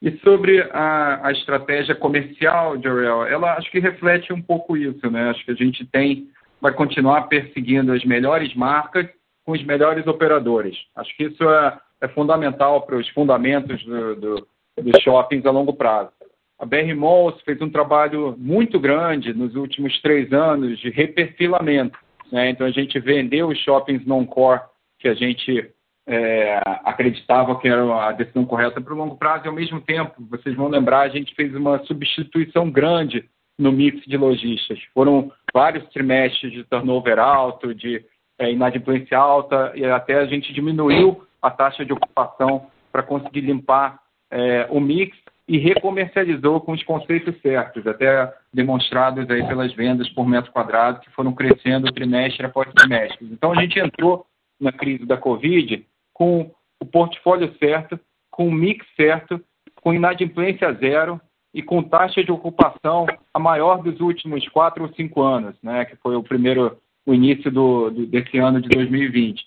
E 0.00 0.16
sobre 0.20 0.62
a, 0.72 1.26
a 1.26 1.32
estratégia 1.32 1.94
comercial, 1.94 2.80
Jorel, 2.82 3.26
ela 3.26 3.54
acho 3.58 3.70
que 3.70 3.78
reflete 3.78 4.32
um 4.32 4.40
pouco 4.40 4.74
isso, 4.74 5.10
né? 5.10 5.28
Acho 5.28 5.44
que 5.44 5.50
a 5.50 5.54
gente 5.54 5.84
tem, 5.86 6.28
vai 6.60 6.72
continuar 6.72 7.28
perseguindo 7.28 7.92
as 7.92 8.02
melhores 8.04 8.54
marcas 8.54 9.06
com 9.44 9.52
os 9.52 9.62
melhores 9.64 10.06
operadores. 10.06 10.76
Acho 10.96 11.14
que 11.14 11.24
isso 11.24 11.44
é, 11.44 11.78
é 12.00 12.08
fundamental 12.08 12.82
para 12.82 12.96
os 12.96 13.08
fundamentos 13.10 13.84
do, 13.84 14.16
do, 14.16 14.48
dos 14.80 15.02
shoppings 15.02 15.44
a 15.46 15.50
longo 15.50 15.74
prazo. 15.74 16.10
A 16.58 16.64
BR 16.64 16.94
Malls 16.94 17.40
fez 17.44 17.60
um 17.60 17.68
trabalho 17.68 18.36
muito 18.38 18.78
grande 18.78 19.34
nos 19.34 19.54
últimos 19.56 20.00
três 20.00 20.32
anos 20.32 20.78
de 20.78 20.90
reperfilamento. 20.90 21.98
Né? 22.30 22.50
Então, 22.50 22.66
a 22.66 22.70
gente 22.70 22.98
vendeu 23.00 23.48
os 23.48 23.58
shoppings 23.58 24.06
non-core 24.06 24.60
que 24.98 25.08
a 25.08 25.14
gente 25.14 25.68
é, 26.06 26.60
acreditava 26.84 27.58
que 27.58 27.68
era 27.68 28.08
a 28.08 28.12
decisão 28.12 28.44
correta 28.44 28.80
para 28.80 28.94
o 28.94 28.96
longo 28.96 29.16
prazo, 29.16 29.44
e 29.44 29.48
ao 29.48 29.54
mesmo 29.54 29.80
tempo, 29.80 30.14
vocês 30.30 30.54
vão 30.54 30.68
lembrar, 30.68 31.00
a 31.00 31.08
gente 31.08 31.34
fez 31.34 31.54
uma 31.54 31.84
substituição 31.84 32.70
grande 32.70 33.28
no 33.58 33.72
mix 33.72 34.04
de 34.06 34.16
lojistas. 34.16 34.78
Foram 34.94 35.30
vários 35.52 35.84
trimestres 35.90 36.52
de 36.52 36.64
turnover 36.64 37.18
alto, 37.18 37.74
de 37.74 38.04
é, 38.38 38.50
inadimplência 38.50 39.18
alta, 39.18 39.72
e 39.74 39.84
até 39.84 40.14
a 40.14 40.26
gente 40.26 40.52
diminuiu 40.52 41.24
a 41.40 41.50
taxa 41.50 41.84
de 41.84 41.92
ocupação 41.92 42.66
para 42.90 43.02
conseguir 43.02 43.40
limpar 43.40 44.00
é, 44.32 44.66
o 44.70 44.80
mix 44.80 45.16
e 45.46 45.58
recomercializou 45.58 46.60
com 46.60 46.72
os 46.72 46.82
conceitos 46.82 47.38
certos, 47.42 47.86
até 47.86 48.32
demonstrados 48.52 49.28
aí 49.28 49.46
pelas 49.46 49.72
vendas 49.74 50.08
por 50.10 50.26
metro 50.26 50.50
quadrado, 50.50 51.00
que 51.00 51.10
foram 51.10 51.34
crescendo 51.34 51.92
trimestre 51.92 52.46
após 52.46 52.72
trimestre. 52.72 53.28
Então, 53.30 53.52
a 53.52 53.60
gente 53.60 53.78
entrou 53.78 54.24
na 54.58 54.72
crise 54.72 55.04
da 55.04 55.16
Covid 55.16 55.84
com 56.14 56.50
o 56.80 56.86
portfólio 56.86 57.52
certo, 57.58 58.00
com 58.30 58.48
o 58.48 58.52
mix 58.52 58.86
certo, 58.96 59.40
com 59.82 59.92
inadimplência 59.92 60.72
zero 60.74 61.20
e 61.52 61.62
com 61.62 61.82
taxa 61.82 62.24
de 62.24 62.32
ocupação 62.32 63.06
a 63.34 63.38
maior 63.38 63.82
dos 63.82 64.00
últimos 64.00 64.48
quatro 64.48 64.84
ou 64.84 64.94
cinco 64.94 65.20
anos, 65.20 65.54
né, 65.62 65.84
que 65.84 65.96
foi 65.96 66.16
o 66.16 66.22
primeiro, 66.22 66.78
o 67.04 67.12
início 67.12 67.50
do, 67.50 67.90
do, 67.90 68.06
desse 68.06 68.38
ano 68.38 68.60
de 68.60 68.68
2020. 68.68 69.44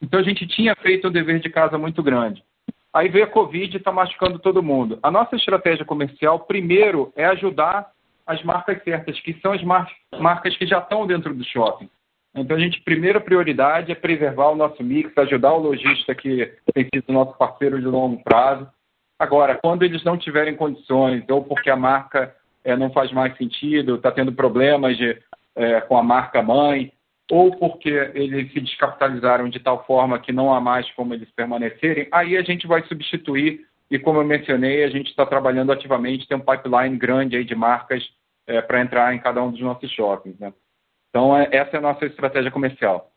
Então 0.00 0.20
a 0.20 0.22
gente 0.22 0.46
tinha 0.46 0.76
feito 0.76 1.08
um 1.08 1.10
dever 1.10 1.40
de 1.40 1.48
casa 1.48 1.76
muito 1.76 2.02
grande. 2.02 2.44
Aí 2.94 3.08
veio 3.08 3.24
a 3.24 3.28
Covid 3.28 3.74
e 3.74 3.78
está 3.78 3.90
machucando 3.90 4.38
todo 4.38 4.62
mundo. 4.62 5.00
A 5.02 5.10
nossa 5.10 5.34
estratégia 5.34 5.84
comercial, 5.84 6.38
primeiro, 6.38 7.12
é 7.16 7.24
ajudar 7.26 7.90
as 8.24 8.40
marcas 8.44 8.82
certas, 8.84 9.20
que 9.20 9.34
são 9.40 9.52
as 9.52 9.62
mar 9.64 9.90
marcas 10.20 10.56
que 10.56 10.64
já 10.64 10.78
estão 10.78 11.04
dentro 11.04 11.34
do 11.34 11.44
shopping. 11.44 11.90
Então, 12.36 12.56
a 12.56 12.60
gente, 12.60 12.80
primeira 12.82 13.20
prioridade 13.20 13.90
é 13.90 13.96
preservar 13.96 14.50
o 14.50 14.56
nosso 14.56 14.82
mix, 14.82 15.16
ajudar 15.18 15.52
o 15.54 15.58
lojista 15.58 16.14
que 16.14 16.52
tem 16.72 16.88
sido 16.92 17.12
nosso 17.12 17.36
parceiro 17.36 17.80
de 17.80 17.86
longo 17.86 18.22
prazo. 18.22 18.66
Agora, 19.18 19.56
quando 19.56 19.82
eles 19.82 20.02
não 20.04 20.16
tiverem 20.16 20.56
condições, 20.56 21.24
ou 21.28 21.44
porque 21.44 21.70
a 21.70 21.76
marca 21.76 22.34
é, 22.64 22.76
não 22.76 22.90
faz 22.92 23.12
mais 23.12 23.36
sentido, 23.36 23.96
está 23.96 24.10
tendo 24.10 24.32
problemas 24.32 24.96
de, 24.96 25.16
é, 25.56 25.80
com 25.80 25.96
a 25.96 26.02
marca 26.02 26.42
mãe, 26.42 26.92
ou 27.30 27.56
porque 27.56 27.88
eles 27.88 28.52
se 28.52 28.60
descapitalizaram 28.60 29.48
de 29.48 29.58
tal 29.58 29.84
forma 29.86 30.18
que 30.18 30.32
não 30.32 30.52
há 30.52 30.60
mais 30.60 30.90
como 30.92 31.14
eles 31.14 31.30
permanecerem, 31.30 32.08
aí 32.12 32.36
a 32.36 32.42
gente 32.42 32.66
vai 32.66 32.82
substituir. 32.84 33.66
E 33.90 33.98
como 33.98 34.20
eu 34.20 34.24
mencionei, 34.24 34.82
a 34.84 34.88
gente 34.88 35.08
está 35.08 35.24
trabalhando 35.24 35.72
ativamente, 35.72 36.26
tem 36.26 36.36
um 36.36 36.40
pipeline 36.40 36.96
grande 36.96 37.36
aí 37.36 37.44
de 37.44 37.54
marcas 37.54 38.02
é, 38.46 38.60
para 38.60 38.80
entrar 38.80 39.14
em 39.14 39.18
cada 39.18 39.42
um 39.42 39.50
dos 39.50 39.60
nossos 39.60 39.90
shoppings. 39.90 40.38
Né? 40.38 40.52
Então, 41.10 41.36
é, 41.36 41.48
essa 41.52 41.76
é 41.76 41.78
a 41.78 41.82
nossa 41.82 42.04
estratégia 42.06 42.50
comercial. 42.50 43.10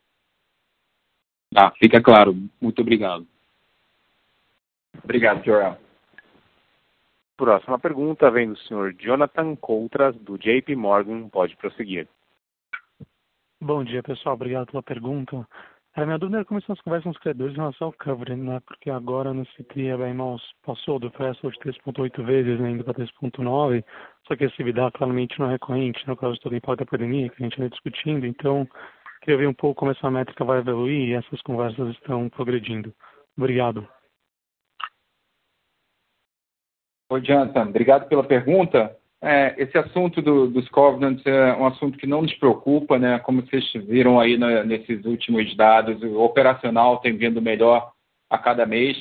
Ah, 1.56 1.72
fica 1.72 2.02
claro. 2.02 2.36
Muito 2.62 2.82
obrigado. 2.82 3.26
Obrigado, 5.04 5.44
Joel. 5.44 5.78
Próxima 7.38 7.80
pergunta 7.80 8.32
vem 8.32 8.50
do 8.50 8.58
senhor 8.60 8.94
Jonathan 8.94 9.56
Coutras, 9.56 10.16
do 10.16 10.38
JP 10.38 10.76
Morgan. 10.76 11.30
Pode 11.30 11.56
prosseguir. 11.56 12.08
Bom 13.60 13.84
dia, 13.84 14.04
pessoal. 14.04 14.36
Obrigado 14.36 14.68
pela 14.68 14.84
pergunta. 14.84 15.48
A 15.96 16.06
minha 16.06 16.20
dúvida 16.20 16.42
é 16.42 16.44
como 16.44 16.60
estão 16.60 16.74
as 16.74 16.82
conversas 16.82 17.06
com 17.06 17.10
os 17.10 17.18
credores 17.18 17.56
em 17.56 17.58
relação 17.58 17.88
ao 17.88 17.94
coverage, 17.94 18.40
né? 18.40 18.60
Porque 18.68 18.88
agora 18.88 19.34
no 19.34 19.44
CTI 19.48 19.90
a 19.90 19.98
Baimals 19.98 20.44
passou 20.64 21.00
do 21.00 21.10
threshold 21.10 21.58
de 21.58 21.72
3.8 21.72 22.24
vezes, 22.24 22.60
né, 22.60 22.70
indo 22.70 22.84
para 22.84 22.94
3.9, 22.94 23.84
só 24.28 24.36
que 24.36 24.44
esse 24.44 24.62
EBITDA 24.62 24.92
claramente 24.92 25.40
não 25.40 25.48
é 25.48 25.54
recorrente, 25.54 26.08
no 26.08 26.16
caso 26.16 26.40
todo 26.40 26.54
o 26.54 26.56
impacto 26.56 26.82
da 26.82 26.86
pandemia, 26.86 27.30
que 27.30 27.42
a 27.42 27.48
gente 27.48 27.58
vai 27.58 27.68
discutindo. 27.68 28.28
Então, 28.28 28.68
queria 29.22 29.40
ver 29.40 29.48
um 29.48 29.56
pouco 29.56 29.80
como 29.80 29.92
essa 29.92 30.12
métrica 30.12 30.46
vai 30.46 30.60
evoluir 30.60 31.10
e 31.10 31.14
essas 31.14 31.42
conversas 31.42 31.90
estão 31.96 32.30
progredindo. 32.30 32.94
Obrigado. 33.36 33.88
Oi, 37.10 37.22
Jonathan. 37.22 37.70
Obrigado 37.70 38.08
pela 38.08 38.24
pergunta. 38.24 38.96
É, 39.22 39.56
esse 39.58 39.76
assunto 39.78 40.22
do, 40.22 40.48
dos 40.48 40.70
covenants 40.70 41.26
é 41.26 41.54
um 41.54 41.66
assunto 41.66 41.98
que 41.98 42.06
não 42.06 42.22
nos 42.22 42.34
preocupa, 42.36 43.00
né? 43.00 43.18
Como 43.20 43.42
vocês 43.42 43.66
viram 43.88 44.20
aí 44.20 44.38
na, 44.38 44.64
nesses 44.64 45.04
últimos 45.06 45.56
dados, 45.56 46.02
o 46.04 46.20
operacional 46.20 46.98
tem 46.98 47.18
vindo 47.18 47.42
melhor 47.42 47.92
a 48.30 48.38
cada 48.38 48.66
mês, 48.66 48.96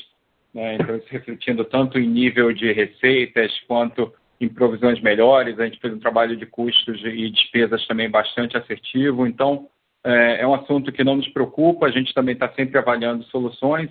né? 0.55 0.77
então 0.77 0.97
isso 0.97 1.07
refletindo 1.11 1.65
tanto 1.65 1.99
em 1.99 2.07
nível 2.07 2.53
de 2.53 2.73
receitas 2.73 3.53
quanto 3.67 4.13
em 4.41 4.49
provisões 4.49 5.01
melhores. 5.03 5.59
A 5.59 5.65
gente 5.67 5.81
fez 5.81 5.93
um 5.93 5.99
trabalho 5.99 6.37
de 6.37 6.47
custos 6.47 6.99
e 7.05 7.31
despesas 7.31 7.87
também 7.87 8.09
bastante 8.09 8.57
assertivo. 8.57 9.27
Então 9.27 9.69
é, 10.05 10.41
é 10.41 10.47
um 10.47 10.55
assunto 10.55 10.93
que 10.93 11.05
não 11.05 11.17
nos 11.17 11.29
preocupa. 11.29 11.87
A 11.87 11.91
gente 11.91 12.15
também 12.15 12.35
está 12.35 12.49
sempre 12.55 12.79
avaliando 12.79 13.25
soluções. 13.25 13.91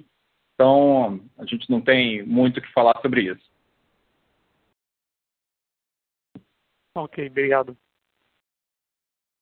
Então 0.56 1.20
a 1.38 1.46
gente 1.46 1.70
não 1.70 1.82
tem 1.82 2.24
muito 2.24 2.58
o 2.58 2.62
que 2.62 2.72
falar 2.74 3.00
sobre 3.02 3.22
isso. 3.24 3.55
Ok, 6.96 7.28
obrigado. 7.28 7.78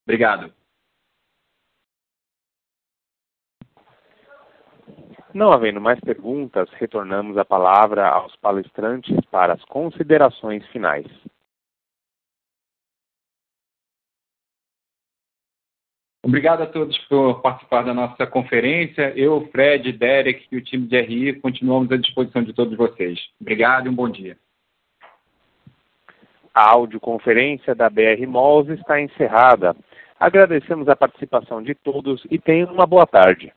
Obrigado. 0.06 0.54
Não 5.34 5.51
havendo 5.51 5.80
mais 5.82 5.99
perguntas, 5.99 6.70
retornamos 6.74 7.38
a 7.38 7.45
palavra 7.45 8.08
aos 8.08 8.36
palestrantes 8.38 9.16
para 9.32 9.54
as 9.54 9.64
considerações 9.66 10.66
finais. 10.68 11.08
Obrigado 16.26 16.62
a 16.62 16.68
todos 16.68 16.97
por 17.08 17.41
participar 17.41 17.84
da 17.84 17.93
nossa 17.93 18.26
conferência. 18.26 19.14
Eu, 19.18 19.45
Fred, 19.51 19.91
Derek 19.91 20.47
e 20.51 20.58
o 20.58 20.64
time 20.64 20.88
de 20.88 20.99
RI 21.01 21.39
continuamos 21.41 21.91
à 21.91 21.97
disposição 21.97 22.43
de 22.43 22.54
todos 22.54 22.78
vocês. 22.78 23.20
Obrigado 23.41 23.88
e 23.88 23.89
um 23.89 23.95
bom 23.95 24.10
dia. 24.10 24.38
A 26.54 26.70
audioconferência 26.70 27.74
da 27.74 27.89
BR 27.89 28.28
Malls 28.28 28.70
está 28.70 29.01
encerrada. 29.01 29.76
Agradecemos 30.20 30.88
a 30.88 30.95
participação 30.95 31.62
de 31.62 31.74
todos 31.74 32.26
e 32.30 32.38
tenham 32.38 32.72
uma 32.72 32.86
boa 32.86 33.08
tarde. 33.08 33.51